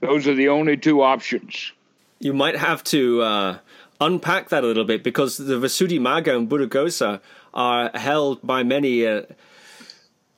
Those 0.00 0.28
are 0.28 0.34
the 0.34 0.48
only 0.48 0.76
two 0.76 1.02
options. 1.02 1.72
You 2.20 2.32
might 2.32 2.56
have 2.56 2.82
to 2.84 3.22
uh, 3.22 3.58
unpack 4.00 4.48
that 4.50 4.64
a 4.64 4.66
little 4.66 4.84
bit 4.84 5.02
because 5.02 5.36
the 5.36 5.54
Visuddhimagga 5.54 6.36
and 6.36 6.48
Buddhaghosa 6.48 7.20
are 7.54 7.90
held 7.94 8.44
by 8.46 8.62
many 8.62 9.06
uh, 9.06 9.22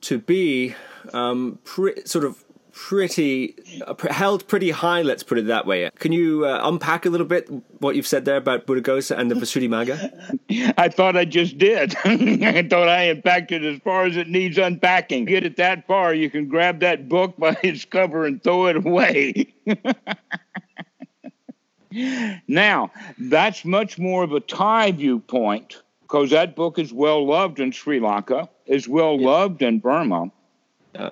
to 0.01 0.17
be 0.17 0.75
um, 1.13 1.59
pre- 1.63 2.05
sort 2.05 2.25
of 2.25 2.43
pretty 2.87 3.55
uh, 3.85 3.93
held 4.09 4.47
pretty 4.47 4.71
high. 4.71 5.03
Let's 5.03 5.21
put 5.21 5.37
it 5.37 5.45
that 5.47 5.67
way. 5.67 5.89
Can 5.99 6.11
you 6.11 6.45
uh, 6.45 6.61
unpack 6.63 7.05
a 7.05 7.09
little 7.09 7.27
bit 7.27 7.47
what 7.79 7.95
you've 7.95 8.07
said 8.07 8.25
there 8.25 8.37
about 8.37 8.65
Buddhaghosa 8.65 9.17
and 9.17 9.29
the 9.29 9.35
Visuddhimagga? 9.35 10.73
I 10.77 10.89
thought 10.89 11.15
I 11.15 11.25
just 11.25 11.59
did. 11.59 11.95
I 12.05 12.67
thought 12.67 12.89
I 12.89 13.03
unpacked 13.03 13.51
it 13.51 13.63
as 13.63 13.79
far 13.81 14.05
as 14.05 14.17
it 14.17 14.29
needs 14.29 14.57
unpacking. 14.57 15.25
Get 15.25 15.45
it 15.45 15.57
that 15.57 15.85
far, 15.85 16.15
you 16.15 16.29
can 16.29 16.47
grab 16.47 16.79
that 16.79 17.07
book 17.07 17.37
by 17.37 17.55
its 17.63 17.85
cover 17.85 18.25
and 18.25 18.43
throw 18.43 18.65
it 18.65 18.77
away. 18.77 19.53
now, 22.47 22.91
that's 23.19 23.63
much 23.63 23.99
more 23.99 24.23
of 24.23 24.33
a 24.33 24.39
Thai 24.39 24.91
viewpoint 24.91 25.83
because 26.01 26.31
that 26.31 26.55
book 26.55 26.79
is 26.79 26.91
well 26.91 27.27
loved 27.27 27.59
in 27.59 27.71
Sri 27.71 27.99
Lanka, 27.99 28.49
is 28.65 28.89
well 28.89 29.19
loved 29.19 29.61
in 29.61 29.79
Burma 29.79 30.31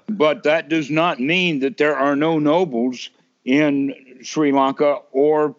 but 0.08 0.44
that 0.44 0.70
does 0.70 0.90
not 0.90 1.20
mean 1.20 1.60
that 1.60 1.78
there 1.78 1.96
are 1.96 2.16
no 2.16 2.40
nobles 2.40 3.10
in 3.46 4.20
Sri 4.22 4.52
Lanka 4.52 5.00
or 5.12 5.56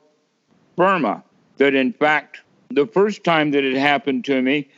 Burma. 0.77 1.23
That 1.57 1.75
in 1.75 1.93
fact, 1.93 2.41
the 2.71 2.87
first 2.87 3.25
time 3.25 3.51
that 3.53 3.65
it 3.65 3.77
happened 3.77 4.25
to 4.27 4.41
me, 4.41 4.69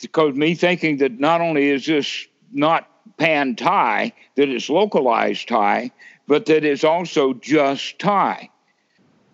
because 0.00 0.34
me 0.34 0.54
thinking 0.54 0.98
that 0.98 1.18
not 1.18 1.40
only 1.40 1.70
is 1.70 1.86
this 1.86 2.26
not 2.52 2.88
pan 3.16 3.56
Thai, 3.56 4.12
that 4.36 4.48
it's 4.48 4.68
localized 4.68 5.48
Thai, 5.48 5.90
but 6.26 6.46
that 6.46 6.64
it's 6.64 6.84
also 6.84 7.34
just 7.34 7.98
Thai. 7.98 8.50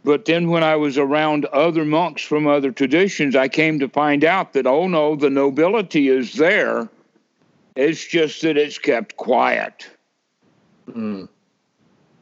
But 0.04 0.26
then 0.26 0.50
when 0.50 0.62
I 0.62 0.76
was 0.76 0.98
around 0.98 1.46
other 1.46 1.84
monks 1.84 2.22
from 2.22 2.46
other 2.46 2.70
traditions, 2.70 3.34
I 3.34 3.48
came 3.48 3.78
to 3.80 3.88
find 3.88 4.22
out 4.24 4.52
that, 4.52 4.66
oh 4.66 4.86
no, 4.86 5.16
the 5.16 5.30
nobility 5.30 6.08
is 6.08 6.34
there 6.34 6.88
it's 7.76 8.06
just 8.06 8.42
that 8.42 8.56
it's 8.56 8.78
kept 8.78 9.16
quiet. 9.16 9.88
Mm. 10.88 11.28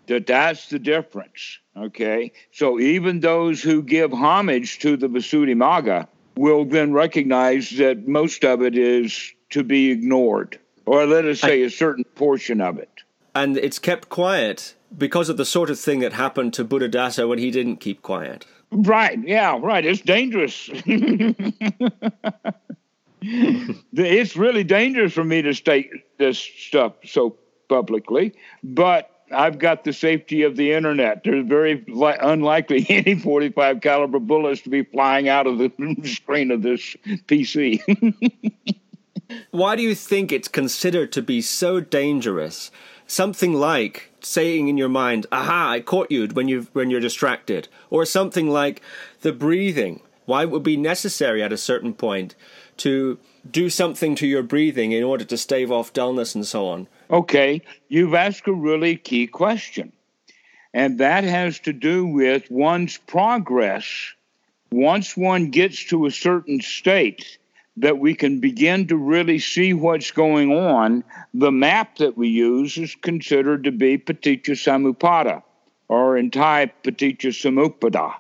That 0.07 0.27
that's 0.27 0.69
the 0.69 0.79
difference. 0.79 1.59
Okay. 1.77 2.33
So 2.53 2.81
even 2.81 3.21
those 3.21 3.63
who 3.63 3.83
give 3.83 4.13
homage 4.13 4.79
to 4.81 4.97
the 4.97 5.09
Visuddhimagga 5.09 6.07
will 6.37 6.65
then 6.65 6.93
recognize 6.93 7.71
that 7.71 8.07
most 8.09 8.45
of 8.45 8.63
it 8.63 8.77
is 8.77 9.33
to 9.51 9.63
be 9.63 9.91
ignored, 9.91 10.59
or 10.87 11.07
let 11.07 11.25
us 11.25 11.41
say 11.41 11.63
I, 11.63 11.67
a 11.67 11.71
certain 11.71 12.05
portion 12.05 12.61
of 12.61 12.79
it. 12.79 12.91
And 13.35 13.57
it's 13.57 13.79
kept 13.79 14.09
quiet 14.09 14.75
because 14.97 15.29
of 15.29 15.37
the 15.37 15.45
sort 15.45 15.71
of 15.71 15.79
thing 15.79 16.01
that 16.01 16.15
happened 16.15 16.55
to 16.55 16.65
Buddhadasa 16.65 17.29
when 17.29 17.39
he 17.39 17.51
didn't 17.51 17.77
keep 17.77 18.03
quiet. 18.03 18.47
Right. 18.71 19.19
Yeah. 19.23 19.59
Right. 19.61 19.85
It's 19.85 20.01
dangerous. 20.01 20.71
it's 23.93 24.37
really 24.37 24.65
dangerous 24.65 25.13
for 25.13 25.25
me 25.25 25.43
to 25.43 25.55
state 25.55 25.91
this 26.19 26.39
stuff 26.39 26.95
so 27.05 27.37
publicly, 27.69 28.35
but 28.63 29.13
I've 29.33 29.59
got 29.59 29.85
the 29.85 29.93
safety 29.93 30.43
of 30.43 30.57
the 30.57 30.73
internet. 30.73 31.23
There's 31.25 31.47
very 31.47 31.85
li- 31.89 32.17
unlikely 32.21 32.87
any 32.91 33.15
45 33.15 33.81
caliber 33.81 34.19
bullets 34.19 34.63
to 34.63 34.71
be 34.71 34.83
flying 34.83 35.29
out 35.29 35.47
of 35.47 35.59
the 35.59 35.71
screen 36.05 36.51
of 36.51 36.63
this 36.63 36.97
PC. 37.27 37.81
Why 39.51 39.77
do 39.77 39.83
you 39.83 39.95
think 39.95 40.33
it's 40.33 40.49
considered 40.49 41.13
to 41.13 41.23
be 41.23 41.41
so 41.41 41.81
dangerous? 41.81 42.71
Something 43.07 43.55
like 43.55 44.11
saying 44.21 44.69
in 44.69 44.77
your 44.77 44.89
mind, 44.89 45.27
"Aha, 45.33 45.71
I 45.71 45.81
caught 45.81 46.11
you" 46.11 46.27
when 46.29 46.49
you 46.49 46.67
when 46.73 46.91
you're 46.91 47.01
distracted, 47.01 47.69
or 47.91 48.05
something 48.05 48.49
like 48.49 48.83
the 49.21 49.33
breathing. 49.33 50.01
Why 50.25 50.43
it 50.43 50.51
would 50.51 50.63
be 50.63 50.77
necessary 50.77 51.43
at 51.43 51.53
a 51.53 51.57
certain 51.57 51.95
point 51.95 52.35
to 52.83 53.19
do 53.51 53.71
something 53.71 54.15
to 54.17 54.27
your 54.27 54.43
breathing 54.43 54.93
in 54.93 55.05
order 55.05 55.25
to 55.25 55.37
stave 55.37 55.71
off 55.71 55.93
dullness 55.93 56.35
and 56.35 56.47
so 56.47 56.67
on? 56.67 56.89
Okay, 57.11 57.63
you've 57.89 58.15
asked 58.15 58.47
a 58.47 58.53
really 58.53 58.97
key 58.97 59.27
question. 59.27 59.93
And 60.75 60.99
that 60.99 61.25
has 61.25 61.59
to 61.61 61.73
do 61.73 62.07
with 62.07 62.51
one's 62.51 62.97
progress. 62.97 63.87
Once 64.71 65.17
one 65.17 65.51
gets 65.51 65.85
to 65.87 66.07
a 66.07 66.11
certain 66.11 66.61
state, 66.61 67.39
that 67.77 67.99
we 67.99 68.15
can 68.15 68.41
begin 68.41 68.87
to 68.87 68.97
really 68.97 69.39
see 69.39 69.73
what's 69.73 70.11
going 70.11 70.53
on, 70.53 71.05
the 71.33 71.53
map 71.53 71.97
that 71.97 72.17
we 72.17 72.29
use 72.29 72.77
is 72.77 72.95
considered 72.97 73.65
to 73.65 73.73
be 73.73 73.97
Paticca 73.97 74.53
Samuppada, 74.53 75.43
or 75.89 76.17
in 76.17 76.31
Thai, 76.31 76.73
Paticca 76.85 77.29
Samuppada 77.29 78.15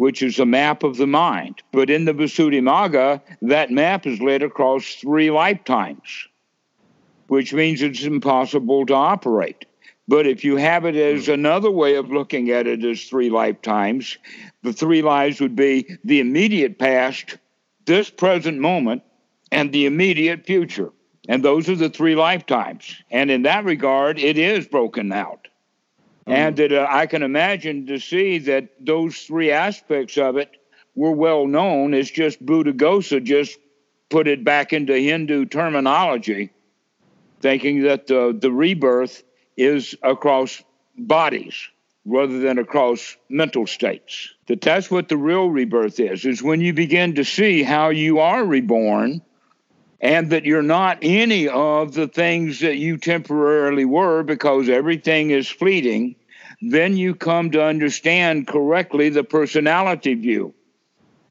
which 0.00 0.22
is 0.22 0.38
a 0.38 0.46
map 0.46 0.82
of 0.82 0.96
the 0.96 1.06
mind. 1.06 1.62
But 1.72 1.90
in 1.90 2.06
the 2.06 2.14
Visuddhimagga, 2.14 3.20
that 3.42 3.70
map 3.70 4.06
is 4.06 4.18
laid 4.18 4.42
across 4.42 4.94
three 4.94 5.30
lifetimes, 5.30 6.26
which 7.26 7.52
means 7.52 7.82
it's 7.82 8.04
impossible 8.04 8.86
to 8.86 8.94
operate. 8.94 9.66
But 10.08 10.26
if 10.26 10.42
you 10.42 10.56
have 10.56 10.86
it 10.86 10.96
as 10.96 11.26
hmm. 11.26 11.32
another 11.32 11.70
way 11.70 11.96
of 11.96 12.10
looking 12.10 12.48
at 12.48 12.66
it 12.66 12.82
as 12.82 13.04
three 13.04 13.28
lifetimes, 13.28 14.16
the 14.62 14.72
three 14.72 15.02
lives 15.02 15.38
would 15.38 15.54
be 15.54 15.98
the 16.02 16.20
immediate 16.20 16.78
past, 16.78 17.36
this 17.84 18.08
present 18.08 18.58
moment, 18.58 19.02
and 19.52 19.70
the 19.70 19.84
immediate 19.84 20.46
future. 20.46 20.92
And 21.28 21.44
those 21.44 21.68
are 21.68 21.76
the 21.76 21.90
three 21.90 22.14
lifetimes. 22.14 22.96
And 23.10 23.30
in 23.30 23.42
that 23.42 23.66
regard, 23.66 24.18
it 24.18 24.38
is 24.38 24.66
broken 24.66 25.12
out. 25.12 25.39
And 26.30 26.56
that 26.56 26.72
uh, 26.72 26.86
I 26.88 27.06
can 27.06 27.22
imagine 27.22 27.86
to 27.86 27.98
see 27.98 28.38
that 28.38 28.68
those 28.80 29.16
three 29.18 29.50
aspects 29.50 30.16
of 30.16 30.36
it 30.36 30.56
were 30.94 31.12
well 31.12 31.46
known. 31.46 31.94
It's 31.94 32.10
just 32.10 32.44
Buddhaghosa 32.44 33.22
just 33.22 33.58
put 34.08 34.28
it 34.28 34.44
back 34.44 34.72
into 34.72 34.94
Hindu 34.94 35.46
terminology, 35.46 36.50
thinking 37.40 37.82
that 37.84 38.06
the, 38.06 38.36
the 38.38 38.50
rebirth 38.50 39.22
is 39.56 39.94
across 40.02 40.62
bodies 40.96 41.54
rather 42.04 42.40
than 42.40 42.58
across 42.58 43.16
mental 43.28 43.66
states. 43.66 44.34
That 44.46 44.60
that's 44.60 44.90
what 44.90 45.08
the 45.08 45.16
real 45.16 45.48
rebirth 45.48 46.00
is, 46.00 46.24
is 46.24 46.42
when 46.42 46.60
you 46.60 46.72
begin 46.72 47.14
to 47.16 47.24
see 47.24 47.62
how 47.62 47.90
you 47.90 48.18
are 48.18 48.44
reborn 48.44 49.22
and 50.00 50.30
that 50.30 50.44
you're 50.44 50.62
not 50.62 50.98
any 51.02 51.46
of 51.46 51.92
the 51.92 52.08
things 52.08 52.60
that 52.60 52.76
you 52.76 52.96
temporarily 52.96 53.84
were 53.84 54.22
because 54.22 54.68
everything 54.68 55.30
is 55.30 55.48
fleeting 55.48 56.16
then 56.60 56.96
you 56.96 57.14
come 57.14 57.50
to 57.52 57.62
understand 57.62 58.46
correctly 58.46 59.08
the 59.08 59.24
personality 59.24 60.14
view. 60.14 60.54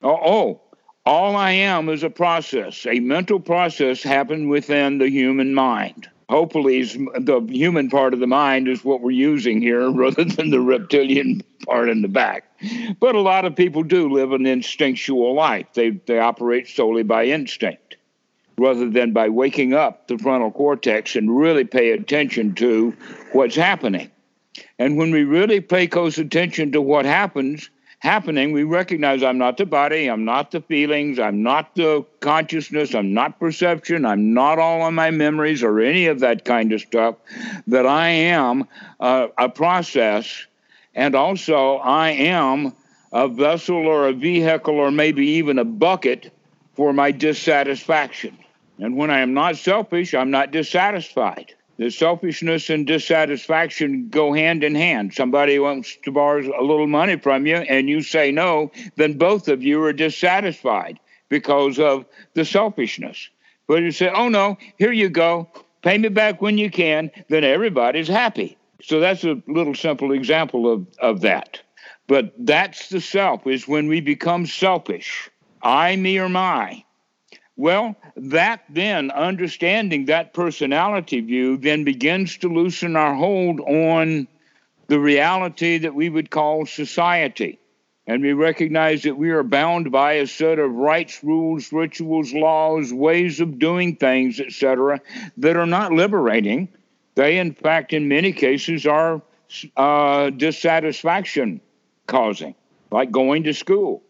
Oh, 0.02 0.20
oh, 0.22 0.62
all 1.06 1.36
I 1.36 1.52
am 1.52 1.90
is 1.90 2.04
a 2.04 2.10
process. 2.10 2.86
A 2.86 3.00
mental 3.00 3.40
process 3.40 4.02
happened 4.04 4.50
within 4.50 4.98
the 4.98 5.10
human 5.10 5.54
mind. 5.54 6.10
Hopefully, 6.30 6.84
the 6.84 7.46
human 7.50 7.90
part 7.90 8.14
of 8.14 8.20
the 8.20 8.28
mind 8.28 8.68
is 8.68 8.86
what 8.86 9.02
we're 9.02 9.12
using 9.12 9.62
here 9.62 9.90
rather 9.92 10.24
than 10.24 10.52
the 10.52 10.62
reptilian 10.62 11.42
part 11.66 11.90
in 11.90 12.02
the 12.02 12.08
back. 12.08 12.46
But 13.00 13.16
a 13.16 13.22
lot 13.22 13.46
of 13.46 13.56
people 13.56 13.84
do 13.84 14.12
live 14.12 14.32
an 14.32 14.46
instinctual 14.46 15.34
life, 15.34 15.68
they, 15.74 15.90
they 15.90 16.20
operate 16.20 16.68
solely 16.68 17.04
by 17.04 17.26
instinct 17.26 17.96
rather 18.60 18.90
than 18.90 19.14
by 19.14 19.30
waking 19.30 19.74
up 19.74 20.08
the 20.08 20.18
frontal 20.18 20.52
cortex 20.52 21.16
and 21.16 21.36
really 21.36 21.64
pay 21.64 21.92
attention 21.92 22.54
to 22.56 22.94
what's 23.32 23.56
happening. 23.56 24.12
And 24.78 24.98
when 24.98 25.12
we 25.12 25.24
really 25.24 25.62
pay 25.62 25.88
close 25.88 26.18
attention 26.18 26.72
to 26.72 26.82
what 26.82 27.06
happens, 27.06 27.70
happening, 28.00 28.54
we 28.54 28.64
recognize 28.64 29.22
I'm 29.22 29.38
not 29.38 29.58
the 29.58 29.66
body, 29.66 30.08
I'm 30.08 30.24
not 30.26 30.52
the 30.52 30.62
feelings, 30.62 31.20
I'm 31.20 31.44
not 31.44 31.76
the 31.76 32.06
consciousness, 32.22 32.96
I'm 32.96 33.14
not 33.14 33.40
perception, 33.40 34.06
I'm 34.06 34.34
not 34.34 34.58
all 34.58 34.88
of 34.88 34.94
my 34.94 35.12
memories 35.12 35.64
or 35.64 35.82
any 35.82 36.08
of 36.08 36.22
that 36.22 36.46
kind 36.46 36.72
of 36.72 36.82
stuff, 36.82 37.16
that 37.68 37.86
I 37.86 38.08
am 38.08 38.68
uh, 39.00 39.28
a 39.38 39.50
process, 39.50 40.48
and 40.96 41.14
also 41.14 41.78
I 41.78 42.12
am 42.12 42.74
a 43.12 43.28
vessel 43.28 43.86
or 43.86 44.08
a 44.08 44.14
vehicle 44.14 44.76
or 44.76 44.92
maybe 44.92 45.26
even 45.26 45.60
a 45.60 45.66
bucket 45.66 46.34
for 46.76 46.94
my 46.94 47.12
dissatisfaction. 47.12 48.38
And 48.78 48.96
when 48.96 49.12
I 49.12 49.20
am 49.20 49.34
not 49.34 49.58
selfish, 49.58 50.14
I'm 50.14 50.32
not 50.32 50.52
dissatisfied 50.52 51.54
the 51.80 51.90
selfishness 51.90 52.70
and 52.70 52.86
dissatisfaction 52.86 54.10
go 54.10 54.34
hand 54.34 54.66
in 54.66 54.76
hand. 54.76 55.14
Somebody 55.14 55.58
wants 55.60 55.98
to 56.04 56.12
borrow 56.12 56.42
a 56.42 56.62
little 56.62 56.88
money 56.88 57.18
from 57.18 57.48
you 57.48 57.56
and 57.56 57.88
you 57.88 58.02
say 58.02 58.34
no, 58.34 58.70
then 58.98 59.18
both 59.18 59.48
of 59.48 59.64
you 59.64 59.82
are 59.86 59.94
dissatisfied 59.94 61.00
because 61.30 61.80
of 61.80 62.06
the 62.34 62.44
selfishness. 62.44 63.30
But 63.66 63.82
you 63.82 63.92
say, 63.92 64.12
oh 64.14 64.28
no, 64.28 64.58
here 64.78 64.92
you 64.92 65.08
go, 65.08 65.48
pay 65.82 65.98
me 65.98 66.10
back 66.10 66.42
when 66.42 66.58
you 66.58 66.70
can, 66.70 67.12
then 67.30 67.46
everybody's 67.46 68.10
happy. 68.10 68.58
So 68.82 69.00
that's 69.00 69.24
a 69.24 69.42
little 69.48 69.76
simple 69.76 70.12
example 70.12 70.70
of, 70.70 70.86
of 71.00 71.22
that. 71.22 71.62
But 72.08 72.34
that's 72.40 72.90
the 72.90 73.00
self, 73.00 73.48
is 73.48 73.70
when 73.70 73.88
we 73.88 74.02
become 74.02 74.48
selfish. 74.48 75.30
I, 75.62 75.96
me, 75.96 76.18
or 76.20 76.28
my. 76.28 76.84
Well, 77.60 77.98
that 78.16 78.64
then, 78.70 79.12
understanding 79.12 80.06
that 80.06 80.34
personality 80.34 81.20
view, 81.20 81.58
then 81.58 81.84
begins 81.84 82.38
to 82.38 82.48
loosen 82.48 82.96
our 82.96 83.14
hold 83.14 83.60
on 83.60 84.30
the 84.88 84.98
reality 84.98 85.80
that 85.80 85.94
we 85.94 86.08
would 86.08 86.32
call 86.32 86.66
society. 86.66 87.60
And 88.08 88.22
we 88.22 88.32
recognize 88.32 89.04
that 89.04 89.18
we 89.18 89.32
are 89.32 89.44
bound 89.44 89.92
by 89.92 90.14
a 90.14 90.26
set 90.26 90.58
of 90.58 90.72
rights, 90.72 91.22
rules, 91.22 91.74
rituals, 91.74 92.32
laws, 92.32 92.94
ways 92.94 93.42
of 93.42 93.60
doing 93.60 93.98
things, 93.98 94.40
etc., 94.40 95.02
that 95.36 95.58
are 95.58 95.66
not 95.66 95.92
liberating. 95.92 96.70
They, 97.16 97.40
in 97.40 97.54
fact, 97.54 97.92
in 97.92 98.08
many 98.08 98.32
cases, 98.32 98.86
are 98.86 99.22
uh, 99.76 100.30
dissatisfaction 100.30 101.60
causing, 102.08 102.56
like 102.90 103.12
going 103.12 103.44
to 103.44 103.54
school. 103.54 104.02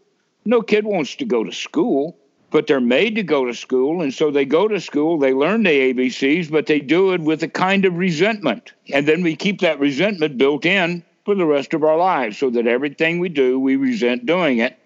No 0.46 0.62
kid 0.62 0.86
wants 0.86 1.16
to 1.16 1.26
go 1.26 1.44
to 1.44 1.52
school, 1.52 2.19
but 2.52 2.68
they're 2.68 2.82
made 2.82 3.16
to 3.16 3.24
go 3.24 3.46
to 3.46 3.54
school. 3.54 4.02
And 4.02 4.14
so 4.14 4.32
they 4.32 4.46
go 4.46 4.68
to 4.68 4.80
school, 4.80 5.20
they 5.20 5.34
learn 5.34 5.64
the 5.64 5.94
ABCs, 5.94 6.52
but 6.52 6.66
they 6.66 6.80
do 6.80 7.14
it 7.14 7.22
with 7.22 7.44
a 7.44 7.48
kind 7.48 7.86
of 7.86 7.96
resentment. 7.96 8.74
And 8.94 9.08
then 9.08 9.22
we 9.24 9.36
keep 9.36 9.62
that 9.62 9.80
resentment 9.80 10.38
built 10.38 10.66
in 10.66 11.04
for 11.26 11.36
the 11.36 11.46
rest 11.46 11.74
of 11.74 11.84
our 11.84 11.98
lives 11.98 12.38
so 12.38 12.50
that 12.50 12.68
everything 12.68 13.20
we 13.20 13.30
do, 13.30 13.60
we 13.60 13.76
resent 13.76 14.26
doing 14.26 14.60
it 14.60 14.78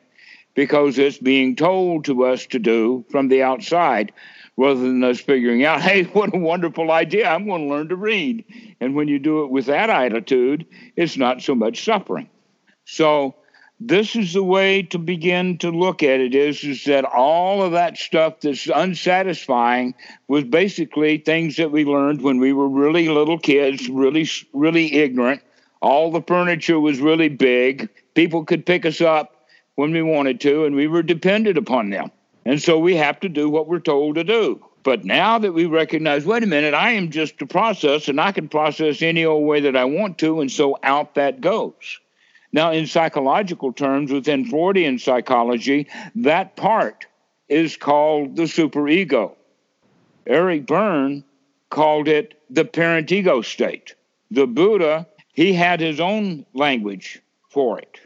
because 0.56 0.98
it's 0.98 1.18
being 1.18 1.56
told 1.56 2.06
to 2.06 2.26
us 2.26 2.46
to 2.48 2.60
do 2.60 3.06
from 3.10 3.28
the 3.28 3.42
outside 3.44 4.12
rather 4.58 4.82
than 4.82 5.04
us 5.04 5.20
figuring 5.20 5.66
out, 5.66 5.82
hey, 5.90 6.04
what 6.04 6.34
a 6.34 6.38
wonderful 6.38 6.92
idea. 6.92 7.28
I'm 7.28 7.48
going 7.48 7.64
to 7.64 7.74
learn 7.74 7.90
to 7.90 7.96
read. 7.96 8.46
And 8.80 8.96
when 8.96 9.08
you 9.08 9.20
do 9.20 9.44
it 9.44 9.52
with 9.52 9.66
that 9.68 9.90
attitude, 9.90 10.66
it's 10.96 11.18
not 11.18 11.42
so 11.42 11.56
much 11.56 11.84
suffering. 11.84 12.30
So 12.86 13.36
this 13.80 14.16
is 14.16 14.34
the 14.34 14.44
way 14.44 14.82
to 14.84 14.98
begin 14.98 15.58
to 15.58 15.70
look 15.70 16.04
at 16.04 16.20
it 16.20 16.34
is, 16.34 16.64
is 16.64 16.86
that 16.86 17.06
all 17.06 17.62
of 17.62 17.74
that 17.74 17.98
stuff 17.98 18.40
that's 18.42 18.68
unsatisfying 18.68 19.94
was 20.28 20.44
basically 20.46 21.18
things 21.18 21.58
that 21.58 21.72
we 21.72 21.84
learned 21.84 22.22
when 22.22 22.40
we 22.40 22.54
were 22.54 22.68
really 22.68 23.10
little 23.10 23.40
kids, 23.40 23.90
really, 23.90 24.30
really 24.54 24.94
ignorant. 24.94 25.42
All 25.82 26.12
the 26.12 26.22
furniture 26.22 26.80
was 26.80 27.00
really 27.00 27.30
big. 27.30 27.90
People 28.14 28.46
could 28.46 28.66
pick 28.66 28.86
us 28.86 29.02
up 29.02 29.48
when 29.76 29.92
we 29.92 30.02
wanted 30.02 30.40
to, 30.42 30.66
and 30.66 30.76
we 30.76 30.88
were 30.88 31.04
dependent 31.04 31.58
upon 31.58 31.90
them. 31.90 32.12
And 32.46 32.62
so 32.62 32.78
we 32.80 32.96
have 32.96 33.20
to 33.22 33.30
do 33.30 33.50
what 33.50 33.68
we're 33.68 33.80
told 33.80 34.16
to 34.16 34.24
do. 34.24 34.64
But 34.84 35.04
now 35.06 35.40
that 35.40 35.54
we 35.54 35.66
recognize, 35.66 36.26
wait 36.26 36.44
a 36.44 36.48
minute, 36.48 36.74
I 36.74 36.92
am 36.92 37.10
just 37.10 37.42
a 37.42 37.46
process 37.46 38.08
and 38.08 38.20
I 38.20 38.32
can 38.34 38.50
process 38.50 39.02
any 39.02 39.26
old 39.26 39.46
way 39.46 39.62
that 39.62 39.76
I 39.76 39.86
want 39.86 40.18
to, 40.20 40.42
and 40.42 40.52
so 40.52 40.78
out 40.84 41.16
that 41.16 41.42
goes. 41.42 42.00
Now, 42.54 42.72
in 42.72 42.86
psychological 42.86 43.74
terms, 43.74 44.12
within 44.12 44.46
Freudian 44.46 45.00
psychology, 45.00 45.88
that 46.16 46.56
part 46.56 47.08
is 47.50 47.76
called 47.76 48.36
the 48.36 48.44
superego. 48.44 49.36
Eric 50.28 50.68
Berne 50.68 51.24
called 51.72 52.08
it 52.08 52.40
the 52.52 52.64
parent 52.64 53.12
ego 53.12 53.42
state. 53.42 53.96
The 54.30 54.46
Buddha, 54.46 55.08
he 55.34 55.54
had 55.54 55.80
his 55.80 56.00
own 56.00 56.46
language 56.54 57.20
for 57.50 57.80
it. 57.80 58.00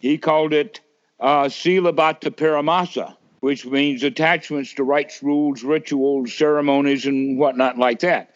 He 0.00 0.18
called 0.18 0.52
it 0.52 0.80
uh, 1.20 1.44
Silabbata 1.44 2.30
Paramasa, 2.30 3.16
which 3.40 3.64
means 3.64 4.02
attachments 4.02 4.74
to 4.74 4.82
rites, 4.82 5.22
rules, 5.22 5.62
rituals, 5.62 6.32
ceremonies, 6.34 7.06
and 7.06 7.38
whatnot 7.38 7.78
like 7.78 8.00
that. 8.00 8.34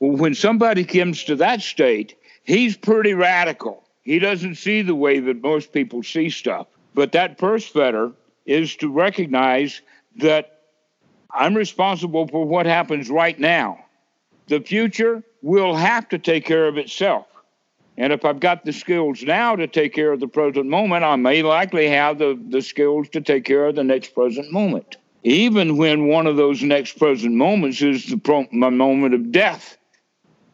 When 0.00 0.34
somebody 0.34 0.84
comes 0.84 1.24
to 1.24 1.36
that 1.36 1.62
state, 1.62 2.14
he's 2.44 2.76
pretty 2.76 3.14
radical. 3.14 3.81
He 4.02 4.18
doesn't 4.18 4.56
see 4.56 4.82
the 4.82 4.94
way 4.94 5.20
that 5.20 5.42
most 5.42 5.72
people 5.72 6.02
see 6.02 6.30
stuff. 6.30 6.66
But 6.94 7.12
that 7.12 7.38
first 7.38 7.72
fetter 7.72 8.12
is 8.44 8.76
to 8.76 8.90
recognize 8.90 9.80
that 10.16 10.60
I'm 11.30 11.54
responsible 11.54 12.28
for 12.28 12.44
what 12.44 12.66
happens 12.66 13.08
right 13.08 13.38
now. 13.38 13.84
The 14.48 14.60
future 14.60 15.22
will 15.40 15.74
have 15.74 16.08
to 16.10 16.18
take 16.18 16.44
care 16.44 16.66
of 16.66 16.76
itself. 16.76 17.26
And 17.96 18.12
if 18.12 18.24
I've 18.24 18.40
got 18.40 18.64
the 18.64 18.72
skills 18.72 19.22
now 19.22 19.54
to 19.54 19.66
take 19.66 19.94
care 19.94 20.12
of 20.12 20.20
the 20.20 20.28
present 20.28 20.66
moment, 20.66 21.04
I 21.04 21.16
may 21.16 21.42
likely 21.42 21.88
have 21.88 22.18
the, 22.18 22.38
the 22.48 22.62
skills 22.62 23.08
to 23.10 23.20
take 23.20 23.44
care 23.44 23.66
of 23.66 23.76
the 23.76 23.84
next 23.84 24.14
present 24.14 24.50
moment. 24.50 24.96
Even 25.24 25.76
when 25.76 26.08
one 26.08 26.26
of 26.26 26.36
those 26.36 26.62
next 26.62 26.98
present 26.98 27.34
moments 27.34 27.80
is 27.82 28.06
the 28.06 28.16
pro- 28.16 28.48
my 28.50 28.70
moment 28.70 29.14
of 29.14 29.30
death. 29.30 29.76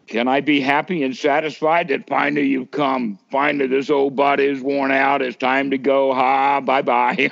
Can 0.09 0.26
I 0.26 0.40
be 0.40 0.61
happy 0.61 1.02
and 1.02 1.14
satisfied 1.14 1.88
that 1.88 2.09
finally 2.09 2.46
you've 2.46 2.70
come? 2.70 3.18
Finally, 3.30 3.66
this 3.66 3.90
old 3.90 4.16
body 4.16 4.46
is 4.46 4.62
worn 4.62 4.90
out. 4.90 5.20
It's 5.20 5.36
time 5.36 5.70
to 5.70 5.78
go. 5.78 6.14
Ha, 6.14 6.61
bye 6.61 6.82
bye. 6.82 7.30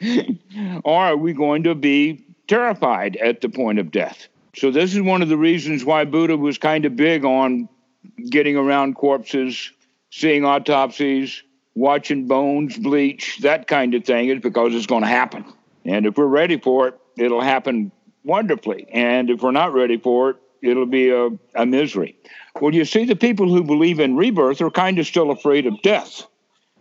or 0.84 1.00
are 1.00 1.16
we 1.16 1.32
going 1.32 1.62
to 1.62 1.74
be 1.74 2.22
terrified 2.46 3.16
at 3.16 3.40
the 3.40 3.48
point 3.48 3.78
of 3.78 3.90
death? 3.90 4.28
So, 4.54 4.70
this 4.70 4.94
is 4.94 5.00
one 5.00 5.22
of 5.22 5.28
the 5.28 5.38
reasons 5.38 5.84
why 5.84 6.04
Buddha 6.04 6.36
was 6.36 6.58
kind 6.58 6.84
of 6.84 6.94
big 6.94 7.24
on 7.24 7.68
getting 8.30 8.56
around 8.56 8.94
corpses, 8.94 9.72
seeing 10.10 10.44
autopsies, 10.44 11.42
watching 11.74 12.26
bones 12.26 12.78
bleach, 12.78 13.38
that 13.40 13.66
kind 13.66 13.94
of 13.94 14.04
thing 14.04 14.28
is 14.28 14.40
because 14.40 14.74
it's 14.74 14.86
going 14.86 15.02
to 15.02 15.08
happen. 15.08 15.44
And 15.84 16.06
if 16.06 16.16
we're 16.16 16.26
ready 16.26 16.58
for 16.58 16.88
it, 16.88 16.98
it'll 17.16 17.40
happen 17.40 17.92
wonderfully. 18.24 18.86
And 18.92 19.30
if 19.30 19.42
we're 19.42 19.50
not 19.50 19.72
ready 19.72 19.98
for 19.98 20.30
it, 20.30 20.36
it'll 20.64 20.86
be 20.86 21.10
a, 21.10 21.28
a 21.54 21.66
misery. 21.66 22.16
Well, 22.60 22.74
you 22.74 22.84
see, 22.84 23.04
the 23.04 23.16
people 23.16 23.48
who 23.48 23.62
believe 23.62 24.00
in 24.00 24.16
rebirth 24.16 24.60
are 24.60 24.70
kind 24.70 24.98
of 24.98 25.06
still 25.06 25.30
afraid 25.30 25.66
of 25.66 25.82
death. 25.82 26.26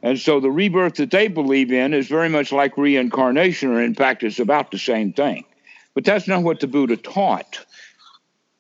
And 0.02 0.20
so 0.20 0.40
the 0.40 0.52
rebirth 0.52 0.96
that 0.96 1.12
they 1.12 1.28
believe 1.28 1.72
in 1.72 1.94
is 1.94 2.08
very 2.08 2.30
much 2.30 2.52
like 2.52 2.78
reincarnation, 2.78 3.72
or 3.72 3.82
in 3.82 3.96
fact, 3.96 4.24
it's 4.24 4.40
about 4.40 4.72
the 4.72 4.78
same 4.78 5.14
thing. 5.14 5.46
But 5.94 6.06
that's 6.06 6.28
not 6.28 6.44
what 6.44 6.60
the 6.60 6.68
Buddha 6.68 6.98
taught. 6.98 7.66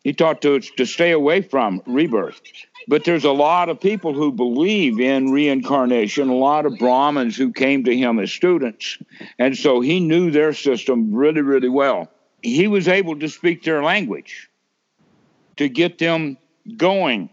He 0.03 0.13
taught 0.13 0.41
to, 0.41 0.59
to 0.59 0.86
stay 0.86 1.11
away 1.11 1.41
from 1.41 1.82
rebirth. 1.86 2.41
But 2.88 3.05
there's 3.05 3.24
a 3.24 3.32
lot 3.32 3.69
of 3.69 3.80
people 3.80 4.13
who 4.13 4.32
believe 4.32 4.99
in 4.99 5.32
reincarnation, 5.32 6.30
a 6.30 6.36
lot 6.36 6.65
of 6.65 6.78
Brahmins 6.78 7.38
who 7.38 7.53
came 7.53 7.84
to 7.86 7.95
him 7.95 8.19
as 8.19 8.32
students. 8.32 8.97
And 9.39 9.57
so 9.57 9.80
he 9.80 9.99
knew 9.99 10.32
their 10.32 10.53
system 10.53 11.13
really, 11.13 11.41
really 11.41 11.69
well. 11.69 12.09
He 12.41 12.67
was 12.67 12.88
able 12.88 13.17
to 13.19 13.30
speak 13.30 13.63
their 13.63 13.84
language 13.84 14.49
to 15.58 15.70
get 15.70 15.97
them 15.97 16.38
going 16.78 17.30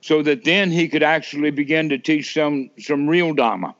so 0.00 0.22
that 0.22 0.44
then 0.44 0.70
he 0.70 0.88
could 0.88 1.02
actually 1.02 1.50
begin 1.50 1.88
to 1.90 1.98
teach 1.98 2.34
them 2.34 2.70
some 2.78 3.08
real 3.08 3.34
Dhamma. 3.34 3.74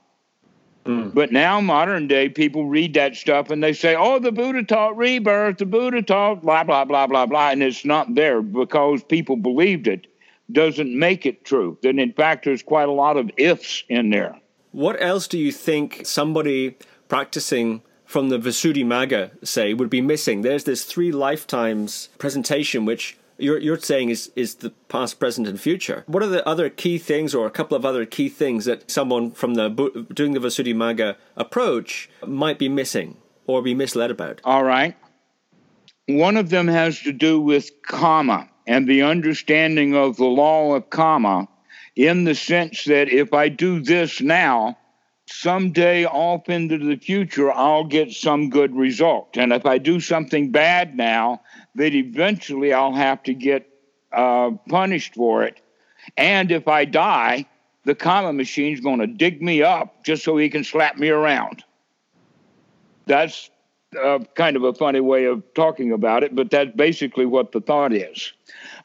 Mm. 0.86 1.14
But 1.14 1.30
now, 1.30 1.60
modern 1.60 2.08
day 2.08 2.28
people 2.28 2.66
read 2.66 2.94
that 2.94 3.14
stuff 3.14 3.50
and 3.50 3.62
they 3.62 3.72
say, 3.72 3.94
oh, 3.94 4.18
the 4.18 4.32
Buddha 4.32 4.62
taught 4.62 4.96
rebirth, 4.96 5.58
the 5.58 5.66
Buddha 5.66 6.02
taught 6.02 6.42
blah, 6.42 6.64
blah, 6.64 6.84
blah, 6.84 7.06
blah, 7.06 7.26
blah. 7.26 7.50
And 7.50 7.62
it's 7.62 7.84
not 7.84 8.14
there 8.14 8.42
because 8.42 9.02
people 9.04 9.36
believed 9.36 9.86
it 9.86 10.06
doesn't 10.52 10.98
make 10.98 11.26
it 11.26 11.44
true. 11.44 11.78
Then, 11.82 11.98
in 11.98 12.12
fact, 12.12 12.44
there's 12.44 12.62
quite 12.62 12.88
a 12.88 12.92
lot 12.92 13.16
of 13.16 13.30
ifs 13.36 13.84
in 13.88 14.10
there. 14.10 14.38
What 14.72 15.00
else 15.02 15.28
do 15.28 15.38
you 15.38 15.52
think 15.52 16.02
somebody 16.04 16.76
practicing 17.08 17.82
from 18.04 18.28
the 18.28 18.38
Visuddhimagga, 18.38 19.46
say, 19.46 19.74
would 19.74 19.90
be 19.90 20.00
missing? 20.00 20.42
There's 20.42 20.64
this 20.64 20.84
three 20.84 21.12
lifetimes 21.12 22.08
presentation 22.18 22.84
which 22.84 23.16
you're, 23.40 23.58
you're 23.58 23.78
saying 23.78 24.10
is, 24.10 24.30
is 24.36 24.56
the 24.56 24.70
past, 24.88 25.18
present, 25.18 25.48
and 25.48 25.60
future. 25.60 26.04
What 26.06 26.22
are 26.22 26.28
the 26.28 26.46
other 26.46 26.70
key 26.70 26.98
things, 26.98 27.34
or 27.34 27.46
a 27.46 27.50
couple 27.50 27.76
of 27.76 27.84
other 27.84 28.06
key 28.06 28.28
things 28.28 28.64
that 28.64 28.90
someone 28.90 29.32
from 29.32 29.54
the 29.54 29.68
doing 30.12 30.32
the 30.32 30.40
Visuddhimagga 30.40 31.16
approach 31.36 32.08
might 32.26 32.58
be 32.58 32.68
missing 32.68 33.16
or 33.46 33.62
be 33.62 33.74
misled 33.74 34.10
about? 34.10 34.40
All 34.44 34.64
right. 34.64 34.96
One 36.06 36.36
of 36.36 36.50
them 36.50 36.68
has 36.68 37.00
to 37.00 37.12
do 37.12 37.40
with 37.40 37.70
karma 37.82 38.48
and 38.66 38.86
the 38.88 39.02
understanding 39.02 39.94
of 39.94 40.16
the 40.16 40.24
law 40.24 40.74
of 40.74 40.90
karma 40.90 41.48
in 41.96 42.24
the 42.24 42.34
sense 42.34 42.84
that 42.84 43.08
if 43.08 43.32
I 43.32 43.48
do 43.48 43.80
this 43.80 44.20
now, 44.20 44.78
someday 45.32 46.04
off 46.04 46.48
into 46.48 46.78
the 46.78 46.96
future, 46.96 47.52
I'll 47.52 47.84
get 47.84 48.12
some 48.12 48.50
good 48.50 48.74
result. 48.74 49.36
And 49.36 49.52
if 49.52 49.64
I 49.66 49.78
do 49.78 50.00
something 50.00 50.50
bad 50.50 50.96
now, 50.96 51.42
that 51.76 51.94
eventually 51.94 52.72
I'll 52.72 52.94
have 52.94 53.22
to 53.24 53.34
get 53.34 53.68
uh, 54.12 54.50
punished 54.68 55.14
for 55.14 55.44
it. 55.44 55.60
And 56.16 56.50
if 56.50 56.66
I 56.68 56.84
die, 56.84 57.46
the 57.84 57.94
karma 57.94 58.32
machine's 58.32 58.80
going 58.80 58.98
to 58.98 59.06
dig 59.06 59.40
me 59.40 59.62
up 59.62 60.04
just 60.04 60.24
so 60.24 60.36
he 60.36 60.48
can 60.48 60.64
slap 60.64 60.96
me 60.96 61.08
around. 61.08 61.64
That's 63.06 63.50
uh, 64.00 64.20
kind 64.34 64.56
of 64.56 64.64
a 64.64 64.74
funny 64.74 65.00
way 65.00 65.24
of 65.24 65.42
talking 65.54 65.92
about 65.92 66.22
it, 66.22 66.34
but 66.34 66.50
that's 66.50 66.74
basically 66.76 67.26
what 67.26 67.52
the 67.52 67.60
thought 67.60 67.92
is. 67.92 68.32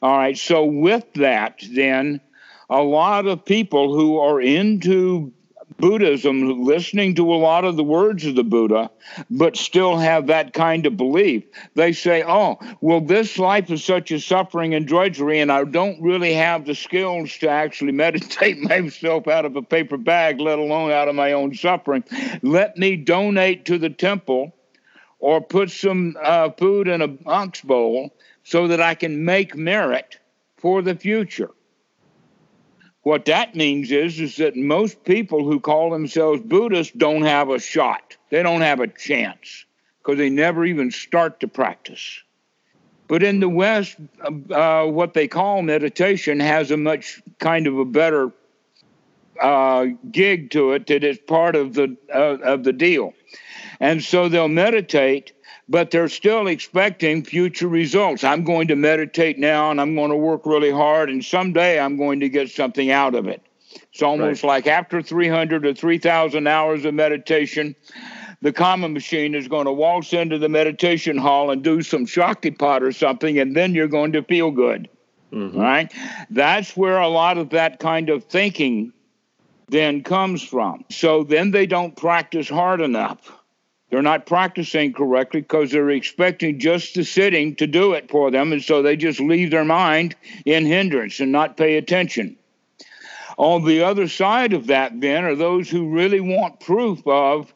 All 0.02 0.16
right, 0.16 0.36
so 0.36 0.64
with 0.64 1.04
that, 1.14 1.62
then, 1.72 2.20
a 2.68 2.82
lot 2.82 3.26
of 3.26 3.44
people 3.44 3.94
who 3.94 4.18
are 4.18 4.40
into 4.40 5.32
Buddhism, 5.78 6.64
listening 6.64 7.14
to 7.16 7.34
a 7.34 7.36
lot 7.36 7.64
of 7.64 7.76
the 7.76 7.84
words 7.84 8.24
of 8.24 8.34
the 8.34 8.44
Buddha, 8.44 8.90
but 9.30 9.56
still 9.56 9.96
have 9.96 10.26
that 10.26 10.52
kind 10.52 10.86
of 10.86 10.96
belief. 10.96 11.44
They 11.74 11.92
say, 11.92 12.24
oh, 12.26 12.58
well, 12.80 13.00
this 13.00 13.38
life 13.38 13.70
is 13.70 13.84
such 13.84 14.10
a 14.10 14.20
suffering 14.20 14.74
and 14.74 14.86
drudgery, 14.86 15.40
and 15.40 15.52
I 15.52 15.64
don't 15.64 16.00
really 16.00 16.34
have 16.34 16.64
the 16.64 16.74
skills 16.74 17.36
to 17.38 17.48
actually 17.48 17.92
meditate 18.06 18.58
myself 18.58 19.28
out 19.28 19.44
of 19.44 19.56
a 19.56 19.62
paper 19.62 19.96
bag, 19.96 20.40
let 20.40 20.58
alone 20.58 20.90
out 20.90 21.08
of 21.08 21.14
my 21.14 21.32
own 21.32 21.54
suffering. 21.54 22.04
Let 22.42 22.76
me 22.76 22.96
donate 22.96 23.64
to 23.66 23.78
the 23.78 23.90
temple 23.90 24.54
or 25.18 25.40
put 25.40 25.70
some 25.70 26.16
uh, 26.22 26.50
food 26.50 26.88
in 26.88 27.02
a 27.02 27.16
ox 27.26 27.60
bowl 27.60 28.14
so 28.44 28.68
that 28.68 28.80
I 28.80 28.94
can 28.94 29.24
make 29.24 29.56
merit 29.56 30.18
for 30.56 30.82
the 30.82 30.94
future. 30.94 31.50
What 33.06 33.26
that 33.26 33.54
means 33.54 33.92
is, 33.92 34.18
is 34.18 34.34
that 34.38 34.56
most 34.56 35.04
people 35.04 35.44
who 35.44 35.60
call 35.60 35.90
themselves 35.90 36.42
Buddhists 36.42 36.92
don't 36.92 37.22
have 37.22 37.50
a 37.50 37.60
shot. 37.60 38.16
They 38.30 38.42
don't 38.42 38.62
have 38.62 38.80
a 38.80 38.88
chance 38.88 39.64
because 39.98 40.18
they 40.18 40.28
never 40.28 40.64
even 40.64 40.90
start 40.90 41.38
to 41.38 41.46
practice. 41.46 42.24
But 43.06 43.22
in 43.22 43.38
the 43.38 43.48
West, 43.48 43.94
uh, 44.50 44.86
what 44.86 45.14
they 45.14 45.28
call 45.28 45.62
meditation 45.62 46.40
has 46.40 46.72
a 46.72 46.76
much 46.76 47.22
kind 47.38 47.68
of 47.68 47.78
a 47.78 47.84
better 47.84 48.32
uh, 49.40 49.86
gig 50.10 50.50
to 50.50 50.72
it 50.72 50.88
that 50.88 51.04
is 51.04 51.16
part 51.16 51.54
of 51.54 51.74
the 51.74 51.96
uh, 52.12 52.38
of 52.42 52.64
the 52.64 52.72
deal, 52.72 53.14
and 53.78 54.02
so 54.02 54.28
they'll 54.28 54.48
meditate, 54.48 55.32
but 55.68 55.90
they're 55.90 56.08
still 56.08 56.46
expecting 56.46 57.24
future 57.24 57.68
results. 57.68 58.22
I'm 58.22 58.44
going 58.44 58.68
to 58.68 58.76
meditate 58.76 59.38
now, 59.38 59.70
and 59.70 59.80
I'm 59.80 59.94
going 59.94 60.10
to 60.10 60.16
work 60.16 60.46
really 60.46 60.70
hard, 60.70 61.10
and 61.10 61.24
someday 61.24 61.80
I'm 61.80 61.96
going 61.96 62.20
to 62.20 62.28
get 62.28 62.50
something 62.50 62.90
out 62.90 63.14
of 63.14 63.26
it. 63.26 63.42
It's 63.92 64.02
almost 64.02 64.42
right. 64.42 64.48
like 64.48 64.66
after 64.66 65.02
300 65.02 65.66
or 65.66 65.74
3,000 65.74 66.46
hours 66.46 66.84
of 66.84 66.94
meditation, 66.94 67.74
the 68.42 68.52
karma 68.52 68.88
machine 68.88 69.34
is 69.34 69.48
going 69.48 69.64
to 69.64 69.72
waltz 69.72 70.12
into 70.12 70.38
the 70.38 70.48
meditation 70.48 71.16
hall 71.16 71.50
and 71.50 71.62
do 71.62 71.82
some 71.82 72.06
Shaktipat 72.06 72.82
or 72.82 72.92
something, 72.92 73.38
and 73.38 73.56
then 73.56 73.74
you're 73.74 73.88
going 73.88 74.12
to 74.12 74.22
feel 74.22 74.50
good. 74.50 74.88
Mm-hmm. 75.32 75.58
Right? 75.58 75.92
That's 76.30 76.76
where 76.76 76.98
a 76.98 77.08
lot 77.08 77.36
of 77.36 77.50
that 77.50 77.80
kind 77.80 78.08
of 78.10 78.24
thinking 78.24 78.92
then 79.68 80.02
comes 80.04 80.42
from. 80.42 80.84
So 80.90 81.24
then 81.24 81.50
they 81.50 81.66
don't 81.66 81.96
practice 81.96 82.48
hard 82.48 82.80
enough. 82.80 83.35
They're 83.90 84.02
not 84.02 84.26
practicing 84.26 84.92
correctly 84.92 85.42
because 85.42 85.70
they're 85.70 85.90
expecting 85.90 86.58
just 86.58 86.94
the 86.94 87.04
sitting 87.04 87.54
to 87.56 87.66
do 87.66 87.92
it 87.92 88.10
for 88.10 88.30
them. 88.30 88.52
And 88.52 88.62
so 88.62 88.82
they 88.82 88.96
just 88.96 89.20
leave 89.20 89.50
their 89.50 89.64
mind 89.64 90.16
in 90.44 90.66
hindrance 90.66 91.20
and 91.20 91.30
not 91.30 91.56
pay 91.56 91.76
attention. 91.76 92.36
On 93.36 93.64
the 93.64 93.84
other 93.84 94.08
side 94.08 94.54
of 94.54 94.68
that, 94.68 95.00
then, 95.00 95.24
are 95.24 95.34
those 95.36 95.68
who 95.68 95.90
really 95.90 96.20
want 96.20 96.60
proof 96.60 97.06
of 97.06 97.52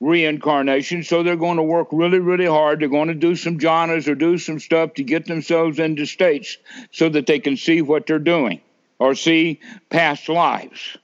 reincarnation. 0.00 1.02
So 1.02 1.22
they're 1.22 1.36
going 1.36 1.56
to 1.56 1.62
work 1.62 1.88
really, 1.90 2.18
really 2.18 2.46
hard. 2.46 2.80
They're 2.80 2.88
going 2.88 3.08
to 3.08 3.14
do 3.14 3.34
some 3.34 3.58
jhanas 3.58 4.06
or 4.06 4.14
do 4.14 4.38
some 4.38 4.60
stuff 4.60 4.94
to 4.94 5.02
get 5.02 5.26
themselves 5.26 5.78
into 5.78 6.06
states 6.06 6.58
so 6.90 7.08
that 7.08 7.26
they 7.26 7.38
can 7.38 7.56
see 7.56 7.82
what 7.82 8.06
they're 8.06 8.18
doing 8.18 8.60
or 8.98 9.14
see 9.14 9.60
past 9.90 10.28
lives. 10.28 10.96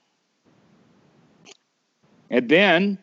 And 2.29 2.49
then 2.49 2.99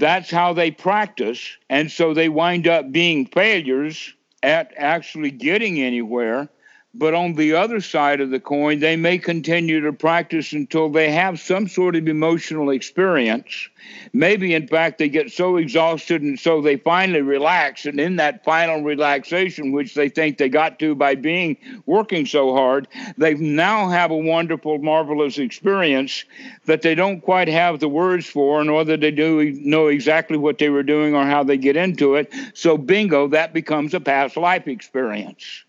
that's 0.00 0.30
how 0.30 0.52
they 0.52 0.70
practice. 0.70 1.56
And 1.68 1.90
so 1.90 2.14
they 2.14 2.28
wind 2.28 2.66
up 2.66 2.90
being 2.90 3.26
failures 3.26 4.14
at 4.42 4.72
actually 4.76 5.30
getting 5.30 5.80
anywhere 5.80 6.48
but 6.92 7.14
on 7.14 7.34
the 7.34 7.54
other 7.54 7.80
side 7.80 8.20
of 8.20 8.30
the 8.30 8.40
coin, 8.40 8.80
they 8.80 8.96
may 8.96 9.16
continue 9.16 9.80
to 9.80 9.92
practice 9.92 10.52
until 10.52 10.88
they 10.88 11.10
have 11.12 11.38
some 11.38 11.68
sort 11.68 11.94
of 11.94 12.08
emotional 12.08 12.70
experience. 12.70 13.68
Maybe, 14.12 14.54
in 14.54 14.66
fact, 14.66 14.98
they 14.98 15.08
get 15.08 15.30
so 15.30 15.56
exhausted 15.56 16.20
and 16.20 16.38
so 16.38 16.60
they 16.60 16.78
finally 16.78 17.22
relax. 17.22 17.86
And 17.86 18.00
in 18.00 18.16
that 18.16 18.44
final 18.44 18.82
relaxation, 18.82 19.70
which 19.70 19.94
they 19.94 20.08
think 20.08 20.38
they 20.38 20.48
got 20.48 20.80
to 20.80 20.96
by 20.96 21.14
being 21.14 21.56
working 21.86 22.26
so 22.26 22.54
hard, 22.54 22.88
they 23.16 23.34
now 23.34 23.88
have 23.88 24.10
a 24.10 24.16
wonderful, 24.16 24.78
marvelous 24.78 25.38
experience 25.38 26.24
that 26.66 26.82
they 26.82 26.96
don't 26.96 27.20
quite 27.20 27.48
have 27.48 27.78
the 27.78 27.88
words 27.88 28.26
for, 28.26 28.64
nor 28.64 28.84
that 28.84 29.00
they 29.00 29.12
do 29.12 29.52
know 29.52 29.86
exactly 29.86 30.36
what 30.36 30.58
they 30.58 30.70
were 30.70 30.82
doing 30.82 31.14
or 31.14 31.24
how 31.24 31.44
they 31.44 31.56
get 31.56 31.76
into 31.76 32.16
it. 32.16 32.34
So, 32.52 32.76
bingo, 32.76 33.28
that 33.28 33.52
becomes 33.52 33.94
a 33.94 34.00
past 34.00 34.36
life 34.36 34.66
experience. 34.66 35.64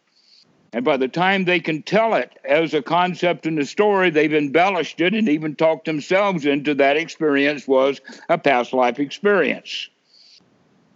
And 0.74 0.86
by 0.86 0.97
the 0.97 1.07
time 1.07 1.43
they 1.43 1.59
can 1.59 1.84
tell 1.84 2.13
it 2.13 2.32
as 2.45 2.74
a 2.74 2.82
concept 2.82 3.45
in 3.45 3.55
the 3.55 3.65
story, 3.65 4.09
they've 4.09 4.34
embellished 4.34 5.01
it 5.01 5.13
and 5.13 5.28
even 5.28 5.55
talked 5.55 5.86
themselves 5.86 6.45
into 6.45 6.74
that 6.76 6.95
experience 6.95 7.67
was 7.67 7.99
a 8.30 8.38
past 8.38 8.72
life 8.72 8.99
experience. 8.99 9.89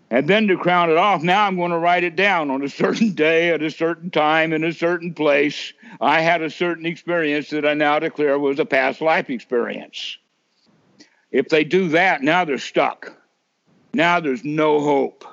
And 0.09 0.29
then 0.29 0.47
to 0.47 0.57
crown 0.57 0.91
it 0.91 0.97
off, 0.97 1.23
now 1.23 1.45
I'm 1.45 1.57
going 1.57 1.71
to 1.71 1.77
write 1.77 2.05
it 2.05 2.15
down 2.15 2.51
on 2.51 2.61
a 2.63 2.69
certain 2.83 3.13
day, 3.13 3.49
at 3.49 3.61
a 3.61 3.71
certain 3.71 4.11
time, 4.11 4.53
in 4.53 4.63
a 4.63 4.71
certain 4.71 5.13
place. 5.13 5.73
I 5.99 6.21
had 6.21 6.41
a 6.41 6.49
certain 6.49 6.85
experience 6.85 7.49
that 7.49 7.65
I 7.65 7.73
now 7.73 7.99
declare 7.99 8.39
was 8.39 8.59
a 8.59 8.65
past 8.65 9.01
life 9.01 9.29
experience. 9.29 10.17
If 11.31 11.49
they 11.49 11.65
do 11.65 11.89
that, 11.89 12.21
now 12.21 12.45
they're 12.45 12.57
stuck. 12.59 13.17
Now 13.93 14.21
there's 14.21 14.45
no 14.45 14.79
hope. 14.79 15.25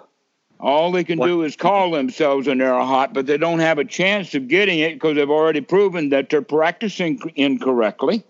All 0.63 0.93
they 0.93 1.03
can 1.03 1.19
what? 1.19 1.27
do 1.27 1.43
is 1.43 1.57
call 1.57 1.91
themselves 1.91 2.47
an 2.47 2.59
arahat, 2.59 3.13
but 3.13 3.27
they 3.27 3.37
don't 3.37 3.59
have 3.59 3.79
a 3.79 3.85
chance 3.85 4.33
of 4.37 4.47
getting 4.47 4.79
it 4.79 4.95
because 4.95 5.17
they've 5.17 5.29
already 5.29 5.61
proven 5.61 6.11
that 6.11 6.31
they're 6.31 6.41
practicing 6.41 7.21
incorrectly. 7.35 8.25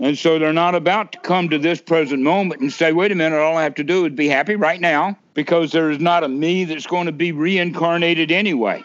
And 0.00 0.16
so 0.16 0.38
they're 0.38 0.54
not 0.54 0.74
about 0.74 1.12
to 1.12 1.20
come 1.20 1.50
to 1.50 1.58
this 1.58 1.82
present 1.82 2.22
moment 2.22 2.62
and 2.62 2.72
say, 2.72 2.92
wait 2.92 3.12
a 3.12 3.14
minute, 3.14 3.38
all 3.38 3.58
I 3.58 3.62
have 3.62 3.74
to 3.76 3.84
do 3.84 4.06
is 4.06 4.12
be 4.12 4.28
happy 4.28 4.56
right 4.56 4.80
now 4.80 5.16
because 5.34 5.72
there 5.72 5.90
is 5.90 6.00
not 6.00 6.24
a 6.24 6.28
me 6.28 6.64
that's 6.64 6.86
going 6.86 7.06
to 7.06 7.12
be 7.12 7.32
reincarnated 7.32 8.32
anyway. 8.32 8.82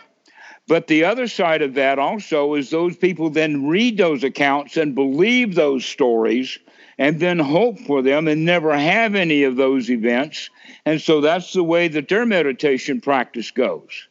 But 0.68 0.88
the 0.88 1.06
other 1.06 1.28
side 1.28 1.62
of 1.62 1.74
that 1.76 2.00
also 2.00 2.54
is 2.54 2.70
those 2.70 2.97
people 2.97 3.30
then 3.30 3.66
read 3.66 3.97
those 3.97 4.24
accounts 4.26 4.76
and 4.78 4.93
believe 4.93 5.56
those 5.56 5.86
stories 5.86 6.60
and 7.00 7.18
then 7.22 7.39
hope 7.39 7.80
for 7.80 8.02
them 8.02 8.28
and 8.28 8.43
never 8.45 8.78
have 8.78 9.16
any 9.16 9.43
of 9.43 9.56
those 9.56 9.89
events. 9.89 10.50
And 10.86 11.02
so 11.02 11.22
that's 11.22 11.54
the 11.54 11.64
way 11.64 11.88
that 11.88 12.10
their 12.10 12.26
meditation 12.26 13.00
practice 13.00 13.52
goes. 13.52 14.08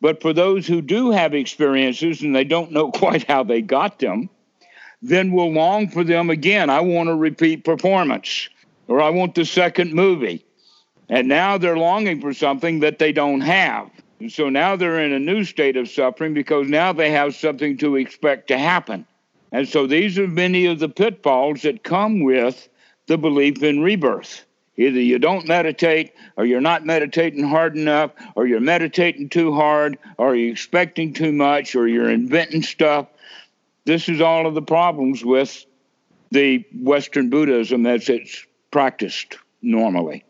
But 0.00 0.22
for 0.22 0.32
those 0.32 0.66
who 0.66 0.80
do 0.80 1.10
have 1.10 1.34
experiences 1.34 2.22
and 2.22 2.34
they 2.34 2.44
don't 2.44 2.70
know 2.70 2.90
quite 2.92 3.24
how 3.24 3.42
they 3.42 3.60
got 3.60 3.98
them, 3.98 4.30
then 5.02 5.32
we'll 5.32 5.52
long 5.52 5.88
for 5.88 6.04
them 6.04 6.30
again. 6.30 6.70
I 6.70 6.80
want 6.80 7.08
a 7.08 7.14
repeat 7.14 7.64
performance, 7.64 8.48
or 8.86 9.02
I 9.02 9.10
want 9.10 9.34
the 9.34 9.44
second 9.44 9.92
movie. 9.92 10.44
And 11.08 11.26
now 11.26 11.58
they're 11.58 11.76
longing 11.76 12.20
for 12.20 12.32
something 12.32 12.80
that 12.80 13.00
they 13.00 13.10
don't 13.10 13.40
have. 13.40 13.90
And 14.20 14.30
so 14.30 14.48
now 14.48 14.76
they're 14.76 15.02
in 15.02 15.12
a 15.12 15.18
new 15.18 15.42
state 15.42 15.76
of 15.76 15.88
suffering 15.88 16.34
because 16.34 16.68
now 16.68 16.92
they 16.92 17.10
have 17.10 17.34
something 17.34 17.76
to 17.78 17.96
expect 17.96 18.46
to 18.48 18.58
happen. 18.58 19.04
And 19.52 19.68
so 19.68 19.86
these 19.86 20.18
are 20.18 20.26
many 20.26 20.66
of 20.66 20.78
the 20.78 20.88
pitfalls 20.88 21.62
that 21.62 21.84
come 21.84 22.20
with 22.20 22.68
the 23.06 23.18
belief 23.18 23.62
in 23.62 23.80
rebirth. 23.80 24.44
Either 24.78 25.00
you 25.00 25.18
don't 25.18 25.46
meditate, 25.46 26.12
or 26.36 26.46
you're 26.46 26.62
not 26.62 26.86
meditating 26.86 27.44
hard 27.44 27.76
enough, 27.76 28.12
or 28.34 28.46
you're 28.46 28.60
meditating 28.60 29.28
too 29.28 29.52
hard, 29.52 29.98
or 30.16 30.34
you're 30.34 30.50
expecting 30.50 31.12
too 31.12 31.30
much, 31.30 31.74
or 31.74 31.86
you're 31.86 32.10
inventing 32.10 32.62
stuff. 32.62 33.06
This 33.84 34.08
is 34.08 34.22
all 34.22 34.46
of 34.46 34.54
the 34.54 34.62
problems 34.62 35.22
with 35.22 35.66
the 36.30 36.64
Western 36.74 37.28
Buddhism 37.28 37.84
as 37.84 38.08
it's 38.08 38.46
practiced 38.70 39.36
normally. 39.60 40.24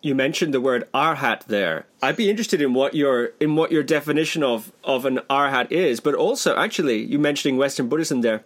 You 0.00 0.14
mentioned 0.14 0.54
the 0.54 0.60
word 0.60 0.88
arhat 0.94 1.46
there. 1.46 1.86
I'd 2.00 2.16
be 2.16 2.30
interested 2.30 2.62
in 2.62 2.72
what 2.72 2.94
your 2.94 3.32
in 3.40 3.56
what 3.56 3.72
your 3.72 3.82
definition 3.82 4.42
of 4.42 4.72
of 4.84 5.04
an 5.04 5.18
arhat 5.28 5.72
is, 5.72 6.00
but 6.00 6.14
also 6.14 6.56
actually 6.56 7.02
you 7.02 7.18
mentioning 7.18 7.56
Western 7.56 7.88
Buddhism 7.88 8.20
there 8.20 8.44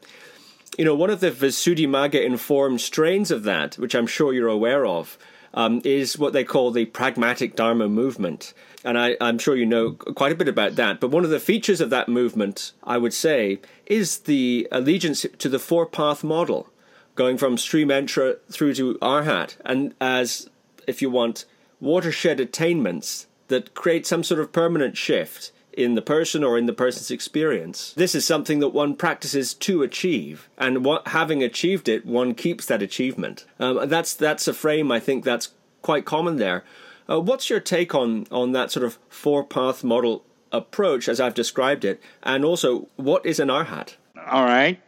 you 0.78 0.84
know, 0.84 0.94
one 0.94 1.10
of 1.10 1.20
the 1.20 1.30
Visuddhimagga 1.30 2.24
informed 2.24 2.80
strains 2.80 3.30
of 3.30 3.42
that, 3.44 3.76
which 3.76 3.94
I'm 3.94 4.06
sure 4.06 4.32
you're 4.32 4.48
aware 4.48 4.86
of, 4.86 5.18
um, 5.54 5.82
is 5.84 6.18
what 6.18 6.32
they 6.32 6.44
call 6.44 6.70
the 6.70 6.86
pragmatic 6.86 7.56
Dharma 7.56 7.88
movement. 7.88 8.54
And 8.84 8.98
I, 8.98 9.16
am 9.20 9.38
sure 9.38 9.54
you 9.54 9.66
know 9.66 9.92
quite 9.92 10.32
a 10.32 10.36
bit 10.36 10.48
about 10.48 10.76
that. 10.76 10.98
But 10.98 11.10
one 11.10 11.24
of 11.24 11.30
the 11.30 11.38
features 11.38 11.80
of 11.80 11.90
that 11.90 12.08
movement, 12.08 12.72
I 12.82 12.98
would 12.98 13.12
say, 13.12 13.60
is 13.86 14.20
the 14.20 14.66
allegiance 14.72 15.26
to 15.38 15.48
the 15.48 15.58
four 15.58 15.86
path 15.86 16.24
model, 16.24 16.68
going 17.14 17.36
from 17.36 17.58
stream 17.58 17.90
entry 17.90 18.34
through 18.50 18.74
to 18.74 18.94
arhat, 19.02 19.56
and 19.64 19.94
as, 20.00 20.48
if 20.86 21.02
you 21.02 21.10
want, 21.10 21.44
watershed 21.80 22.40
attainments 22.40 23.26
that 23.48 23.74
create 23.74 24.06
some 24.06 24.24
sort 24.24 24.40
of 24.40 24.52
permanent 24.52 24.96
shift 24.96 25.52
in 25.72 25.94
the 25.94 26.02
person 26.02 26.44
or 26.44 26.58
in 26.58 26.66
the 26.66 26.72
person's 26.72 27.10
experience. 27.10 27.92
This 27.94 28.14
is 28.14 28.26
something 28.26 28.60
that 28.60 28.68
one 28.68 28.94
practices 28.94 29.54
to 29.54 29.82
achieve, 29.82 30.48
and 30.58 30.84
what, 30.84 31.08
having 31.08 31.42
achieved 31.42 31.88
it, 31.88 32.04
one 32.06 32.34
keeps 32.34 32.66
that 32.66 32.82
achievement. 32.82 33.46
Um, 33.58 33.88
that's 33.88 34.14
that's 34.14 34.48
a 34.48 34.54
frame 34.54 34.92
I 34.92 35.00
think 35.00 35.24
that's 35.24 35.50
quite 35.80 36.04
common 36.04 36.36
there. 36.36 36.64
Uh, 37.08 37.20
what's 37.20 37.50
your 37.50 37.60
take 37.60 37.94
on 37.94 38.26
on 38.30 38.52
that 38.52 38.70
sort 38.70 38.84
of 38.84 38.98
four 39.08 39.44
path 39.44 39.82
model 39.82 40.24
approach 40.52 41.08
as 41.08 41.20
I've 41.20 41.34
described 41.34 41.84
it, 41.84 42.00
and 42.22 42.44
also 42.44 42.88
what 42.96 43.24
is 43.26 43.40
an 43.40 43.48
arhat? 43.48 43.96
All 44.26 44.44
right. 44.44 44.80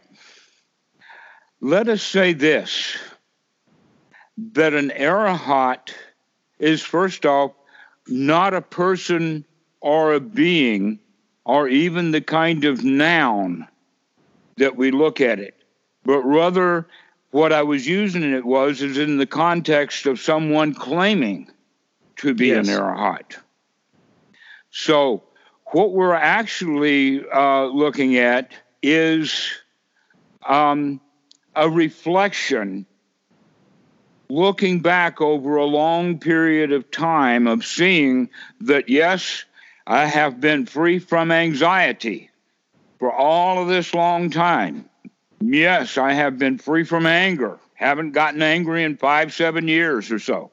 Let 1.61 1.89
us 1.89 2.03
say 2.03 2.33
this: 2.33 2.97
that 4.37 4.73
an 4.73 4.89
arahat 4.89 5.93
is 6.59 6.81
first 6.81 7.25
off 7.25 7.51
not 8.07 8.53
a 8.53 8.61
person 8.61 9.45
or 9.81 10.13
a 10.13 10.19
being 10.19 10.99
or 11.45 11.67
even 11.67 12.11
the 12.11 12.21
kind 12.21 12.65
of 12.65 12.83
noun 12.83 13.67
that 14.57 14.75
we 14.75 14.91
look 14.91 15.21
at 15.21 15.39
it, 15.39 15.55
but 16.03 16.21
rather 16.21 16.87
what 17.31 17.51
I 17.51 17.63
was 17.63 17.85
using 17.85 18.23
it 18.23 18.45
was 18.45 18.81
is 18.81 18.97
in 18.97 19.17
the 19.17 19.25
context 19.25 20.05
of 20.05 20.19
someone 20.19 20.73
claiming 20.73 21.51
to 22.17 22.33
be 22.33 22.47
yes. 22.47 22.67
an 22.67 22.73
arahat. 22.73 23.37
So, 24.71 25.23
what 25.71 25.91
we're 25.91 26.13
actually 26.13 27.23
uh, 27.29 27.65
looking 27.65 28.17
at 28.17 28.51
is 28.81 29.51
um, 30.47 31.01
a 31.55 31.69
reflection 31.69 32.85
looking 34.29 34.79
back 34.79 35.21
over 35.21 35.57
a 35.57 35.65
long 35.65 36.19
period 36.19 36.71
of 36.71 36.89
time 36.91 37.47
of 37.47 37.65
seeing 37.65 38.29
that, 38.61 38.89
yes, 38.89 39.45
I 39.87 40.05
have 40.05 40.41
been 40.41 40.65
free 40.65 40.99
from 40.99 41.31
anxiety 41.31 42.29
for 42.99 43.11
all 43.11 43.61
of 43.61 43.67
this 43.67 43.93
long 43.93 44.29
time. 44.29 44.89
Yes, 45.41 45.97
I 45.97 46.13
have 46.13 46.39
been 46.39 46.57
free 46.57 46.83
from 46.83 47.05
anger. 47.05 47.59
Haven't 47.75 48.11
gotten 48.11 48.41
angry 48.41 48.83
in 48.83 48.97
five, 48.97 49.33
seven 49.33 49.67
years 49.67 50.11
or 50.11 50.19
so. 50.19 50.51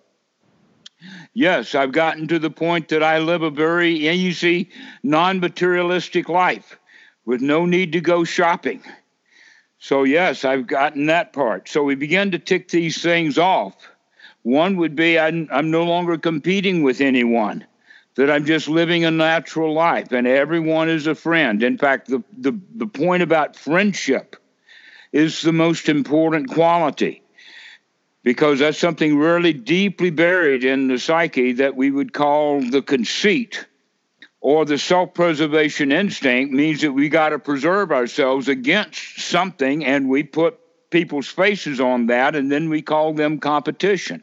Yes, 1.34 1.74
I've 1.74 1.92
gotten 1.92 2.28
to 2.28 2.38
the 2.38 2.50
point 2.50 2.88
that 2.88 3.02
I 3.02 3.18
live 3.18 3.42
a 3.42 3.50
very 3.50 4.08
easy, 4.08 4.68
non 5.02 5.40
materialistic 5.40 6.28
life 6.28 6.78
with 7.24 7.40
no 7.40 7.64
need 7.64 7.92
to 7.92 8.00
go 8.00 8.24
shopping. 8.24 8.82
So, 9.82 10.04
yes, 10.04 10.44
I've 10.44 10.68
gotten 10.68 11.06
that 11.06 11.32
part. 11.32 11.68
So, 11.68 11.82
we 11.82 11.96
begin 11.96 12.30
to 12.30 12.38
tick 12.38 12.68
these 12.68 13.02
things 13.02 13.36
off. 13.36 13.74
One 14.42 14.76
would 14.76 14.94
be 14.94 15.18
I'm, 15.18 15.48
I'm 15.50 15.72
no 15.72 15.82
longer 15.82 16.16
competing 16.18 16.84
with 16.84 17.00
anyone, 17.00 17.66
that 18.14 18.30
I'm 18.30 18.44
just 18.44 18.68
living 18.68 19.04
a 19.04 19.10
natural 19.10 19.74
life 19.74 20.12
and 20.12 20.24
everyone 20.28 20.88
is 20.88 21.08
a 21.08 21.16
friend. 21.16 21.64
In 21.64 21.78
fact, 21.78 22.06
the, 22.06 22.22
the, 22.38 22.56
the 22.76 22.86
point 22.86 23.24
about 23.24 23.56
friendship 23.56 24.36
is 25.10 25.42
the 25.42 25.52
most 25.52 25.88
important 25.88 26.50
quality 26.50 27.24
because 28.22 28.60
that's 28.60 28.78
something 28.78 29.18
really 29.18 29.52
deeply 29.52 30.10
buried 30.10 30.62
in 30.62 30.86
the 30.86 30.98
psyche 30.98 31.54
that 31.54 31.74
we 31.74 31.90
would 31.90 32.12
call 32.12 32.60
the 32.60 32.82
conceit 32.82 33.66
or 34.42 34.64
the 34.64 34.76
self 34.76 35.14
preservation 35.14 35.92
instinct 35.92 36.52
means 36.52 36.80
that 36.80 36.92
we 36.92 37.08
got 37.08 37.28
to 37.30 37.38
preserve 37.38 37.92
ourselves 37.92 38.48
against 38.48 39.20
something 39.20 39.84
and 39.84 40.08
we 40.08 40.24
put 40.24 40.58
people's 40.90 41.28
faces 41.28 41.80
on 41.80 42.06
that 42.08 42.34
and 42.34 42.50
then 42.50 42.68
we 42.68 42.82
call 42.82 43.14
them 43.14 43.38
competition. 43.38 44.22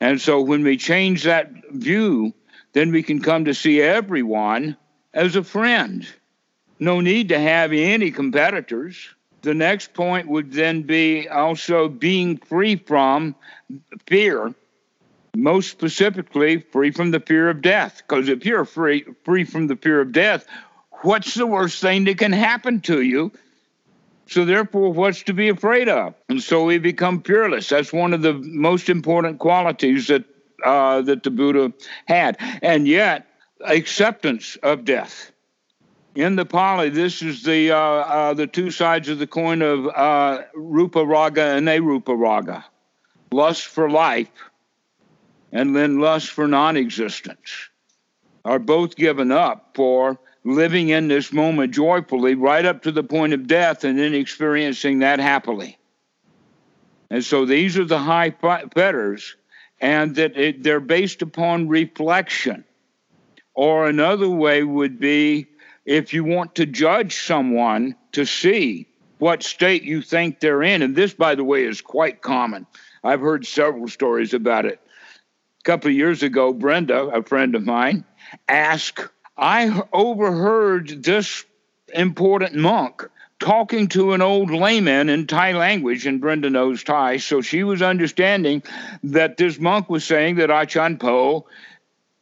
And 0.00 0.18
so 0.20 0.40
when 0.40 0.64
we 0.64 0.78
change 0.78 1.24
that 1.24 1.52
view, 1.70 2.32
then 2.72 2.90
we 2.90 3.02
can 3.02 3.20
come 3.20 3.44
to 3.44 3.54
see 3.54 3.82
everyone 3.82 4.78
as 5.12 5.36
a 5.36 5.44
friend. 5.44 6.08
No 6.78 7.00
need 7.00 7.28
to 7.28 7.38
have 7.38 7.72
any 7.72 8.10
competitors. 8.10 9.08
The 9.42 9.54
next 9.54 9.92
point 9.92 10.26
would 10.26 10.52
then 10.52 10.82
be 10.82 11.28
also 11.28 11.88
being 11.88 12.38
free 12.38 12.76
from 12.76 13.36
fear 14.06 14.54
most 15.34 15.70
specifically 15.70 16.60
free 16.60 16.90
from 16.90 17.10
the 17.10 17.20
fear 17.20 17.48
of 17.48 17.62
death. 17.62 18.02
Because 18.06 18.28
if 18.28 18.44
you're 18.44 18.64
free 18.64 19.04
free 19.24 19.44
from 19.44 19.66
the 19.66 19.76
fear 19.76 20.00
of 20.00 20.12
death 20.12 20.46
what's 21.04 21.34
the 21.34 21.46
worst 21.46 21.80
thing 21.80 22.04
that 22.04 22.18
can 22.18 22.32
happen 22.32 22.80
to 22.80 23.02
you? 23.02 23.30
So 24.26 24.44
therefore 24.44 24.92
what's 24.92 25.22
to 25.24 25.34
be 25.34 25.50
afraid 25.50 25.88
of? 25.88 26.14
And 26.28 26.42
so 26.42 26.64
we 26.64 26.78
become 26.78 27.22
fearless 27.22 27.68
that's 27.68 27.92
one 27.92 28.14
of 28.14 28.22
the 28.22 28.32
most 28.32 28.88
important 28.88 29.38
qualities 29.38 30.08
that 30.08 30.24
uh, 30.64 31.02
that 31.02 31.22
the 31.22 31.30
buddha 31.30 31.72
had. 32.06 32.38
And 32.62 32.88
yet 32.88 33.26
acceptance 33.64 34.56
of 34.62 34.84
death. 34.84 35.30
In 36.14 36.36
the 36.36 36.46
Pali, 36.46 36.90
this 36.90 37.22
is 37.22 37.42
the 37.42 37.72
uh, 37.72 37.76
uh, 37.76 38.34
the 38.34 38.46
two 38.46 38.70
sides 38.70 39.08
of 39.08 39.18
the 39.18 39.26
coin 39.26 39.62
of 39.62 39.86
uh, 39.88 40.42
rupa 40.54 41.04
raga 41.04 41.42
and 41.42 41.66
arupa 41.66 42.18
raga, 42.18 42.64
lust 43.32 43.66
for 43.66 43.90
life 43.90 44.30
and 45.54 45.74
then 45.74 46.00
lust 46.00 46.30
for 46.30 46.46
non 46.46 46.76
existence 46.76 47.70
are 48.44 48.58
both 48.58 48.96
given 48.96 49.32
up 49.32 49.70
for 49.74 50.18
living 50.44 50.90
in 50.90 51.08
this 51.08 51.32
moment 51.32 51.72
joyfully 51.72 52.34
right 52.34 52.66
up 52.66 52.82
to 52.82 52.92
the 52.92 53.04
point 53.04 53.32
of 53.32 53.46
death 53.46 53.84
and 53.84 53.98
then 53.98 54.12
experiencing 54.12 54.98
that 54.98 55.18
happily. 55.18 55.78
And 57.08 57.24
so 57.24 57.46
these 57.46 57.78
are 57.78 57.84
the 57.84 57.98
high 57.98 58.30
fetters, 58.74 59.36
and 59.80 60.16
that 60.16 60.36
it, 60.36 60.62
they're 60.62 60.80
based 60.80 61.22
upon 61.22 61.68
reflection. 61.68 62.64
Or 63.54 63.88
another 63.88 64.28
way 64.28 64.64
would 64.64 64.98
be 64.98 65.46
if 65.84 66.12
you 66.12 66.24
want 66.24 66.56
to 66.56 66.66
judge 66.66 67.22
someone 67.22 67.94
to 68.12 68.26
see 68.26 68.88
what 69.18 69.44
state 69.44 69.84
you 69.84 70.02
think 70.02 70.40
they're 70.40 70.62
in. 70.62 70.82
And 70.82 70.96
this, 70.96 71.14
by 71.14 71.36
the 71.36 71.44
way, 71.44 71.64
is 71.64 71.80
quite 71.80 72.20
common. 72.20 72.66
I've 73.04 73.20
heard 73.20 73.46
several 73.46 73.86
stories 73.86 74.34
about 74.34 74.64
it 74.64 74.80
couple 75.64 75.90
of 75.90 75.96
years 75.96 76.22
ago, 76.22 76.52
Brenda, 76.52 77.06
a 77.06 77.22
friend 77.22 77.54
of 77.54 77.64
mine, 77.64 78.04
asked, 78.48 79.00
I 79.36 79.82
overheard 79.92 81.02
this 81.02 81.44
important 81.92 82.54
monk 82.54 83.02
talking 83.40 83.88
to 83.88 84.12
an 84.12 84.22
old 84.22 84.50
layman 84.50 85.08
in 85.08 85.26
Thai 85.26 85.52
language, 85.52 86.06
and 86.06 86.20
Brenda 86.20 86.50
knows 86.50 86.84
Thai, 86.84 87.16
so 87.16 87.40
she 87.40 87.64
was 87.64 87.82
understanding 87.82 88.62
that 89.02 89.36
this 89.36 89.58
monk 89.58 89.90
was 89.90 90.04
saying 90.04 90.36
that 90.36 90.50
Achan 90.50 90.98
Po 90.98 91.46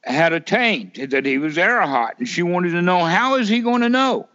had 0.03 0.33
attained, 0.33 0.95
that 1.11 1.27
he 1.27 1.39
was 1.39 1.57
Arahat, 1.57 2.19
and 2.19 2.29
she 2.29 2.43
wanted 2.43 2.71
to 2.71 2.83
know 2.83 3.05
how 3.05 3.37
is 3.37 3.49
he 3.49 3.61
going 3.61 3.83
to 3.83 3.89
know? 3.89 4.29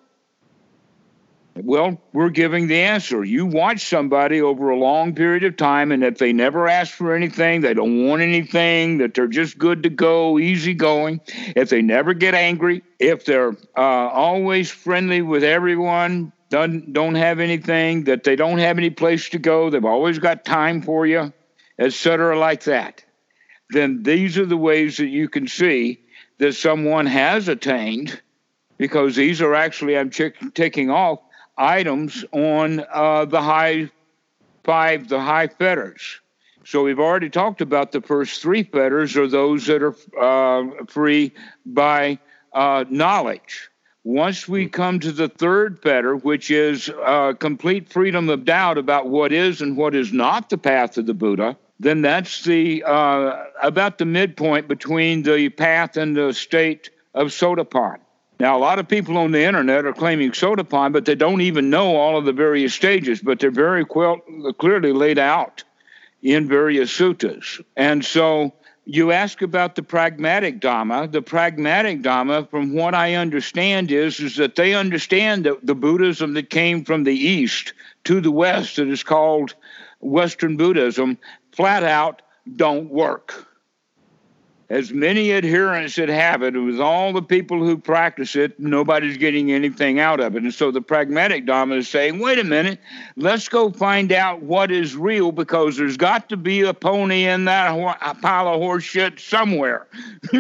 Well, 1.64 2.00
we're 2.14 2.30
giving 2.30 2.68
the 2.68 2.80
answer. 2.82 3.24
You 3.24 3.46
watch 3.46 3.86
somebody 3.88 4.42
over 4.42 4.70
a 4.70 4.78
long 4.78 5.16
period 5.16 5.44
of 5.44 5.58
time, 5.58 5.92
and 5.92 6.04
if 6.04 6.18
they 6.18 6.34
never 6.34 6.68
ask 6.68 6.94
for 6.94 7.16
anything, 7.16 7.62
they 7.62 7.74
don't 7.74 8.06
want 8.06 8.22
anything, 8.22 9.00
that 9.00 9.14
they're 9.14 9.28
just 9.28 9.58
good 9.58 9.84
to 9.84 9.90
go, 9.90 10.38
easy 10.38 10.74
going, 10.74 11.22
if 11.56 11.70
they 11.70 11.82
never 11.82 12.14
get 12.14 12.34
angry, 12.34 12.84
if 13.00 13.26
they're 13.26 13.56
uh, 13.76 13.82
always 14.10 14.70
friendly 14.70 15.22
with 15.22 15.44
everyone, 15.44 16.32
don't, 16.50 16.94
don't 16.94 17.16
have 17.16 17.40
anything, 17.40 18.04
that 18.06 18.24
they 18.24 18.36
don't 18.36 18.60
have 18.60 18.78
any 18.78 18.90
place 18.90 19.30
to 19.30 19.40
go, 19.40 19.70
they've 19.70 19.84
always 19.84 20.20
got 20.20 20.46
time 20.46 20.82
for 20.82 21.06
you, 21.06 21.34
etc., 21.80 22.38
like 22.38 22.64
that, 22.64 23.04
then 23.72 24.04
these 24.04 24.38
are 24.38 24.46
the 24.46 24.58
ways 24.58 24.98
that 24.98 25.08
you 25.08 25.28
can 25.28 25.48
see 25.48 26.00
that 26.40 26.54
someone 26.54 27.06
has 27.06 27.48
attained 27.48 28.22
because 28.78 29.16
these 29.16 29.42
are 29.42 29.56
actually, 29.56 29.98
I'm 29.98 30.12
ch- 30.12 30.34
taking 30.54 30.92
off 30.92 31.20
items 31.58 32.24
on 32.32 32.86
uh, 32.92 33.26
the 33.26 33.42
high 33.42 33.90
five, 34.64 35.08
the 35.08 35.20
high 35.20 35.48
fetters. 35.48 36.20
So 36.66 36.84
we've 36.84 37.00
already 37.00 37.30
talked 37.30 37.62
about 37.62 37.94
the 37.94 38.02
first 38.02 38.42
three 38.42 38.64
fetters 38.64 39.16
are 39.16 39.28
those 39.28 39.66
that 39.68 39.82
are 39.82 39.96
uh, 40.20 40.86
free 40.88 41.34
by 41.66 42.20
uh, 42.52 42.84
knowledge. 42.90 43.70
Once 44.04 44.48
we 44.48 44.68
come 44.68 45.00
to 45.00 45.12
the 45.12 45.30
third 45.30 45.82
fetter, 45.82 46.16
which 46.16 46.52
is 46.52 46.90
uh, 47.06 47.34
complete 47.40 47.90
freedom 47.90 48.30
of 48.30 48.44
doubt 48.46 48.78
about 48.78 49.08
what 49.08 49.32
is 49.32 49.62
and 49.62 49.78
what 49.78 49.96
is 49.96 50.12
not 50.12 50.50
the 50.50 50.58
path 50.58 50.98
of 50.98 51.06
the 51.06 51.14
Buddha, 51.14 51.58
then 51.80 52.02
that's 52.02 52.44
the 52.44 52.84
uh, 52.84 53.44
about 53.62 53.98
the 53.98 54.06
midpoint 54.06 54.68
between 54.68 55.24
the 55.24 55.50
path 55.50 55.96
and 55.96 56.16
the 56.16 56.34
state 56.34 56.90
of 57.14 57.28
Sotapanna. 57.28 58.00
Now, 58.40 58.56
a 58.56 58.60
lot 58.60 58.78
of 58.78 58.88
people 58.88 59.18
on 59.18 59.32
the 59.32 59.44
internet 59.44 59.86
are 59.86 59.94
claiming 59.94 60.32
Sotapanna, 60.32 60.94
but 60.94 61.06
they 61.06 61.16
don't 61.16 61.42
even 61.42 61.70
know 61.70 61.96
all 61.96 62.18
of 62.18 62.26
the 62.26 62.34
various 62.34 62.74
stages, 62.74 63.20
but 63.20 63.40
they're 63.40 63.50
very 63.50 63.84
quil- 63.84 64.22
clearly 64.60 64.94
laid 64.94 65.18
out 65.18 65.64
in 66.22 66.48
various 66.48 66.96
suttas. 66.96 67.64
And 67.76 68.06
so 68.06 68.54
you 68.86 69.12
ask 69.12 69.42
about 69.42 69.76
the 69.76 69.82
pragmatic 69.82 70.62
Dhamma. 70.62 71.12
The 71.12 71.22
pragmatic 71.22 72.04
Dhamma, 72.04 72.50
from 72.50 72.74
what 72.74 72.94
I 72.94 73.16
understand, 73.16 73.92
is, 73.92 74.20
is 74.20 74.36
that 74.36 74.56
they 74.56 74.76
understand 74.76 75.46
that 75.46 75.66
the 75.66 75.76
Buddhism 75.76 76.34
that 76.36 76.52
came 76.52 76.86
from 76.86 77.04
the 77.04 77.16
East 77.16 77.74
to 78.04 78.22
the 78.22 78.32
West, 78.32 78.76
that 78.76 78.88
is 78.88 79.04
called 79.04 79.56
Western 80.00 80.58
Buddhism, 80.58 81.18
flat 81.54 81.84
out 81.84 82.22
don't 82.56 82.90
work 82.90 83.47
as 84.70 84.92
many 84.92 85.32
adherents 85.32 85.96
that 85.96 86.10
have 86.10 86.44
it, 86.44 86.52
with 86.52 86.82
all 86.82 87.14
the 87.14 87.22
people 87.22 87.60
who 87.60 87.78
practice 87.78 88.36
it, 88.36 88.60
nobody's 88.60 89.16
getting 89.16 89.52
anything 89.52 90.00
out 90.00 90.20
of 90.20 90.36
it. 90.36 90.44
And 90.44 90.54
so 90.54 90.72
the 90.72 90.82
pragmatic 90.82 91.46
Dhamma 91.46 91.78
is 91.78 91.88
saying, 91.88 92.20
wait 92.20 92.38
a 92.38 92.44
minute, 92.44 92.80
let's 93.16 93.48
go 93.48 93.72
find 93.72 94.12
out 94.12 94.42
what 94.42 94.70
is 94.70 94.96
real 94.96 95.32
because 95.32 95.78
there's 95.78 95.96
got 95.96 96.28
to 96.30 96.38
be 96.38 96.62
a 96.62 96.74
pony 96.74 97.28
in 97.28 97.46
that 97.46 97.72
ho- 97.72 98.16
pile 98.22 98.50
of 98.50 98.60
horse 98.60 98.84
shit 98.84 99.22
somewhere. 99.22 99.88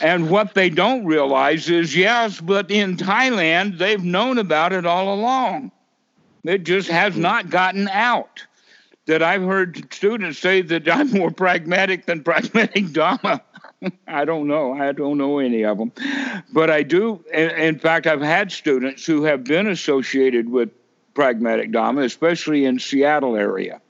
and 0.00 0.30
what 0.30 0.54
they 0.54 0.70
don't 0.70 1.04
realize 1.04 1.68
is, 1.68 1.96
yes, 1.96 2.40
but 2.40 2.70
in 2.70 2.96
Thailand, 2.96 3.78
they've 3.78 4.04
known 4.04 4.38
about 4.38 4.72
it 4.72 4.86
all 4.86 5.12
along. 5.12 5.72
It 6.44 6.62
just 6.62 6.88
has 6.88 7.14
hmm. 7.14 7.22
not 7.22 7.50
gotten 7.50 7.88
out 7.88 8.46
that 9.06 9.22
I've 9.22 9.42
heard 9.42 9.92
students 9.92 10.38
say 10.38 10.62
that 10.62 10.88
I'm 10.88 11.10
more 11.10 11.30
pragmatic 11.30 12.06
than 12.06 12.22
pragmatic 12.22 12.86
Dhamma. 12.86 13.40
I 14.06 14.24
don't 14.24 14.46
know. 14.46 14.72
I 14.72 14.92
don't 14.92 15.18
know 15.18 15.38
any 15.38 15.64
of 15.64 15.78
them. 15.78 15.92
But 16.52 16.70
I 16.70 16.82
do. 16.82 17.24
In 17.32 17.78
fact, 17.78 18.06
I've 18.06 18.20
had 18.20 18.52
students 18.52 19.06
who 19.06 19.22
have 19.24 19.44
been 19.44 19.66
associated 19.66 20.48
with 20.48 20.70
pragmatic 21.14 21.70
Dhamma, 21.70 22.04
especially 22.04 22.64
in 22.64 22.78
Seattle 22.78 23.36
area. 23.36 23.80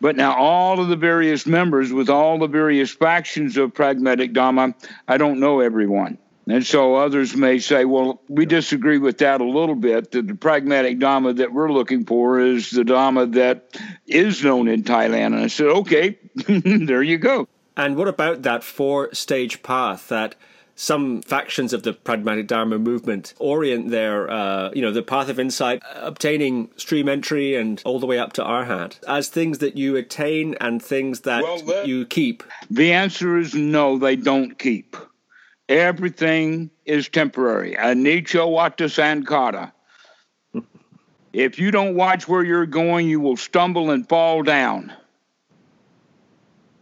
But 0.00 0.16
now 0.16 0.36
all 0.36 0.80
of 0.80 0.88
the 0.88 0.96
various 0.96 1.46
members 1.46 1.92
with 1.92 2.08
all 2.08 2.38
the 2.38 2.46
various 2.46 2.90
factions 2.90 3.56
of 3.56 3.74
pragmatic 3.74 4.32
Dhamma, 4.32 4.74
I 5.08 5.16
don't 5.16 5.40
know 5.40 5.60
everyone. 5.60 6.18
And 6.50 6.64
so 6.64 6.94
others 6.94 7.36
may 7.36 7.58
say, 7.58 7.84
well, 7.84 8.22
we 8.28 8.46
disagree 8.46 8.98
with 8.98 9.18
that 9.18 9.40
a 9.40 9.44
little 9.44 9.74
bit, 9.74 10.12
that 10.12 10.26
the 10.26 10.34
pragmatic 10.34 10.98
Dhamma 10.98 11.36
that 11.36 11.52
we're 11.52 11.70
looking 11.70 12.04
for 12.04 12.40
is 12.40 12.70
the 12.70 12.82
Dhamma 12.82 13.32
that 13.34 13.76
is 14.06 14.42
known 14.42 14.68
in 14.68 14.82
Thailand. 14.82 15.26
And 15.26 15.36
I 15.36 15.48
said, 15.48 15.66
okay, 15.66 16.18
there 16.46 17.02
you 17.02 17.18
go. 17.18 17.48
And 17.76 17.96
what 17.96 18.08
about 18.08 18.42
that 18.42 18.64
four 18.64 19.12
stage 19.14 19.62
path 19.62 20.08
that 20.08 20.34
some 20.74 21.22
factions 21.22 21.72
of 21.72 21.82
the 21.82 21.92
pragmatic 21.92 22.46
Dharma 22.46 22.78
movement 22.78 23.34
orient 23.40 23.90
their, 23.90 24.30
uh, 24.30 24.70
you 24.72 24.80
know, 24.80 24.92
the 24.92 25.02
path 25.02 25.28
of 25.28 25.40
insight, 25.40 25.82
obtaining 25.94 26.70
stream 26.76 27.08
entry 27.08 27.56
and 27.56 27.82
all 27.84 27.98
the 27.98 28.06
way 28.06 28.18
up 28.18 28.32
to 28.34 28.42
arhat 28.42 29.00
as 29.08 29.28
things 29.28 29.58
that 29.58 29.76
you 29.76 29.96
attain 29.96 30.54
and 30.60 30.80
things 30.80 31.20
that 31.20 31.42
well, 31.42 31.86
you 31.86 32.06
keep? 32.06 32.44
The 32.70 32.92
answer 32.92 33.36
is 33.36 33.54
no, 33.54 33.98
they 33.98 34.14
don't 34.14 34.56
keep. 34.56 34.96
Everything 35.68 36.70
is 36.84 37.08
temporary. 37.08 37.74
Anicca 37.74 38.46
vata 38.46 38.88
sankhara. 38.88 39.72
If 41.32 41.58
you 41.58 41.70
don't 41.70 41.94
watch 41.94 42.26
where 42.26 42.42
you're 42.42 42.66
going, 42.66 43.08
you 43.08 43.20
will 43.20 43.36
stumble 43.36 43.90
and 43.90 44.08
fall 44.08 44.42
down. 44.42 44.92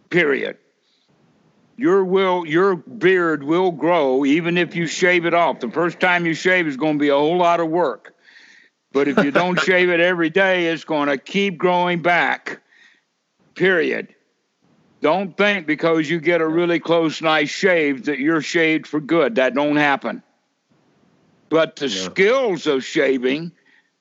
Period 0.08 0.56
your 1.76 2.04
will 2.04 2.46
your 2.46 2.76
beard 2.76 3.42
will 3.42 3.70
grow 3.70 4.24
even 4.24 4.56
if 4.56 4.74
you 4.74 4.86
shave 4.86 5.26
it 5.26 5.34
off. 5.34 5.60
The 5.60 5.70
first 5.70 6.00
time 6.00 6.26
you 6.26 6.34
shave 6.34 6.66
is 6.66 6.76
going 6.76 6.94
to 6.94 6.98
be 6.98 7.08
a 7.08 7.14
whole 7.14 7.36
lot 7.36 7.60
of 7.60 7.68
work. 7.68 8.14
But 8.92 9.08
if 9.08 9.22
you 9.22 9.30
don't 9.30 9.60
shave 9.64 9.90
it 9.90 10.00
every 10.00 10.30
day, 10.30 10.68
it's 10.68 10.84
going 10.84 11.08
to 11.08 11.18
keep 11.18 11.58
growing 11.58 12.00
back. 12.00 12.62
Period. 13.54 14.14
Don't 15.02 15.36
think 15.36 15.66
because 15.66 16.08
you 16.08 16.20
get 16.20 16.40
a 16.40 16.48
really 16.48 16.80
close, 16.80 17.20
nice 17.20 17.50
shave 17.50 18.06
that 18.06 18.18
you're 18.18 18.40
shaved 18.40 18.86
for 18.86 19.00
good. 19.00 19.34
That 19.34 19.54
don't 19.54 19.76
happen. 19.76 20.22
But 21.48 21.76
the 21.76 21.88
yeah. 21.88 22.04
skills 22.04 22.66
of 22.66 22.84
shaving 22.84 23.52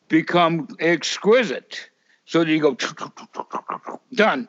become 0.08 0.68
exquisite. 0.80 1.90
So 2.26 2.44
that 2.44 2.50
you 2.50 2.60
go 2.60 2.76
done. 4.14 4.48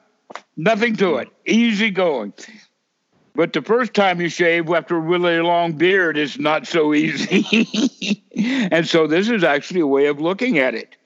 Nothing 0.57 0.97
to 0.97 1.17
it. 1.17 1.29
Easy 1.45 1.91
going. 1.91 2.33
But 3.35 3.53
the 3.53 3.61
first 3.61 3.93
time 3.93 4.19
you 4.19 4.31
shave 4.31 4.71
after 4.71 4.97
a 4.97 5.01
really 5.01 5.41
long 5.41 5.73
beard 5.73 6.17
is 6.17 6.39
not 6.39 6.67
so 6.67 6.95
easy. 6.95 8.25
and 8.73 8.89
so 8.89 9.07
this 9.07 9.29
is 9.29 9.45
actually 9.45 9.81
a 9.81 9.87
way 9.87 10.07
of 10.07 10.21
looking 10.21 10.59
at 10.59 10.75
it. 10.75 10.97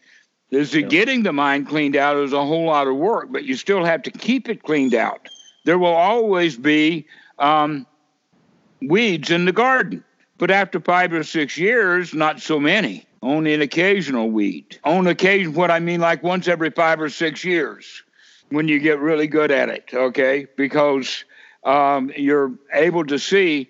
This 0.51 0.75
yeah. 0.75 0.83
getting 0.83 1.23
the 1.23 1.33
mind 1.33 1.69
cleaned 1.69 1.97
out 1.97 2.17
is 2.19 2.33
a 2.33 2.45
whole 2.45 2.67
lot 2.67 2.87
of 2.87 2.97
work, 2.97 3.29
but 3.31 3.45
you 3.45 3.57
still 3.57 3.85
have 3.85 4.03
to 4.03 4.11
keep 4.11 4.49
it 4.49 4.63
cleaned 4.63 4.95
out. 4.95 5.29
There 5.65 5.79
will 5.79 5.95
always 5.95 6.57
be 6.57 7.07
um, 7.39 7.87
weeds 8.81 9.31
in 9.31 9.45
the 9.45 9.53
garden, 9.53 10.05
but 10.39 10.51
after 10.51 10.81
five 10.81 11.13
or 11.13 11.23
six 11.23 11.59
years, 11.59 12.15
not 12.15 12.41
so 12.41 12.59
many. 12.59 13.07
Only 13.23 13.53
an 13.53 13.61
occasional 13.61 14.31
weed. 14.31 14.79
On 14.83 15.07
occasion, 15.07 15.53
what 15.53 15.71
I 15.71 15.79
mean, 15.79 16.01
like 16.01 16.23
once 16.23 16.49
every 16.49 16.71
five 16.71 17.01
or 17.03 17.11
six 17.11 17.45
years, 17.45 18.03
when 18.49 18.67
you 18.67 18.79
get 18.79 18.99
really 18.99 19.27
good 19.27 19.51
at 19.51 19.69
it, 19.69 19.91
okay? 19.93 20.47
Because 20.57 21.25
um, 21.63 22.11
you're 22.17 22.53
able 22.73 23.05
to 23.05 23.19
see 23.19 23.69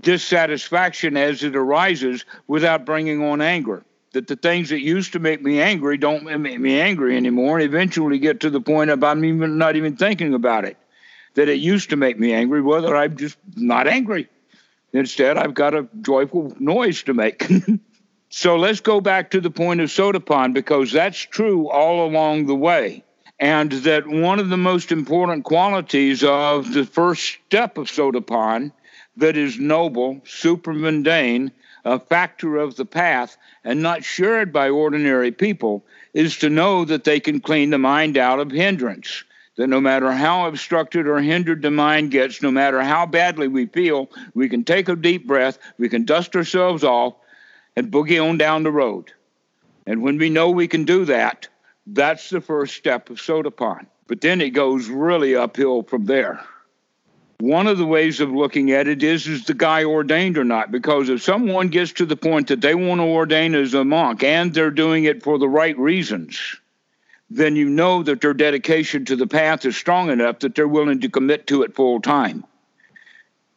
dissatisfaction 0.00 1.16
as 1.16 1.44
it 1.44 1.54
arises 1.54 2.24
without 2.48 2.84
bringing 2.84 3.22
on 3.22 3.40
anger. 3.40 3.84
That 4.12 4.26
the 4.26 4.36
things 4.36 4.70
that 4.70 4.80
used 4.80 5.12
to 5.12 5.18
make 5.18 5.42
me 5.42 5.60
angry 5.60 5.96
don't 5.96 6.24
make 6.40 6.60
me 6.60 6.80
angry 6.80 7.16
anymore, 7.16 7.58
and 7.58 7.66
eventually 7.66 8.18
get 8.18 8.40
to 8.40 8.50
the 8.50 8.60
point 8.60 8.90
of 8.90 9.02
I'm 9.02 9.24
even 9.24 9.58
not 9.58 9.76
even 9.76 9.96
thinking 9.96 10.34
about 10.34 10.64
it. 10.64 10.76
That 11.34 11.48
it 11.48 11.58
used 11.58 11.90
to 11.90 11.96
make 11.96 12.18
me 12.18 12.32
angry, 12.32 12.62
whether 12.62 12.94
I'm 12.96 13.16
just 13.16 13.36
not 13.56 13.88
angry. 13.88 14.28
Instead, 14.92 15.36
I've 15.36 15.54
got 15.54 15.74
a 15.74 15.88
joyful 16.00 16.54
noise 16.60 17.02
to 17.04 17.14
make. 17.14 17.44
so 18.28 18.56
let's 18.56 18.80
go 18.80 19.00
back 19.00 19.32
to 19.32 19.40
the 19.40 19.50
point 19.50 19.80
of 19.80 19.88
Sotapanna 19.88 20.54
because 20.54 20.92
that's 20.92 21.18
true 21.18 21.68
all 21.68 22.06
along 22.06 22.46
the 22.46 22.54
way 22.54 23.02
and 23.40 23.72
that 23.72 24.06
one 24.06 24.38
of 24.38 24.48
the 24.48 24.56
most 24.56 24.92
important 24.92 25.44
qualities 25.44 26.22
of 26.22 26.72
the 26.72 26.84
first 26.84 27.38
step 27.46 27.78
of 27.78 27.88
Sotapanna 27.88 28.72
that 29.16 29.36
is 29.36 29.58
noble, 29.58 30.20
supramundane, 30.24 31.50
a 31.84 31.98
factor 31.98 32.56
of 32.56 32.76
the 32.76 32.84
path, 32.84 33.36
and 33.62 33.82
not 33.82 34.04
shared 34.04 34.52
by 34.52 34.70
ordinary 34.70 35.30
people, 35.30 35.84
is 36.14 36.38
to 36.38 36.48
know 36.48 36.84
that 36.84 37.04
they 37.04 37.20
can 37.20 37.40
clean 37.40 37.70
the 37.70 37.78
mind 37.78 38.16
out 38.16 38.40
of 38.40 38.50
hindrance. 38.50 39.24
That 39.56 39.68
no 39.68 39.80
matter 39.80 40.10
how 40.10 40.46
obstructed 40.46 41.06
or 41.06 41.20
hindered 41.20 41.62
the 41.62 41.70
mind 41.70 42.10
gets, 42.10 42.42
no 42.42 42.50
matter 42.50 42.82
how 42.82 43.06
badly 43.06 43.46
we 43.46 43.66
feel, 43.66 44.10
we 44.34 44.48
can 44.48 44.64
take 44.64 44.88
a 44.88 44.96
deep 44.96 45.26
breath, 45.26 45.58
we 45.78 45.88
can 45.88 46.04
dust 46.04 46.34
ourselves 46.34 46.82
off, 46.82 47.14
and 47.76 47.90
boogie 47.90 48.22
on 48.22 48.36
down 48.36 48.64
the 48.64 48.72
road. 48.72 49.12
And 49.86 50.02
when 50.02 50.18
we 50.18 50.30
know 50.30 50.50
we 50.50 50.66
can 50.66 50.84
do 50.84 51.04
that, 51.04 51.48
that's 51.86 52.30
the 52.30 52.40
first 52.40 52.74
step 52.74 53.10
of 53.10 53.18
Sotapanna. 53.18 53.86
But 54.06 54.20
then 54.20 54.40
it 54.40 54.50
goes 54.50 54.88
really 54.88 55.34
uphill 55.36 55.82
from 55.82 56.06
there. 56.06 56.44
One 57.40 57.66
of 57.66 57.78
the 57.78 57.86
ways 57.86 58.20
of 58.20 58.30
looking 58.30 58.70
at 58.70 58.88
it 58.88 59.02
is 59.02 59.26
is 59.26 59.44
the 59.44 59.54
guy 59.54 59.84
ordained 59.84 60.38
or 60.38 60.44
not? 60.44 60.70
Because 60.70 61.08
if 61.08 61.22
someone 61.22 61.68
gets 61.68 61.92
to 61.94 62.06
the 62.06 62.16
point 62.16 62.48
that 62.48 62.60
they 62.60 62.74
want 62.74 63.00
to 63.00 63.04
ordain 63.04 63.54
as 63.54 63.74
a 63.74 63.84
monk 63.84 64.22
and 64.22 64.54
they're 64.54 64.70
doing 64.70 65.04
it 65.04 65.22
for 65.22 65.38
the 65.38 65.48
right 65.48 65.76
reasons, 65.78 66.56
then 67.34 67.56
you 67.56 67.68
know 67.68 68.02
that 68.04 68.20
their 68.20 68.32
dedication 68.32 69.04
to 69.04 69.16
the 69.16 69.26
path 69.26 69.64
is 69.64 69.76
strong 69.76 70.08
enough 70.08 70.38
that 70.38 70.54
they're 70.54 70.68
willing 70.68 71.00
to 71.00 71.08
commit 71.08 71.48
to 71.48 71.64
it 71.64 71.74
full 71.74 72.00
time. 72.00 72.44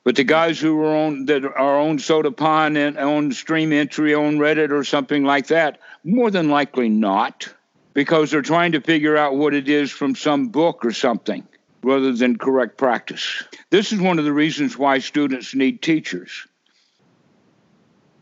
But 0.04 0.16
the 0.16 0.24
guys 0.24 0.60
who 0.60 0.82
are 0.82 0.96
on 0.96 1.26
that 1.26 1.46
are 1.46 1.80
on 1.80 2.00
Sotapanna 2.00 2.88
and 2.88 2.98
on 2.98 3.32
stream 3.34 3.72
entry 3.72 4.16
on 4.16 4.38
Reddit 4.38 4.72
or 4.72 4.84
something 4.84 5.24
like 5.24 5.48
that, 5.48 5.80
more 6.04 6.32
than 6.32 6.50
likely 6.50 6.90
not 6.90 7.54
because 7.94 8.32
they're 8.32 8.42
trying 8.42 8.72
to 8.72 8.82
figure 8.82 9.16
out 9.16 9.36
what 9.36 9.54
it 9.54 9.70
is 9.70 9.92
from 9.92 10.16
some 10.16 10.48
book 10.48 10.84
or 10.84 10.92
something 10.92 11.48
rather 11.84 12.14
than 12.14 12.38
correct 12.38 12.78
practice. 12.78 13.44
This 13.70 13.92
is 13.92 14.00
one 14.00 14.18
of 14.18 14.26
the 14.26 14.34
reasons 14.34 14.78
why 14.78 15.00
students 15.00 15.54
need 15.54 15.84
teachers. 15.84 16.48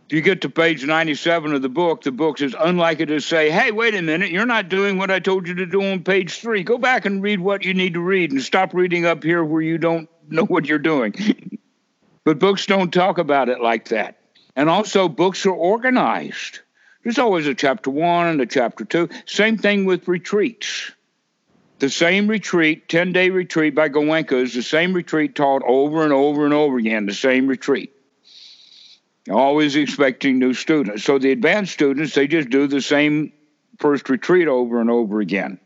You 0.08 0.22
get 0.22 0.41
to 0.41 0.49
page 0.49 0.86
97 0.86 1.53
of 1.53 1.64
the 1.64 1.70
book, 1.70 2.03
the 2.03 2.12
book 2.12 2.39
is 2.39 2.56
unlikely 2.60 3.08
to 3.08 3.20
say, 3.20 3.49
hey, 3.49 3.72
wait 3.72 3.95
a 3.95 4.01
minute, 4.03 4.30
you're 4.30 4.45
not 4.45 4.70
doing 4.70 4.99
what 4.99 5.10
I 5.10 5.20
told 5.20 5.47
you 5.47 5.56
to 5.56 5.66
do 5.66 5.82
on 5.82 6.03
page 6.03 6.39
three. 6.39 6.62
Go 6.62 6.78
back 6.78 7.06
and 7.06 7.24
read 7.24 7.39
what 7.39 7.66
you 7.66 7.74
need 7.74 7.95
to 7.95 8.01
read 8.01 8.32
and 8.32 8.41
stop 8.41 8.76
reading 8.76 9.08
up 9.08 9.24
here 9.24 9.43
where 9.43 9.64
you 9.64 9.80
don't 9.80 10.08
know 10.30 10.45
what 10.45 10.68
you're 10.68 10.78
doing. 10.78 11.60
but 12.24 12.38
books 12.38 12.68
don't 12.68 12.93
talk 12.93 13.18
about 13.18 13.49
it 13.49 13.62
like 13.62 13.89
that. 13.89 14.20
And 14.56 14.70
also, 14.70 15.10
books 15.10 15.43
are 15.47 15.51
organized. 15.51 16.60
There's 17.03 17.20
always 17.20 17.47
a 17.47 17.56
chapter 17.56 17.89
one 17.89 18.28
and 18.28 18.41
a 18.41 18.45
chapter 18.45 18.86
two. 18.86 19.10
Same 19.26 19.58
thing 19.58 19.86
with 19.86 20.08
retreats. 20.08 20.91
The 21.80 21.89
same 21.89 22.28
retreat, 22.28 22.88
10 22.89 23.12
day 23.12 23.32
retreat 23.32 23.74
by 23.74 23.89
Goenka, 23.89 24.41
is 24.41 24.53
the 24.53 24.64
same 24.64 24.93
retreat 24.93 25.34
taught 25.34 25.64
over 25.66 26.03
and 26.03 26.14
over 26.14 26.45
and 26.45 26.53
over 26.53 26.78
again, 26.78 27.08
the 27.08 27.14
same 27.14 27.47
retreat. 27.47 27.95
Always 29.30 29.76
expecting 29.76 30.40
new 30.40 30.54
students. 30.54 31.04
So 31.04 31.18
the 31.18 31.32
advanced 31.32 31.74
students, 31.74 32.14
they 32.14 32.28
just 32.28 32.50
do 32.50 32.68
the 32.68 32.82
same 32.82 33.34
first 33.80 34.10
retreat 34.10 34.48
over 34.48 34.80
and 34.80 34.90
over 34.90 35.20
again. 35.20 35.60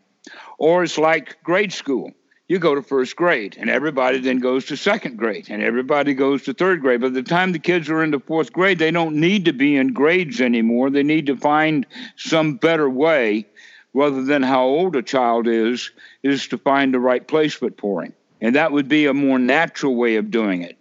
Or 0.57 0.83
it's 0.83 0.97
like 0.97 1.43
grade 1.43 1.73
school 1.73 2.11
you 2.49 2.57
go 2.57 2.73
to 2.73 2.81
first 2.81 3.15
grade, 3.15 3.55
and 3.59 3.69
everybody 3.69 4.19
then 4.19 4.39
goes 4.39 4.65
to 4.65 4.75
second 4.75 5.17
grade, 5.17 5.49
and 5.51 5.61
everybody 5.61 6.15
goes 6.15 6.41
to 6.43 6.53
third 6.53 6.81
grade. 6.81 6.99
By 6.99 7.09
the 7.09 7.21
time 7.21 7.51
the 7.51 7.59
kids 7.59 7.89
are 7.89 8.03
in 8.03 8.09
the 8.09 8.19
fourth 8.19 8.51
grade, 8.51 8.79
they 8.79 8.89
don't 8.89 9.17
need 9.17 9.45
to 9.45 9.53
be 9.53 9.77
in 9.77 9.93
grades 9.93 10.41
anymore. 10.41 10.89
They 10.89 11.03
need 11.03 11.27
to 11.27 11.37
find 11.37 11.85
some 12.15 12.55
better 12.55 12.89
way, 12.89 13.45
rather 13.93 14.23
than 14.23 14.41
how 14.41 14.65
old 14.65 14.95
a 14.95 15.03
child 15.03 15.47
is, 15.47 15.91
is 16.23 16.47
to 16.47 16.57
find 16.57 16.91
the 16.91 16.99
right 16.99 17.25
placement 17.25 17.79
for 17.79 18.03
him. 18.03 18.13
And 18.41 18.55
that 18.55 18.71
would 18.71 18.89
be 18.89 19.05
a 19.05 19.13
more 19.13 19.37
natural 19.37 19.95
way 19.95 20.15
of 20.15 20.31
doing 20.31 20.63
it. 20.63 20.78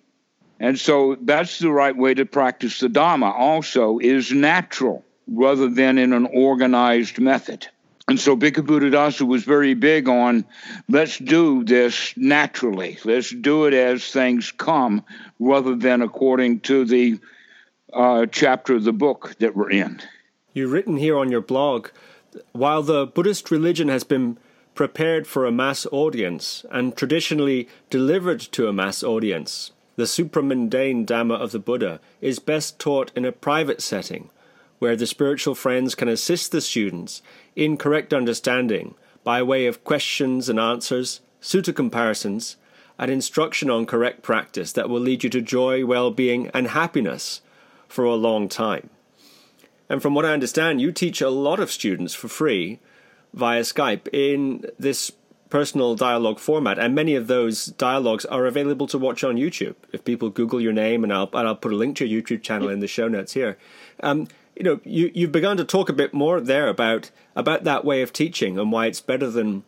And 0.61 0.79
so 0.79 1.17
that's 1.21 1.59
the 1.59 1.71
right 1.71 1.97
way 1.97 2.15
to 2.15 2.27
practice 2.27 2.81
the 2.81 2.89
Dhamma 2.89 3.33
also 3.33 3.99
is 3.99 4.33
natural 4.33 5.05
rather 5.29 5.69
than 5.69 5.99
in 5.99 6.13
an 6.13 6.27
organized 6.33 7.19
method. 7.19 7.69
And 8.09 8.19
so 8.19 8.37
Bhikkhu 8.37 8.67
Buddhadasa 8.67 9.27
was 9.27 9.45
very 9.45 9.75
big 9.75 10.09
on 10.09 10.47
let's 10.89 11.19
do 11.19 11.63
this 11.63 12.15
naturally. 12.17 12.99
Let's 13.05 13.31
do 13.31 13.67
it 13.67 13.75
as 13.75 14.11
things 14.11 14.51
come 14.51 15.05
rather 15.39 15.77
than 15.77 16.01
according 16.01 16.61
to 16.61 16.87
the 16.87 17.21
uh, 17.93 18.27
chapter 18.27 18.77
of 18.77 18.85
the 18.85 18.95
book 18.95 19.37
that 19.41 19.55
we're 19.55 19.71
in. 19.71 20.01
You've 20.55 20.73
written 20.73 20.97
here 20.97 21.19
on 21.19 21.31
your 21.31 21.43
blog 21.43 21.89
while 22.53 22.83
the 22.83 23.07
Buddhist 23.07 23.51
religion 23.51 23.89
has 23.89 24.05
been 24.05 24.39
prepared 24.75 25.27
for 25.27 25.45
a 25.45 25.53
mass 25.53 25.87
audience 25.93 26.65
and 26.71 26.97
traditionally 26.97 27.69
delivered 27.91 28.41
to 28.41 28.69
a 28.69 28.73
mass 28.73 29.03
audience, 29.03 29.73
the 29.99 30.05
supramundane 30.05 31.05
Dhamma 31.05 31.35
of 31.35 31.51
the 31.51 31.59
Buddha 31.59 31.99
is 32.21 32.39
best 32.39 32.79
taught 32.79 33.11
in 33.17 33.25
a 33.25 33.33
private 33.33 33.83
setting 33.83 34.31
where 34.79 34.95
the 34.95 35.09
spiritual 35.09 35.57
friends 35.57 35.97
can 35.97 36.07
assist 36.07 36.53
the 36.53 36.61
students 36.61 37.21
in 37.57 37.77
correct 37.77 38.15
understanding 38.15 38.95
by 39.25 39.43
way 39.43 39.67
of 39.67 39.83
questions 39.83 40.49
and 40.49 40.61
answers, 40.61 41.21
sutta 41.43 41.75
comparisons, 41.75 42.55
and 42.97 43.11
instruction 43.11 43.71
on 43.71 43.87
correct 43.87 44.23
practice 44.23 44.71
that 44.71 44.89
will 44.89 45.01
lead 45.01 45.25
you 45.25 45.31
to 45.31 45.43
joy, 45.43 45.85
well 45.85 46.13
being, 46.13 46.47
and 46.55 46.69
happiness 46.69 47.41
for 47.89 48.05
a 48.05 48.15
long 48.15 48.49
time. 48.49 48.91
And 49.89 50.01
from 50.01 50.15
what 50.15 50.25
I 50.25 50.33
understand, 50.33 50.81
you 50.81 50.93
teach 50.93 51.21
a 51.21 51.29
lot 51.29 51.59
of 51.59 51.73
students 51.73 52.15
for 52.15 52.29
free 52.29 52.79
via 53.35 53.63
Skype 53.63 54.07
in 54.13 54.65
this 54.79 55.11
personal 55.51 55.95
dialogue 55.95 56.39
format, 56.39 56.79
and 56.79 56.95
many 56.95 57.15
of 57.15 57.27
those 57.27 57.67
dialogues 57.67 58.25
are 58.27 58.47
available 58.47 58.87
to 58.89 58.99
watch 58.99 59.25
on 59.25 59.37
YouTube. 59.37 59.75
If 59.93 60.05
people 60.05 60.31
Google 60.31 60.61
your 60.61 60.73
name, 60.73 61.05
and 61.05 61.13
I'll 61.13 61.31
and 61.33 61.47
I'll 61.47 61.57
put 61.57 61.73
a 61.73 61.77
link 61.77 61.97
to 61.97 62.07
your 62.07 62.23
YouTube 62.23 62.43
channel 62.43 62.69
in 62.69 62.81
the 62.81 62.87
show 62.87 63.09
notes 63.09 63.33
here. 63.33 63.59
Um, 64.03 64.29
you 64.57 64.65
know, 64.65 64.81
you 64.85 65.11
you've 65.15 65.33
begun 65.33 65.57
to 65.57 65.65
talk 65.65 65.89
a 65.89 65.93
bit 65.93 66.13
more 66.13 66.41
there 66.41 66.69
about 66.69 67.11
about 67.37 67.65
that 67.65 67.85
way 67.85 68.03
of 68.03 68.13
teaching 68.13 68.59
and 68.59 68.73
why 68.73 68.87
it's 68.87 69.01
better 69.01 69.31
than 69.31 69.65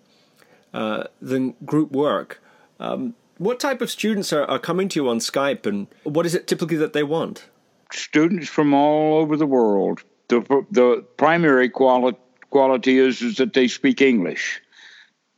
uh, 0.75 1.05
than 1.21 1.55
group 1.65 1.93
work. 1.93 2.43
Um, 2.79 3.15
what 3.39 3.59
type 3.59 3.81
of 3.81 3.91
students 3.91 4.33
are, 4.33 4.45
are 4.45 4.59
coming 4.59 4.89
to 4.91 5.01
you 5.01 5.09
on 5.09 5.19
Skype, 5.19 5.65
and 5.65 5.87
what 6.03 6.27
is 6.27 6.35
it 6.35 6.47
typically 6.47 6.77
that 6.77 6.93
they 6.93 7.03
want? 7.03 7.47
Students 7.93 8.49
from 8.49 8.75
all 8.75 9.19
over 9.19 9.37
the 9.37 9.47
world. 9.47 10.03
The 10.29 10.41
the 10.71 11.05
primary 11.17 11.69
quality 11.69 12.19
quality 12.51 12.99
is 12.99 13.23
is 13.23 13.37
that 13.37 13.53
they 13.53 13.69
speak 13.69 14.03
English 14.03 14.61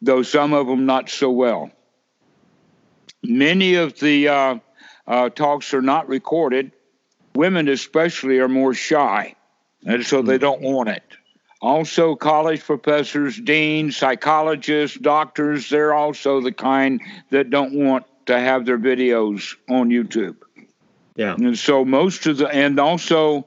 though 0.02 0.22
some 0.22 0.52
of 0.52 0.66
them 0.66 0.84
not 0.84 1.08
so 1.08 1.30
well. 1.30 1.70
Many 3.22 3.76
of 3.76 3.98
the 4.00 4.28
uh, 4.28 4.58
uh, 5.06 5.28
talks 5.30 5.72
are 5.72 5.80
not 5.80 6.08
recorded. 6.08 6.72
Women, 7.34 7.68
especially, 7.68 8.40
are 8.40 8.48
more 8.48 8.74
shy, 8.74 9.36
and 9.86 10.04
so 10.04 10.20
they 10.20 10.36
hmm. 10.36 10.42
don't 10.42 10.60
want 10.60 10.90
it. 10.90 11.04
Also, 11.62 12.16
college 12.16 12.64
professors, 12.64 13.38
deans, 13.38 13.96
psychologists, 13.96 14.98
doctors, 14.98 15.70
they're 15.70 15.94
also 15.94 16.40
the 16.40 16.50
kind 16.50 17.00
that 17.30 17.50
don't 17.50 17.72
want 17.72 18.04
to 18.26 18.38
have 18.38 18.66
their 18.66 18.78
videos 18.78 19.54
on 19.70 19.88
YouTube. 19.88 20.36
Yeah. 21.14 21.34
And 21.34 21.56
so 21.56 21.84
most 21.84 22.26
of 22.26 22.38
the, 22.38 22.48
and 22.48 22.80
also 22.80 23.46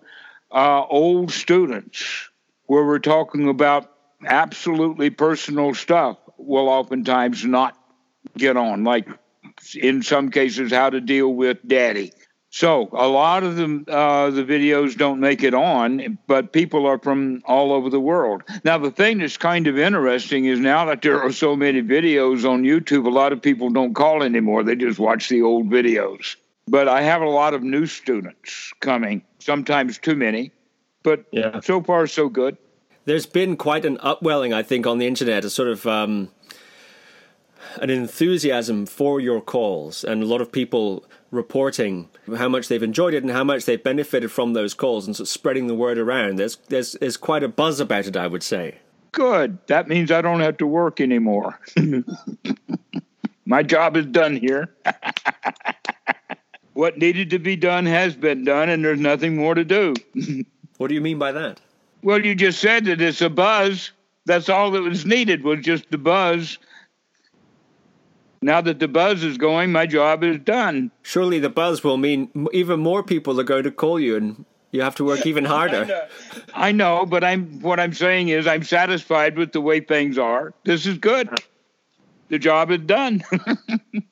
uh, 0.50 0.86
old 0.86 1.34
students, 1.34 2.30
where 2.68 2.86
we're 2.86 3.00
talking 3.00 3.50
about 3.50 3.92
absolutely 4.26 5.10
personal 5.10 5.74
stuff 5.74 6.18
will 6.46 6.70
oftentimes 6.70 7.46
not 7.46 7.78
get 8.38 8.58
on, 8.58 8.84
like 8.84 9.08
in 9.76 10.04
some 10.04 10.30
cases, 10.32 10.72
how 10.72 10.90
to 10.90 11.02
deal 11.02 11.34
with 11.34 11.58
daddy. 11.68 12.12
So 12.50 12.88
a 12.94 13.08
lot 13.08 13.44
of 13.44 13.58
the 13.58 13.84
uh, 13.92 14.30
the 14.30 14.44
videos 14.44 14.96
don't 14.96 15.20
make 15.20 15.44
it 15.44 15.54
on, 15.54 16.18
but 16.26 16.54
people 16.54 16.86
are 16.86 16.98
from 16.98 17.42
all 17.46 17.74
over 17.74 17.90
the 17.90 18.00
world. 18.00 18.44
Now 18.64 18.78
the 18.78 18.92
thing 18.92 19.18
that's 19.18 19.36
kind 19.36 19.68
of 19.68 19.78
interesting 19.78 20.46
is 20.46 20.60
now 20.60 20.86
that 20.86 21.02
there 21.02 21.22
are 21.22 21.34
so 21.34 21.58
many 21.58 21.82
videos 21.82 22.50
on 22.50 22.64
YouTube, 22.64 23.06
a 23.06 23.10
lot 23.10 23.34
of 23.34 23.42
people 23.42 23.70
don't 23.70 23.94
call 23.94 24.24
anymore; 24.24 24.64
they 24.64 24.78
just 24.78 25.00
watch 25.00 25.28
the 25.28 25.42
old 25.42 25.70
videos. 25.70 26.38
But 26.68 26.88
I 26.88 27.02
have 27.02 27.22
a 27.22 27.30
lot 27.30 27.54
of 27.54 27.62
new 27.62 27.86
students 27.86 28.72
coming, 28.80 29.22
sometimes 29.40 29.98
too 29.98 30.16
many, 30.16 30.54
but 31.04 31.26
yeah. 31.32 31.60
so 31.60 31.84
far 31.84 32.08
so 32.08 32.30
good 32.30 32.58
there's 33.06 33.26
been 33.26 33.56
quite 33.56 33.86
an 33.86 33.98
upwelling, 34.02 34.52
I 34.52 34.64
think, 34.64 34.86
on 34.86 34.98
the 34.98 35.08
internet, 35.08 35.46
a 35.46 35.50
sort 35.50 35.70
of 35.70 35.86
um, 35.86 36.32
an 37.82 37.90
enthusiasm 37.90 38.86
for 38.86 39.20
your 39.20 39.42
calls, 39.42 40.04
and 40.04 40.24
a 40.24 40.26
lot 40.26 40.42
of 40.42 40.52
people 40.52 41.06
reporting 41.32 42.10
how 42.38 42.50
much 42.50 42.68
they've 42.68 42.84
enjoyed 42.84 43.14
it 43.14 43.24
and 43.24 43.32
how 43.32 43.44
much 43.44 43.66
they've 43.66 43.84
benefited 43.84 44.32
from 44.32 44.54
those 44.54 44.74
calls, 44.74 45.06
and 45.06 45.16
sort 45.16 45.28
of 45.28 45.32
spreading 45.32 45.68
the 45.68 45.76
word 45.76 45.98
around. 45.98 46.38
There's 46.38 46.58
there's 46.70 46.94
there's 46.94 47.18
quite 47.18 47.44
a 47.44 47.48
buzz 47.48 47.80
about 47.80 48.08
it, 48.08 48.18
I 48.18 48.28
would 48.28 48.44
say. 48.44 48.80
Good. 49.12 49.60
That 49.68 49.88
means 49.88 50.12
I 50.12 50.22
don't 50.22 50.42
have 50.42 50.58
to 50.58 50.68
work 50.68 51.00
anymore. 51.00 51.60
My 53.46 53.64
job 53.64 53.96
is 53.96 54.06
done 54.08 54.36
here. 54.36 54.76
what 56.74 56.98
needed 56.98 57.30
to 57.30 57.40
be 57.40 57.56
done 57.56 57.86
has 57.86 58.16
been 58.16 58.44
done, 58.44 58.70
and 58.70 58.84
there's 58.84 59.00
nothing 59.00 59.38
more 59.38 59.56
to 59.56 59.64
do. 59.64 59.94
what 60.78 60.88
do 60.88 60.94
you 60.94 61.02
mean 61.02 61.18
by 61.18 61.32
that? 61.32 61.62
Well, 62.02 62.24
you 62.24 62.36
just 62.36 62.60
said 62.60 62.86
that 62.86 63.02
it's 63.02 63.22
a 63.22 63.30
buzz. 63.30 63.92
That's 64.26 64.50
all 64.50 64.72
that 64.72 64.82
was 64.82 65.06
needed 65.06 65.44
was 65.44 65.62
just 65.62 65.90
the 65.92 65.98
buzz. 65.98 66.58
Now 68.46 68.62
that 68.62 68.78
the 68.78 68.88
buzz 68.88 69.24
is 69.24 69.40
going, 69.40 69.72
my 69.72 69.88
job 69.88 70.24
is 70.24 70.38
done. 70.38 70.92
Surely 71.02 71.40
the 71.40 71.50
buzz 71.50 71.84
will 71.84 71.98
mean 71.98 72.30
even 72.54 72.80
more 72.80 73.02
people 73.02 73.40
are 73.40 73.44
going 73.44 73.64
to 73.64 73.72
call 73.72 74.00
you 74.00 74.18
and 74.18 74.46
you 74.70 74.84
have 74.84 74.94
to 74.98 75.04
work 75.04 75.26
even 75.32 75.46
harder. 75.46 75.82
I, 75.82 75.86
know. 75.86 76.08
I 76.54 76.72
know, 76.72 77.06
but 77.08 77.24
I'm 77.24 77.60
what 77.62 77.80
I'm 77.80 77.92
saying 77.92 78.30
is 78.30 78.46
I'm 78.46 78.64
satisfied 78.64 79.36
with 79.36 79.52
the 79.52 79.62
way 79.62 79.80
things 79.80 80.20
are. 80.20 80.54
This 80.64 80.86
is 80.86 81.00
good. 81.00 81.28
The 82.30 82.38
job 82.38 82.70
is 82.70 82.82
done. 82.82 83.24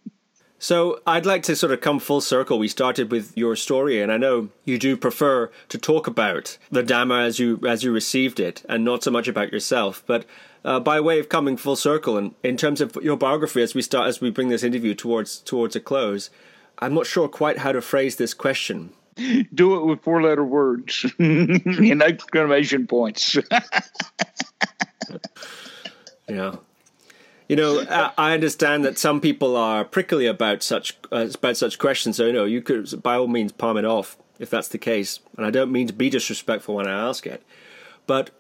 So 0.63 1.01
I'd 1.05 1.25
like 1.25 1.43
to 1.43 1.57
sort 1.57 1.73
of 1.73 1.81
come 1.81 1.99
full 1.99 2.21
circle. 2.21 2.57
We 2.57 2.69
started 2.69 3.11
with 3.11 3.36
your 3.36 3.57
story, 3.57 4.01
and 4.01 4.09
I 4.09 4.15
know 4.15 4.47
you 4.63 4.79
do 4.79 4.95
prefer 4.95 5.51
to 5.67 5.77
talk 5.77 6.07
about 6.07 6.57
the 6.71 6.81
Dhamma 6.81 7.25
as 7.27 7.38
you 7.38 7.59
as 7.67 7.84
you 7.84 7.91
received 7.91 8.39
it, 8.39 8.63
and 8.69 8.86
not 8.86 9.03
so 9.03 9.11
much 9.11 9.27
about 9.27 9.51
yourself. 9.51 10.01
But 10.07 10.23
uh, 10.66 10.80
by 10.80 10.99
way 10.99 11.20
of 11.20 11.30
coming 11.30 11.57
full 11.57 11.76
circle, 11.76 12.18
and 12.18 12.36
in 12.43 12.57
terms 12.57 12.82
of 12.82 12.97
your 13.01 13.18
biography, 13.18 13.61
as 13.61 13.76
we 13.76 13.82
start 13.82 14.07
as 14.07 14.22
we 14.22 14.30
bring 14.30 14.49
this 14.49 14.64
interview 14.64 14.93
towards 14.93 15.39
towards 15.39 15.76
a 15.76 15.80
close, 15.80 16.30
I'm 16.80 16.93
not 16.93 17.05
sure 17.05 17.28
quite 17.28 17.59
how 17.59 17.72
to 17.72 17.82
phrase 17.82 18.16
this 18.16 18.34
question. 18.34 18.91
Do 19.53 19.76
it 19.76 19.86
with 19.86 20.01
four 20.01 20.22
letter 20.22 20.43
words 20.43 21.05
and 21.20 22.01
exclamation 22.01 22.88
points. 22.88 23.38
yeah. 26.28 26.55
You 27.49 27.57
know, 27.57 27.86
I 28.18 28.34
understand 28.34 28.86
that 28.86 28.97
some 28.97 29.22
people 29.22 29.55
are 29.57 29.84
prickly 29.84 30.26
about 30.26 30.64
such 30.64 30.97
uh, 31.11 31.28
about 31.36 31.57
such 31.57 31.78
questions. 31.78 32.18
So 32.18 32.26
you 32.26 32.34
know, 32.34 32.45
you 32.45 32.61
could 32.61 33.03
by 33.03 33.16
all 33.16 33.28
means 33.28 33.51
palm 33.51 33.78
it 33.78 33.86
off 33.86 34.18
if 34.39 34.49
that's 34.49 34.70
the 34.70 34.78
case. 34.78 35.20
And 35.38 35.45
I 35.45 35.51
don't 35.51 35.72
mean 35.72 35.88
to 35.88 35.93
be 35.93 36.09
disrespectful 36.09 36.76
when 36.76 36.88
I 36.88 37.07
ask 37.07 37.28
it, 37.28 37.43
but 38.07 38.32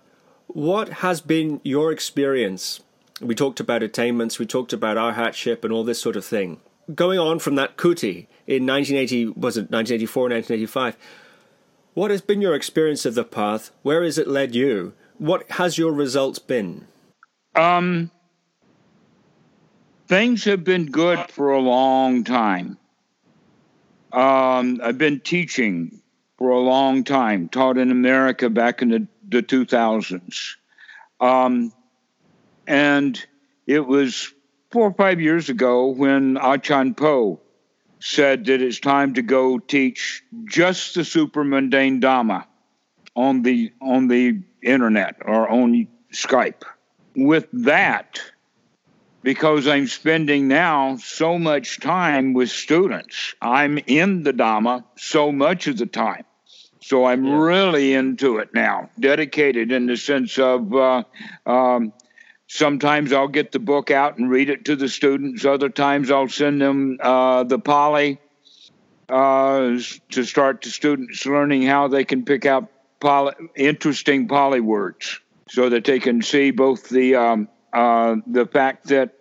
what 0.53 0.89
has 0.89 1.19
been 1.19 1.59
your 1.63 1.91
experience? 1.91 2.79
We 3.21 3.35
talked 3.35 3.59
about 3.59 3.83
attainments, 3.83 4.39
we 4.39 4.45
talked 4.45 4.73
about 4.73 4.97
arhatship 4.97 5.63
and 5.63 5.73
all 5.73 5.83
this 5.83 6.01
sort 6.01 6.15
of 6.15 6.25
thing. 6.25 6.61
Going 6.93 7.19
on 7.19 7.39
from 7.39 7.55
that 7.55 7.77
kuti 7.77 8.27
in 8.45 8.65
1980, 8.65 9.27
was 9.27 9.57
it 9.57 9.71
1984, 9.71 10.23
1985? 10.23 10.97
What 11.93 12.11
has 12.11 12.21
been 12.21 12.41
your 12.41 12.55
experience 12.55 13.05
of 13.05 13.15
the 13.15 13.23
path? 13.23 13.71
Where 13.81 14.03
has 14.03 14.17
it 14.17 14.27
led 14.27 14.55
you? 14.55 14.93
What 15.17 15.49
has 15.51 15.77
your 15.77 15.91
results 15.91 16.39
been? 16.39 16.87
Um, 17.55 18.11
things 20.07 20.43
have 20.45 20.63
been 20.63 20.87
good 20.87 21.19
for 21.29 21.51
a 21.51 21.59
long 21.59 22.23
time. 22.23 22.77
Um, 24.11 24.79
I've 24.83 24.97
been 24.97 25.19
teaching 25.19 26.01
for 26.37 26.49
a 26.49 26.59
long 26.59 27.03
time, 27.03 27.47
taught 27.47 27.77
in 27.77 27.91
America 27.91 28.49
back 28.49 28.81
in 28.81 28.89
the, 28.89 29.07
the 29.33 29.43
2000s. 29.43 30.55
Um, 31.19 31.73
and 32.67 33.23
it 33.67 33.85
was 33.85 34.33
four 34.71 34.87
or 34.87 34.93
five 34.93 35.21
years 35.21 35.49
ago 35.49 35.87
when 35.87 36.35
Ajahn 36.35 36.95
Po 36.95 37.39
said 37.99 38.45
that 38.45 38.61
it's 38.61 38.79
time 38.79 39.13
to 39.13 39.21
go 39.21 39.59
teach 39.59 40.23
just 40.45 40.95
the 40.95 41.01
supramundane 41.01 42.01
Dhamma 42.01 42.45
on 43.15 43.43
the 43.43 43.71
on 43.81 44.07
the 44.07 44.41
internet 44.61 45.15
or 45.23 45.49
on 45.49 45.87
Skype. 46.11 46.63
With 47.15 47.47
that, 47.53 48.19
because 49.21 49.67
I'm 49.67 49.87
spending 49.87 50.47
now 50.47 50.97
so 50.97 51.37
much 51.39 51.79
time 51.79 52.33
with 52.33 52.49
students. 52.49 53.35
I'm 53.41 53.77
in 53.77 54.23
the 54.23 54.33
Dhamma 54.33 54.83
so 54.97 55.31
much 55.31 55.67
of 55.67 55.77
the 55.77 55.85
time. 55.85 56.25
So 56.83 57.05
I'm 57.05 57.23
yeah. 57.23 57.37
really 57.37 57.93
into 57.93 58.39
it 58.39 58.53
now, 58.53 58.89
dedicated 58.99 59.71
in 59.71 59.85
the 59.85 59.95
sense 59.95 60.37
of 60.37 60.73
uh, 60.75 61.03
um, 61.45 61.93
sometimes 62.47 63.13
I'll 63.13 63.29
get 63.29 63.53
the 63.53 63.59
book 63.59 63.89
out 63.89 64.17
and 64.17 64.29
read 64.29 64.49
it 64.49 64.65
to 64.65 64.75
the 64.75 64.89
students, 64.89 65.45
other 65.45 65.69
times 65.69 66.11
I'll 66.11 66.27
send 66.27 66.61
them 66.61 66.97
uh, 67.01 67.45
the 67.45 67.57
Pali 67.57 68.19
uh, 69.07 69.77
to 70.11 70.23
start 70.23 70.61
the 70.61 70.69
students 70.69 71.25
learning 71.25 71.63
how 71.63 71.87
they 71.87 72.03
can 72.03 72.25
pick 72.25 72.45
out 72.45 72.67
Pali, 72.99 73.33
interesting 73.55 74.27
Pali 74.27 74.59
words 74.59 75.21
so 75.49 75.69
that 75.69 75.85
they 75.85 75.99
can 75.99 76.21
see 76.21 76.51
both 76.51 76.89
the 76.89 77.15
um, 77.15 77.47
uh, 77.71 78.17
the 78.27 78.45
fact 78.45 78.87
that 78.87 79.13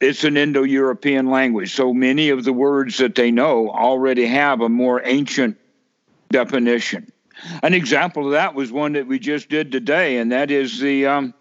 it's 0.00 0.24
an 0.24 0.36
Indo 0.36 0.62
European 0.62 1.30
language. 1.30 1.74
So 1.74 1.92
many 1.92 2.28
of 2.30 2.44
the 2.44 2.52
words 2.52 2.98
that 2.98 3.16
they 3.16 3.32
know 3.32 3.70
already 3.70 4.26
have 4.26 4.60
a 4.60 4.68
more 4.68 5.00
ancient 5.04 5.56
definition. 6.30 7.10
An 7.62 7.74
example 7.74 8.26
of 8.26 8.32
that 8.32 8.54
was 8.54 8.72
one 8.72 8.94
that 8.94 9.06
we 9.06 9.18
just 9.18 9.48
did 9.48 9.70
today, 9.70 10.18
and 10.18 10.32
that 10.32 10.50
is 10.50 10.80
the 10.80 11.06
um, 11.06 11.34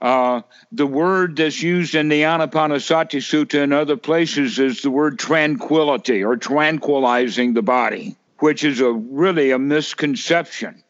uh, 0.00 0.42
the 0.72 0.86
word 0.86 1.36
that's 1.36 1.62
used 1.62 1.94
in 1.94 2.08
the 2.08 2.22
Anapanasati 2.22 3.20
Sutta 3.20 3.62
and 3.62 3.72
other 3.72 3.96
places 3.96 4.58
is 4.58 4.82
the 4.82 4.90
word 4.90 5.18
tranquility 5.18 6.24
or 6.24 6.36
tranquilizing 6.36 7.54
the 7.54 7.62
body, 7.62 8.16
which 8.38 8.64
is 8.64 8.80
a 8.80 8.90
really 8.90 9.50
a 9.50 9.58
misconception 9.58 10.82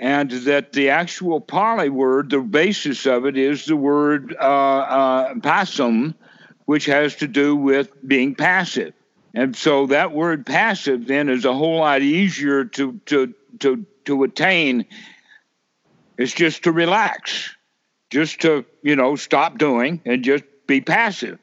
and 0.00 0.30
that 0.30 0.72
the 0.72 0.90
actual 0.90 1.40
Pali 1.40 1.88
word, 1.88 2.30
the 2.30 2.40
basis 2.40 3.06
of 3.06 3.26
it 3.26 3.36
is 3.36 3.64
the 3.64 3.76
word 3.76 4.36
uh, 4.38 4.44
uh, 4.44 5.34
passum, 5.36 6.14
which 6.66 6.86
has 6.86 7.16
to 7.16 7.28
do 7.28 7.54
with 7.54 7.90
being 8.06 8.34
passive. 8.34 8.92
And 9.34 9.56
so 9.56 9.86
that 9.86 10.12
word 10.12 10.46
passive 10.46 11.06
then 11.06 11.28
is 11.28 11.44
a 11.44 11.52
whole 11.52 11.78
lot 11.78 12.02
easier 12.02 12.64
to 12.64 13.00
to 13.06 13.34
to 13.60 13.84
to 14.04 14.22
attain. 14.22 14.86
It's 16.16 16.32
just 16.32 16.64
to 16.64 16.72
relax, 16.72 17.54
just 18.10 18.42
to, 18.42 18.64
you 18.82 18.94
know, 18.94 19.16
stop 19.16 19.58
doing 19.58 20.00
and 20.06 20.22
just 20.22 20.44
be 20.68 20.80
passive. 20.80 21.38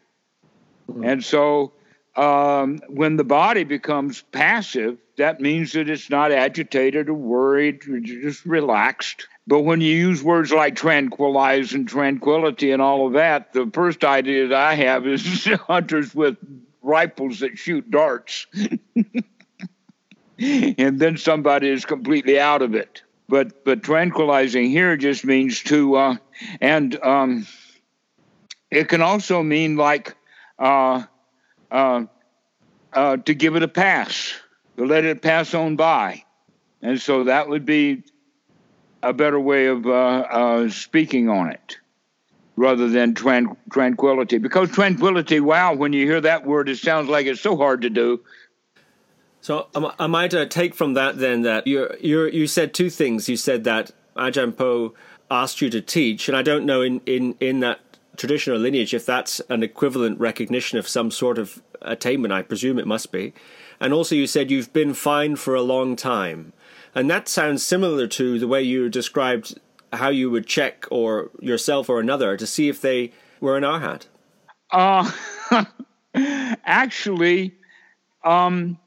Mm-hmm. 0.90 1.04
And 1.04 1.24
so 1.24 1.74
um, 2.16 2.80
when 2.88 3.18
the 3.18 3.26
body 3.26 3.66
becomes 3.66 4.22
passive, 4.32 4.98
that 5.18 5.42
means 5.42 5.74
that 5.74 5.90
it's 5.90 6.10
not 6.10 6.32
agitated 6.32 7.10
or 7.10 7.14
worried, 7.14 7.88
or 7.90 8.00
just 8.00 8.46
relaxed. 8.46 9.28
But 9.46 9.62
when 9.62 9.82
you 9.82 9.94
use 9.94 10.24
words 10.24 10.52
like 10.52 10.76
tranquilize 10.76 11.74
and 11.74 11.88
tranquility 11.88 12.72
and 12.72 12.82
all 12.82 13.08
of 13.08 13.14
that, 13.14 13.52
the 13.52 13.70
first 13.74 14.06
idea 14.06 14.48
that 14.48 14.58
I 14.58 14.76
have 14.76 15.06
is 15.06 15.46
hunters 15.68 16.16
with 16.16 16.38
rifles 16.82 17.40
that 17.40 17.58
shoot 17.58 17.90
darts. 17.90 18.48
and 20.40 21.00
then 21.00 21.18
somebody 21.18 21.70
is 21.70 21.86
completely 21.86 22.40
out 22.40 22.62
of 22.62 22.76
it. 22.76 23.04
But 23.30 23.64
but 23.64 23.84
tranquilizing 23.84 24.70
here 24.70 24.98
just 24.98 25.24
means 25.24 25.62
to 25.64 25.96
uh, 25.96 26.16
and 26.60 27.02
um, 27.02 27.48
it 28.70 28.90
can 28.90 29.02
also 29.02 29.42
mean 29.42 29.78
like 29.78 30.16
uh, 30.60 31.04
uh, 31.70 32.04
uh, 32.92 33.18
to 33.18 33.34
give 33.34 33.56
it 33.56 33.64
a 33.64 33.70
pass, 33.70 34.34
to 34.78 34.86
let 34.86 35.06
it 35.06 35.22
pass 35.22 35.54
on 35.54 35.78
by, 35.78 36.26
and 36.82 37.00
so 37.00 37.24
that 37.24 37.48
would 37.48 37.66
be 37.66 38.04
a 39.02 39.14
better 39.14 39.40
way 39.40 39.68
of 39.68 39.86
uh, 39.86 39.90
uh, 39.90 40.70
speaking 40.70 41.30
on 41.30 41.52
it 41.52 41.78
rather 42.56 42.90
than 42.90 43.14
tran- 43.14 43.56
tranquility. 43.72 44.38
Because 44.38 44.72
tranquility, 44.72 45.40
wow, 45.40 45.74
when 45.74 45.94
you 45.94 46.06
hear 46.06 46.22
that 46.22 46.46
word, 46.46 46.70
it 46.70 46.78
sounds 46.78 47.10
like 47.10 47.26
it's 47.26 47.42
so 47.42 47.58
hard 47.58 47.82
to 47.82 47.90
do. 47.90 48.22
So 49.42 49.68
um, 49.74 50.16
I 50.16 50.28
uh, 50.28 50.46
take 50.46 50.76
from 50.76 50.94
that 50.94 51.18
then 51.18 51.42
that 51.42 51.66
you 51.66 51.90
you 52.00 52.26
you 52.26 52.46
said 52.46 52.74
two 52.74 52.92
things. 52.92 53.28
You 53.28 53.38
said 53.38 53.64
that 53.64 53.92
Ajahn 54.16 54.56
Po 54.56 54.94
asked 55.32 55.62
you 55.62 55.70
to 55.72 55.82
teach, 55.82 56.28
and 56.28 56.38
I 56.38 56.44
don't 56.44 56.66
know 56.66 56.82
in, 56.82 57.02
in, 57.06 57.36
in 57.40 57.62
that 57.62 57.80
traditional 58.18 58.60
lineage 58.60 58.94
if 58.94 59.06
that's 59.06 59.40
an 59.50 59.64
equivalent 59.64 60.20
recognition 60.20 60.78
of 60.78 60.88
some 60.88 61.10
sort 61.10 61.40
of 61.40 61.64
attainment. 61.82 62.34
I 62.34 62.44
presume 62.44 62.78
it 62.78 62.86
must 62.86 63.12
be. 63.12 63.34
And 63.80 63.94
also, 63.94 64.14
you 64.14 64.28
said 64.28 64.52
you've 64.52 64.74
been 64.74 64.94
fine 64.94 65.38
for 65.38 65.56
a 65.56 65.62
long 65.62 65.96
time. 65.96 66.54
And 66.94 67.10
that 67.10 67.28
sounds 67.28 67.66
similar 67.66 68.06
to 68.08 68.38
the 68.38 68.48
way 68.48 68.62
you 68.62 68.90
described 68.90 69.58
how 69.92 70.10
you 70.10 70.30
would 70.30 70.48
check 70.48 70.86
or 70.92 71.32
yourself 71.40 71.90
or 71.90 72.00
another 72.00 72.38
to 72.38 72.48
see 72.48 72.70
if 72.70 72.82
they 72.82 73.12
were 73.40 73.58
an 73.58 73.64
arhat. 73.64 74.06
Uh, 74.72 75.12
actually, 76.66 77.54
um, 78.24 78.78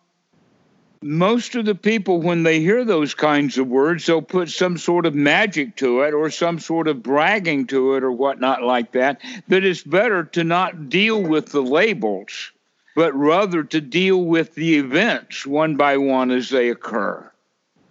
most 1.03 1.55
of 1.55 1.67
the 1.67 1.75
people, 1.75 2.23
when 2.23 2.45
they 2.45 2.61
hear 2.61 2.85
those 2.85 3.13
kinds 3.13 3.59
of 3.59 3.69
words, 3.69 4.07
they'll 4.07 4.23
put 4.23 4.49
some 4.49 4.79
sort 4.79 5.05
of 5.05 5.15
magic 5.15 5.77
to 5.77 6.01
it 6.01 6.15
or 6.15 6.31
some 6.31 6.59
sort 6.59 6.89
of 6.89 7.03
bragging 7.03 7.67
to 7.67 7.95
it 7.95 8.03
or 8.03 8.11
whatnot 8.11 8.63
like 8.63 8.93
that. 8.93 9.21
That 9.49 9.65
it's 9.65 9.83
better 9.83 10.25
to 10.25 10.45
not 10.45 10.89
deal 10.89 11.23
with 11.23 11.51
the 11.51 11.61
labels, 11.61 12.53
but 12.97 13.15
rather 13.15 13.63
to 13.65 13.81
deal 13.83 14.25
with 14.25 14.55
the 14.55 14.77
events 14.79 15.45
one 15.45 15.77
by 15.77 15.99
one 15.99 16.31
as 16.31 16.49
they 16.49 16.71
occur 16.71 17.31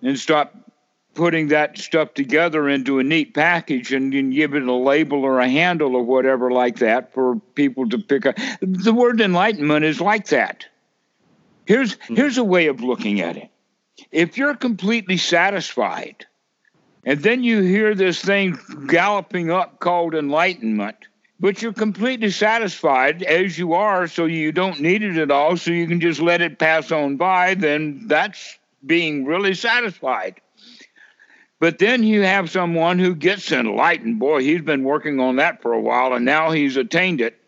and 0.01 0.17
stop 0.19 0.62
putting 1.13 1.49
that 1.49 1.77
stuff 1.77 2.13
together 2.13 2.67
into 2.67 2.99
a 2.99 3.03
neat 3.03 3.33
package 3.33 3.93
and, 3.93 4.13
and 4.13 4.33
give 4.33 4.55
it 4.55 4.63
a 4.63 4.73
label 4.73 5.23
or 5.23 5.39
a 5.39 5.49
handle 5.49 5.95
or 5.95 6.03
whatever 6.03 6.51
like 6.51 6.79
that 6.79 7.13
for 7.13 7.39
people 7.55 7.87
to 7.89 7.97
pick 7.97 8.25
up. 8.25 8.35
The 8.61 8.93
word 8.93 9.21
enlightenment 9.21 9.85
is 9.85 10.01
like 10.01 10.27
that. 10.27 10.65
Here's 11.65 11.95
mm-hmm. 11.95 12.15
here's 12.15 12.37
a 12.37 12.43
way 12.43 12.67
of 12.67 12.81
looking 12.81 13.21
at 13.21 13.37
it. 13.37 13.49
If 14.11 14.37
you're 14.37 14.55
completely 14.55 15.17
satisfied, 15.17 16.25
and 17.05 17.21
then 17.21 17.43
you 17.43 17.61
hear 17.61 17.95
this 17.95 18.21
thing 18.21 18.57
galloping 18.87 19.51
up 19.51 19.79
called 19.79 20.15
enlightenment, 20.15 20.95
but 21.39 21.61
you're 21.61 21.73
completely 21.73 22.31
satisfied 22.31 23.23
as 23.23 23.57
you 23.57 23.73
are, 23.73 24.07
so 24.07 24.25
you 24.25 24.51
don't 24.51 24.79
need 24.79 25.03
it 25.03 25.17
at 25.17 25.31
all, 25.31 25.57
so 25.57 25.71
you 25.71 25.87
can 25.87 25.99
just 25.99 26.21
let 26.21 26.41
it 26.41 26.59
pass 26.59 26.91
on 26.91 27.17
by, 27.17 27.53
then 27.53 28.07
that's 28.07 28.57
being 28.85 29.25
really 29.25 29.53
satisfied. 29.53 30.39
But 31.63 31.79
then 31.79 32.03
you 32.03 32.23
have 32.23 32.49
someone 32.49 32.99
who 32.99 33.15
gets 33.15 33.49
enlightened. 33.53 34.19
Boy, 34.19 34.41
he's 34.41 34.63
been 34.63 34.83
working 34.83 35.21
on 35.21 35.37
that 35.37 35.61
for 35.61 35.71
a 35.71 35.79
while 35.79 36.11
and 36.11 36.25
now 36.25 36.51
he's 36.51 36.75
attained 36.75 37.21
it. 37.21 37.39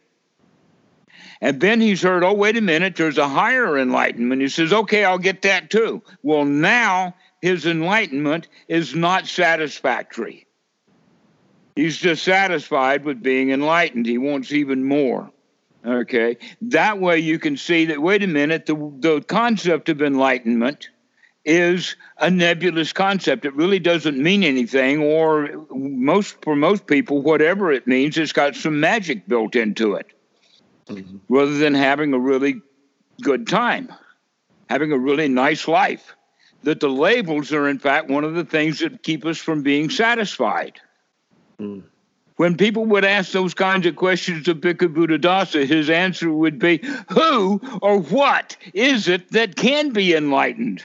And 1.42 1.60
then 1.60 1.82
he's 1.82 2.02
heard, 2.02 2.24
oh, 2.24 2.32
wait 2.32 2.56
a 2.56 2.62
minute, 2.62 2.96
there's 2.96 3.18
a 3.18 3.28
higher 3.28 3.78
enlightenment. 3.78 4.42
He 4.42 4.48
says, 4.48 4.72
okay, 4.72 5.04
I'll 5.04 5.18
get 5.18 5.42
that 5.42 5.70
too. 5.70 6.02
Well, 6.24 6.46
now 6.46 7.16
his 7.42 7.66
enlightenment 7.66 8.48
is 8.70 8.96
not 8.96 9.28
satisfactory. 9.28 10.48
He's 11.76 12.00
dissatisfied 12.00 13.04
with 13.04 13.22
being 13.22 13.52
enlightened. 13.52 14.06
He 14.06 14.18
wants 14.18 14.54
even 14.54 14.86
more. 14.86 15.30
Okay. 15.86 16.38
That 16.62 17.02
way 17.02 17.20
you 17.20 17.38
can 17.38 17.58
see 17.58 17.84
that, 17.88 18.02
wait 18.02 18.24
a 18.24 18.28
minute, 18.28 18.66
the, 18.66 18.76
the 18.76 19.22
concept 19.28 19.90
of 19.90 20.02
enlightenment 20.02 20.88
is 21.46 21.96
a 22.18 22.30
nebulous 22.30 22.92
concept. 22.92 23.46
It 23.46 23.54
really 23.56 23.80
doesn't 23.80 24.18
mean 24.18 24.44
anything, 24.44 25.02
or 25.02 25.66
most 25.72 26.42
for 26.42 26.56
most 26.56 26.88
people, 26.88 27.22
whatever 27.22 27.72
it 27.72 27.88
means, 27.88 28.18
it's 28.18 28.34
got 28.34 28.56
some 28.56 28.80
magic 28.80 29.28
built 29.28 29.56
into 29.56 29.94
it, 29.94 30.08
mm-hmm. 30.88 31.18
rather 31.30 31.58
than 31.58 31.74
having 31.74 32.14
a 32.14 32.20
really 32.20 32.62
good 33.22 33.48
time, 33.48 33.94
having 34.70 34.92
a 34.92 34.98
really 34.98 35.28
nice 35.28 35.68
life. 35.68 36.16
That 36.64 36.80
the 36.80 36.90
labels 36.90 37.54
are, 37.54 37.70
in 37.70 37.78
fact, 37.78 38.10
one 38.10 38.24
of 38.24 38.34
the 38.34 38.44
things 38.44 38.80
that 38.80 39.04
keep 39.04 39.24
us 39.24 39.38
from 39.38 39.62
being 39.62 39.92
satisfied. 39.92 40.82
Mm. 41.60 41.84
When 42.38 42.58
people 42.58 42.86
would 42.88 43.06
ask 43.06 43.32
those 43.32 43.54
kinds 43.54 43.86
of 43.86 43.96
questions 43.96 44.48
of 44.48 44.58
Bhikkhu 44.58 44.94
Buddhadasa, 44.94 45.66
his 45.66 45.92
answer 45.92 46.32
would 46.32 46.58
be, 46.58 46.82
Who 47.12 47.62
or 47.84 48.00
what 48.00 48.58
is 48.74 49.08
it 49.08 49.32
that 49.32 49.56
can 49.56 49.92
be 49.92 50.16
enlightened? 50.16 50.84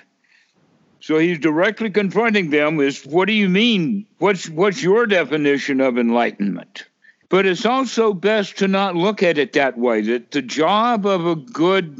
So 1.00 1.18
he's 1.18 1.38
directly 1.38 1.90
confronting 1.90 2.50
them 2.50 2.76
with 2.76 3.06
what 3.06 3.26
do 3.26 3.32
you 3.32 3.48
mean? 3.48 4.06
What's 4.18 4.48
what's 4.48 4.82
your 4.82 5.06
definition 5.06 5.80
of 5.80 5.98
enlightenment? 5.98 6.84
But 7.30 7.46
it's 7.46 7.64
also 7.64 8.12
best 8.12 8.58
to 8.58 8.68
not 8.68 8.96
look 8.96 9.22
at 9.22 9.38
it 9.38 9.54
that 9.54 9.78
way. 9.78 10.02
That 10.02 10.30
the 10.30 10.42
job 10.42 11.06
of 11.06 11.26
a 11.26 11.36
good 11.36 11.96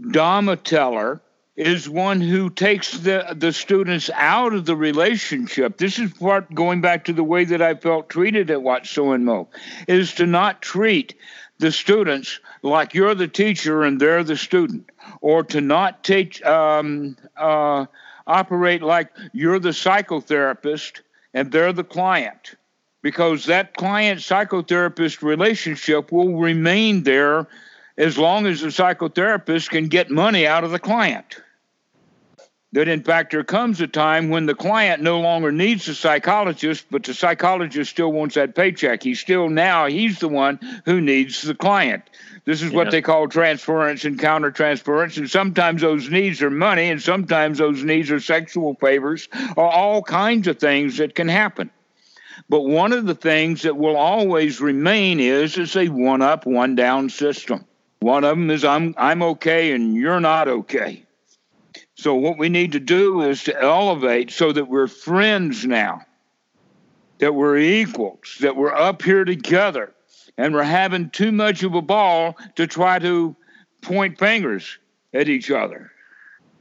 Dhamma 0.00 0.62
teller 0.62 1.20
is 1.56 1.88
one 1.88 2.20
who 2.20 2.48
takes 2.50 2.92
the, 2.98 3.34
the 3.36 3.52
students 3.52 4.10
out 4.14 4.54
of 4.54 4.64
the 4.64 4.76
relationship. 4.76 5.76
This 5.76 5.98
is 5.98 6.12
part 6.12 6.54
going 6.54 6.80
back 6.80 7.06
to 7.06 7.12
the 7.12 7.24
way 7.24 7.44
that 7.46 7.60
I 7.60 7.74
felt 7.74 8.08
treated 8.08 8.48
at 8.52 8.62
Wat 8.62 8.86
Suan 8.86 9.24
Mokkh, 9.24 9.48
is 9.88 10.14
to 10.14 10.26
not 10.26 10.62
treat 10.62 11.16
the 11.58 11.72
students 11.72 12.38
like 12.62 12.94
you're 12.94 13.16
the 13.16 13.26
teacher 13.26 13.82
and 13.82 14.00
they're 14.00 14.22
the 14.22 14.36
student, 14.36 14.88
or 15.20 15.42
to 15.44 15.60
not 15.60 16.04
teach 16.04 16.40
um, 16.42 17.16
uh, 17.36 17.86
operate 18.28 18.82
like 18.82 19.10
you're 19.32 19.58
the 19.58 19.70
psychotherapist 19.70 21.00
and 21.34 21.50
they're 21.50 21.72
the 21.72 21.84
client 21.84 22.54
because 23.02 23.46
that 23.46 23.74
client 23.74 24.20
psychotherapist 24.20 25.22
relationship 25.22 26.12
will 26.12 26.38
remain 26.38 27.02
there 27.02 27.46
as 27.96 28.16
long 28.18 28.46
as 28.46 28.60
the 28.60 28.68
psychotherapist 28.68 29.70
can 29.70 29.88
get 29.88 30.10
money 30.10 30.46
out 30.46 30.64
of 30.64 30.70
the 30.70 30.78
client. 30.78 31.40
That 32.72 32.88
in 32.88 33.02
fact, 33.02 33.30
there 33.30 33.44
comes 33.44 33.80
a 33.80 33.86
time 33.86 34.28
when 34.28 34.44
the 34.44 34.54
client 34.54 35.02
no 35.02 35.20
longer 35.20 35.50
needs 35.50 35.86
the 35.86 35.94
psychologist, 35.94 36.84
but 36.90 37.02
the 37.02 37.14
psychologist 37.14 37.90
still 37.90 38.12
wants 38.12 38.34
that 38.34 38.54
paycheck. 38.54 39.02
He's 39.02 39.20
still 39.20 39.48
now, 39.48 39.86
he's 39.86 40.18
the 40.18 40.28
one 40.28 40.60
who 40.84 41.00
needs 41.00 41.40
the 41.40 41.54
client. 41.54 42.02
This 42.44 42.62
is 42.62 42.70
what 42.70 42.90
they 42.90 43.00
call 43.00 43.26
transference 43.28 44.04
and 44.04 44.18
countertransference. 44.18 45.16
And 45.16 45.30
sometimes 45.30 45.80
those 45.80 46.10
needs 46.10 46.42
are 46.42 46.50
money, 46.50 46.90
and 46.90 47.00
sometimes 47.00 47.58
those 47.58 47.82
needs 47.82 48.10
are 48.10 48.20
sexual 48.20 48.74
favors, 48.74 49.28
or 49.56 49.70
all 49.70 50.02
kinds 50.02 50.46
of 50.46 50.58
things 50.58 50.98
that 50.98 51.14
can 51.14 51.28
happen. 51.28 51.70
But 52.48 52.62
one 52.62 52.92
of 52.92 53.06
the 53.06 53.14
things 53.14 53.62
that 53.62 53.76
will 53.76 53.96
always 53.96 54.60
remain 54.60 55.20
is 55.20 55.58
is 55.58 55.76
a 55.76 55.88
one 55.88 56.22
up, 56.22 56.46
one 56.46 56.74
down 56.74 57.10
system. 57.10 57.64
One 58.00 58.24
of 58.24 58.30
them 58.30 58.50
is 58.50 58.64
I'm 58.64 58.94
I'm 58.96 59.22
okay 59.22 59.72
and 59.72 59.94
you're 59.96 60.20
not 60.20 60.48
okay. 60.48 61.04
So 61.98 62.14
what 62.14 62.38
we 62.38 62.48
need 62.48 62.72
to 62.72 62.80
do 62.80 63.22
is 63.22 63.42
to 63.44 63.60
elevate 63.60 64.30
so 64.30 64.52
that 64.52 64.68
we're 64.68 64.86
friends 64.86 65.66
now, 65.66 66.02
that 67.18 67.34
we're 67.34 67.58
equals, 67.58 68.36
that 68.38 68.54
we're 68.54 68.72
up 68.72 69.02
here 69.02 69.24
together 69.24 69.92
and 70.36 70.54
we're 70.54 70.62
having 70.62 71.10
too 71.10 71.32
much 71.32 71.64
of 71.64 71.74
a 71.74 71.82
ball 71.82 72.36
to 72.54 72.68
try 72.68 73.00
to 73.00 73.34
point 73.82 74.16
fingers 74.16 74.78
at 75.12 75.28
each 75.28 75.50
other. 75.50 75.90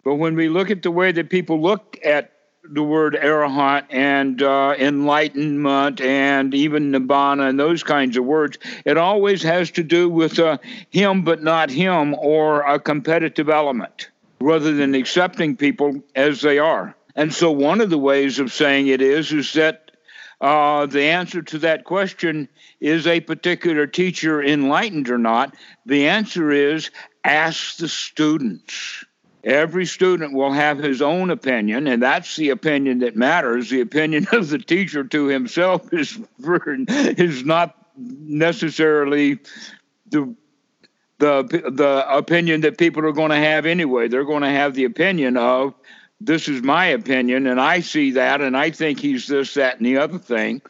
But 0.03 0.15
when 0.15 0.35
we 0.35 0.49
look 0.49 0.71
at 0.71 0.81
the 0.81 0.89
way 0.89 1.11
that 1.11 1.29
people 1.29 1.61
look 1.61 1.99
at 2.03 2.31
the 2.63 2.81
word 2.81 3.13
arahant 3.13 3.85
and 3.91 4.41
uh, 4.41 4.73
enlightenment 4.79 6.01
and 6.01 6.51
even 6.55 6.91
nibbana 6.91 7.47
and 7.47 7.59
those 7.59 7.83
kinds 7.83 8.17
of 8.17 8.25
words, 8.25 8.57
it 8.85 8.97
always 8.97 9.43
has 9.43 9.69
to 9.71 9.83
do 9.83 10.09
with 10.09 10.39
uh, 10.39 10.57
him 10.89 11.21
but 11.21 11.43
not 11.43 11.69
him 11.69 12.15
or 12.15 12.61
a 12.61 12.79
competitive 12.79 13.49
element 13.49 14.09
rather 14.39 14.73
than 14.73 14.95
accepting 14.95 15.55
people 15.55 16.01
as 16.15 16.41
they 16.41 16.59
are. 16.59 16.95
And 17.15 17.33
so 17.33 17.51
one 17.51 17.81
of 17.81 17.89
the 17.89 17.97
ways 17.97 18.39
of 18.39 18.53
saying 18.53 18.87
it 18.87 19.01
is 19.01 19.31
is 19.31 19.53
that 19.53 19.91
uh, 20.39 20.85
the 20.85 21.01
answer 21.01 21.41
to 21.41 21.57
that 21.59 21.83
question 21.83 22.47
is 22.79 23.07
a 23.07 23.19
particular 23.21 23.87
teacher 23.87 24.41
enlightened 24.43 25.09
or 25.09 25.17
not? 25.17 25.55
The 25.85 26.07
answer 26.07 26.51
is 26.51 26.91
ask 27.23 27.77
the 27.77 27.87
students. 27.87 29.03
Every 29.43 29.85
student 29.85 30.33
will 30.33 30.51
have 30.51 30.77
his 30.77 31.01
own 31.01 31.29
opinion, 31.29 31.87
and 31.87 32.03
that's 32.03 32.35
the 32.35 32.49
opinion 32.49 32.99
that 32.99 33.15
matters. 33.15 33.69
The 33.69 33.81
opinion 33.81 34.27
of 34.31 34.49
the 34.49 34.59
teacher 34.59 35.03
to 35.03 35.25
himself 35.25 35.91
is 35.93 36.19
is 36.39 37.45
not 37.45 37.75
necessarily 37.95 39.39
the 40.09 40.35
the 41.19 41.43
the 41.43 42.05
opinion 42.09 42.61
that 42.61 42.77
people 42.77 43.05
are 43.05 43.11
going 43.11 43.31
to 43.31 43.37
have 43.37 43.65
anyway. 43.65 44.07
They're 44.07 44.25
going 44.25 44.43
to 44.43 44.49
have 44.49 44.73
the 44.73 44.85
opinion 44.85 45.37
of 45.37 45.73
this 46.19 46.47
is 46.47 46.61
my 46.61 46.85
opinion, 46.87 47.47
and 47.47 47.61
I 47.61 47.81
see 47.81 48.11
that, 48.11 48.41
and 48.41 48.57
I 48.57 48.71
think 48.71 48.99
he's 48.99 49.27
this, 49.27 49.53
that, 49.55 49.77
and 49.77 49.85
the 49.85 49.97
other 49.97 50.17
thing. 50.17 50.61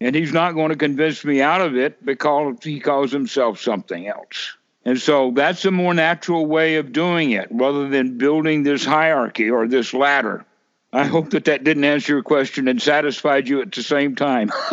And 0.00 0.16
he's 0.16 0.32
not 0.32 0.52
going 0.52 0.70
to 0.70 0.76
convince 0.76 1.24
me 1.24 1.42
out 1.42 1.60
of 1.60 1.76
it 1.76 2.04
because 2.04 2.56
he 2.62 2.80
calls 2.80 3.12
himself 3.12 3.60
something 3.60 4.08
else. 4.08 4.56
And 4.84 4.98
so 4.98 5.30
that's 5.34 5.64
a 5.66 5.70
more 5.70 5.92
natural 5.92 6.46
way 6.46 6.76
of 6.76 6.92
doing 6.92 7.32
it 7.32 7.48
rather 7.50 7.88
than 7.88 8.16
building 8.16 8.62
this 8.62 8.84
hierarchy 8.84 9.50
or 9.50 9.68
this 9.68 9.92
ladder. 9.92 10.46
I 10.92 11.04
hope 11.04 11.30
that 11.30 11.44
that 11.44 11.64
didn't 11.64 11.84
answer 11.84 12.14
your 12.14 12.22
question 12.22 12.66
and 12.66 12.80
satisfied 12.80 13.46
you 13.46 13.60
at 13.60 13.72
the 13.72 13.82
same 13.82 14.16
time. 14.16 14.50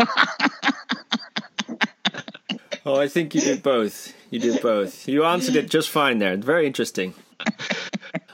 oh, 2.85 2.95
I 2.95 3.07
think 3.09 3.35
you 3.35 3.41
did 3.41 3.61
both. 3.61 4.13
You 4.29 4.39
did 4.39 4.61
both. 4.61 5.07
You 5.07 5.23
answered 5.23 5.55
it 5.55 5.69
just 5.69 5.89
fine 5.89 6.19
there. 6.19 6.35
Very 6.37 6.67
interesting. 6.67 7.13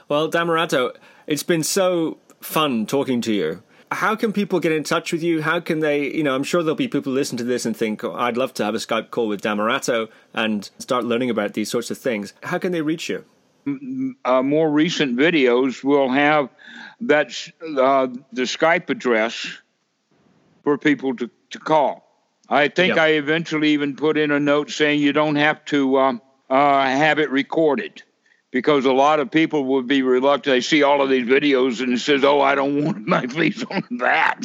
Well, 0.08 0.30
Dhammarato, 0.30 0.94
it's 1.26 1.42
been 1.42 1.62
so 1.62 2.18
fun 2.40 2.86
talking 2.86 3.20
to 3.22 3.32
you. 3.32 3.62
How 3.90 4.16
can 4.16 4.32
people 4.32 4.60
get 4.60 4.72
in 4.72 4.82
touch 4.82 5.12
with 5.12 5.22
you? 5.22 5.40
How 5.42 5.60
can 5.60 5.80
they, 5.80 6.12
you 6.12 6.22
know, 6.22 6.34
I'm 6.34 6.42
sure 6.42 6.62
there'll 6.62 6.74
be 6.74 6.88
people 6.88 7.12
listen 7.12 7.38
to 7.38 7.44
this 7.44 7.64
and 7.64 7.76
think, 7.76 8.02
oh, 8.02 8.14
I'd 8.14 8.36
love 8.36 8.52
to 8.54 8.64
have 8.64 8.74
a 8.74 8.78
Skype 8.78 9.10
call 9.10 9.28
with 9.28 9.40
Dhammarato 9.42 10.08
and 10.34 10.68
start 10.78 11.04
learning 11.04 11.30
about 11.30 11.54
these 11.54 11.70
sorts 11.70 11.90
of 11.90 11.98
things. 11.98 12.34
How 12.42 12.58
can 12.58 12.72
they 12.72 12.82
reach 12.82 13.08
you? 13.08 13.24
Uh, 14.24 14.42
more 14.42 14.70
recent 14.70 15.16
videos 15.16 15.82
will 15.82 16.10
have 16.10 16.50
that 17.00 17.28
uh, 17.62 18.08
the 18.32 18.42
Skype 18.42 18.90
address 18.90 19.46
for 20.64 20.76
people 20.76 21.14
to, 21.16 21.30
to 21.50 21.58
call. 21.58 22.03
I 22.48 22.68
think 22.68 22.98
I 22.98 23.12
eventually 23.12 23.70
even 23.70 23.96
put 23.96 24.18
in 24.18 24.30
a 24.30 24.40
note 24.40 24.70
saying 24.70 25.00
you 25.00 25.12
don't 25.12 25.36
have 25.36 25.64
to 25.66 25.96
uh, 25.96 26.12
uh 26.50 26.82
have 26.82 27.18
it 27.18 27.30
recorded 27.30 28.02
because 28.54 28.84
a 28.84 28.92
lot 28.92 29.18
of 29.18 29.32
people 29.32 29.64
would 29.64 29.88
be 29.88 30.02
reluctant. 30.02 30.54
They 30.54 30.60
see 30.60 30.84
all 30.84 31.02
of 31.02 31.10
these 31.10 31.26
videos 31.26 31.80
and 31.80 31.92
it 31.92 31.98
says, 31.98 32.22
"Oh, 32.22 32.40
I 32.40 32.54
don't 32.54 32.84
want 32.84 33.06
my 33.06 33.26
face 33.26 33.64
on 33.64 33.84
that," 33.98 34.44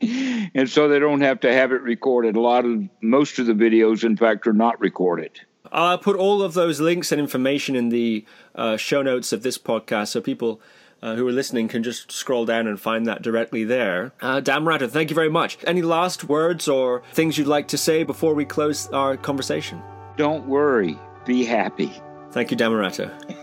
and 0.00 0.68
so 0.68 0.88
they 0.88 0.98
don't 0.98 1.20
have 1.20 1.40
to 1.40 1.52
have 1.52 1.72
it 1.72 1.82
recorded. 1.82 2.34
A 2.36 2.40
lot 2.40 2.64
of 2.64 2.88
most 3.02 3.38
of 3.38 3.46
the 3.46 3.52
videos, 3.52 4.04
in 4.04 4.16
fact, 4.16 4.46
are 4.46 4.52
not 4.52 4.80
recorded. 4.80 5.40
I'll 5.70 5.98
put 5.98 6.16
all 6.16 6.42
of 6.42 6.54
those 6.54 6.80
links 6.80 7.12
and 7.12 7.20
information 7.20 7.76
in 7.76 7.90
the 7.90 8.24
uh, 8.54 8.76
show 8.78 9.02
notes 9.02 9.32
of 9.32 9.42
this 9.42 9.58
podcast, 9.58 10.08
so 10.08 10.20
people. 10.20 10.60
Uh, 11.02 11.14
who 11.14 11.28
are 11.28 11.32
listening 11.32 11.68
can 11.68 11.82
just 11.82 12.10
scroll 12.10 12.46
down 12.46 12.66
and 12.66 12.80
find 12.80 13.06
that 13.06 13.20
directly 13.22 13.64
there. 13.64 14.12
Uh, 14.20 14.40
Dhammarato, 14.40 14.88
thank 14.90 15.10
you 15.10 15.14
very 15.14 15.28
much. 15.28 15.58
Any 15.64 15.82
last 15.82 16.24
words 16.24 16.68
or 16.68 17.02
things 17.12 17.36
you'd 17.36 17.46
like 17.46 17.68
to 17.68 17.78
say 17.78 18.02
before 18.02 18.34
we 18.34 18.44
close 18.44 18.88
our 18.88 19.16
conversation? 19.16 19.82
Don't 20.16 20.48
worry, 20.48 20.98
be 21.26 21.44
happy. 21.44 21.92
Thank 22.32 22.50
you, 22.50 22.56
Dhammarato. 22.56 23.12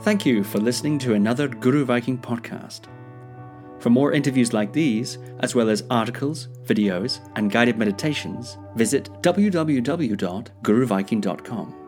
Thank 0.00 0.26
you 0.26 0.42
for 0.44 0.58
listening 0.58 0.98
to 0.98 1.14
another 1.14 1.48
Guru 1.48 1.84
Viking 1.86 2.18
podcast. 2.18 2.82
For 3.78 3.88
more 3.90 4.12
interviews 4.12 4.52
like 4.52 4.72
these, 4.72 5.18
as 5.40 5.54
well 5.54 5.70
as 5.70 5.84
articles, 5.90 6.48
videos, 6.64 7.20
and 7.36 7.50
guided 7.50 7.78
meditations, 7.78 8.58
visit 8.76 9.08
www.guruviking.com. 9.22 11.83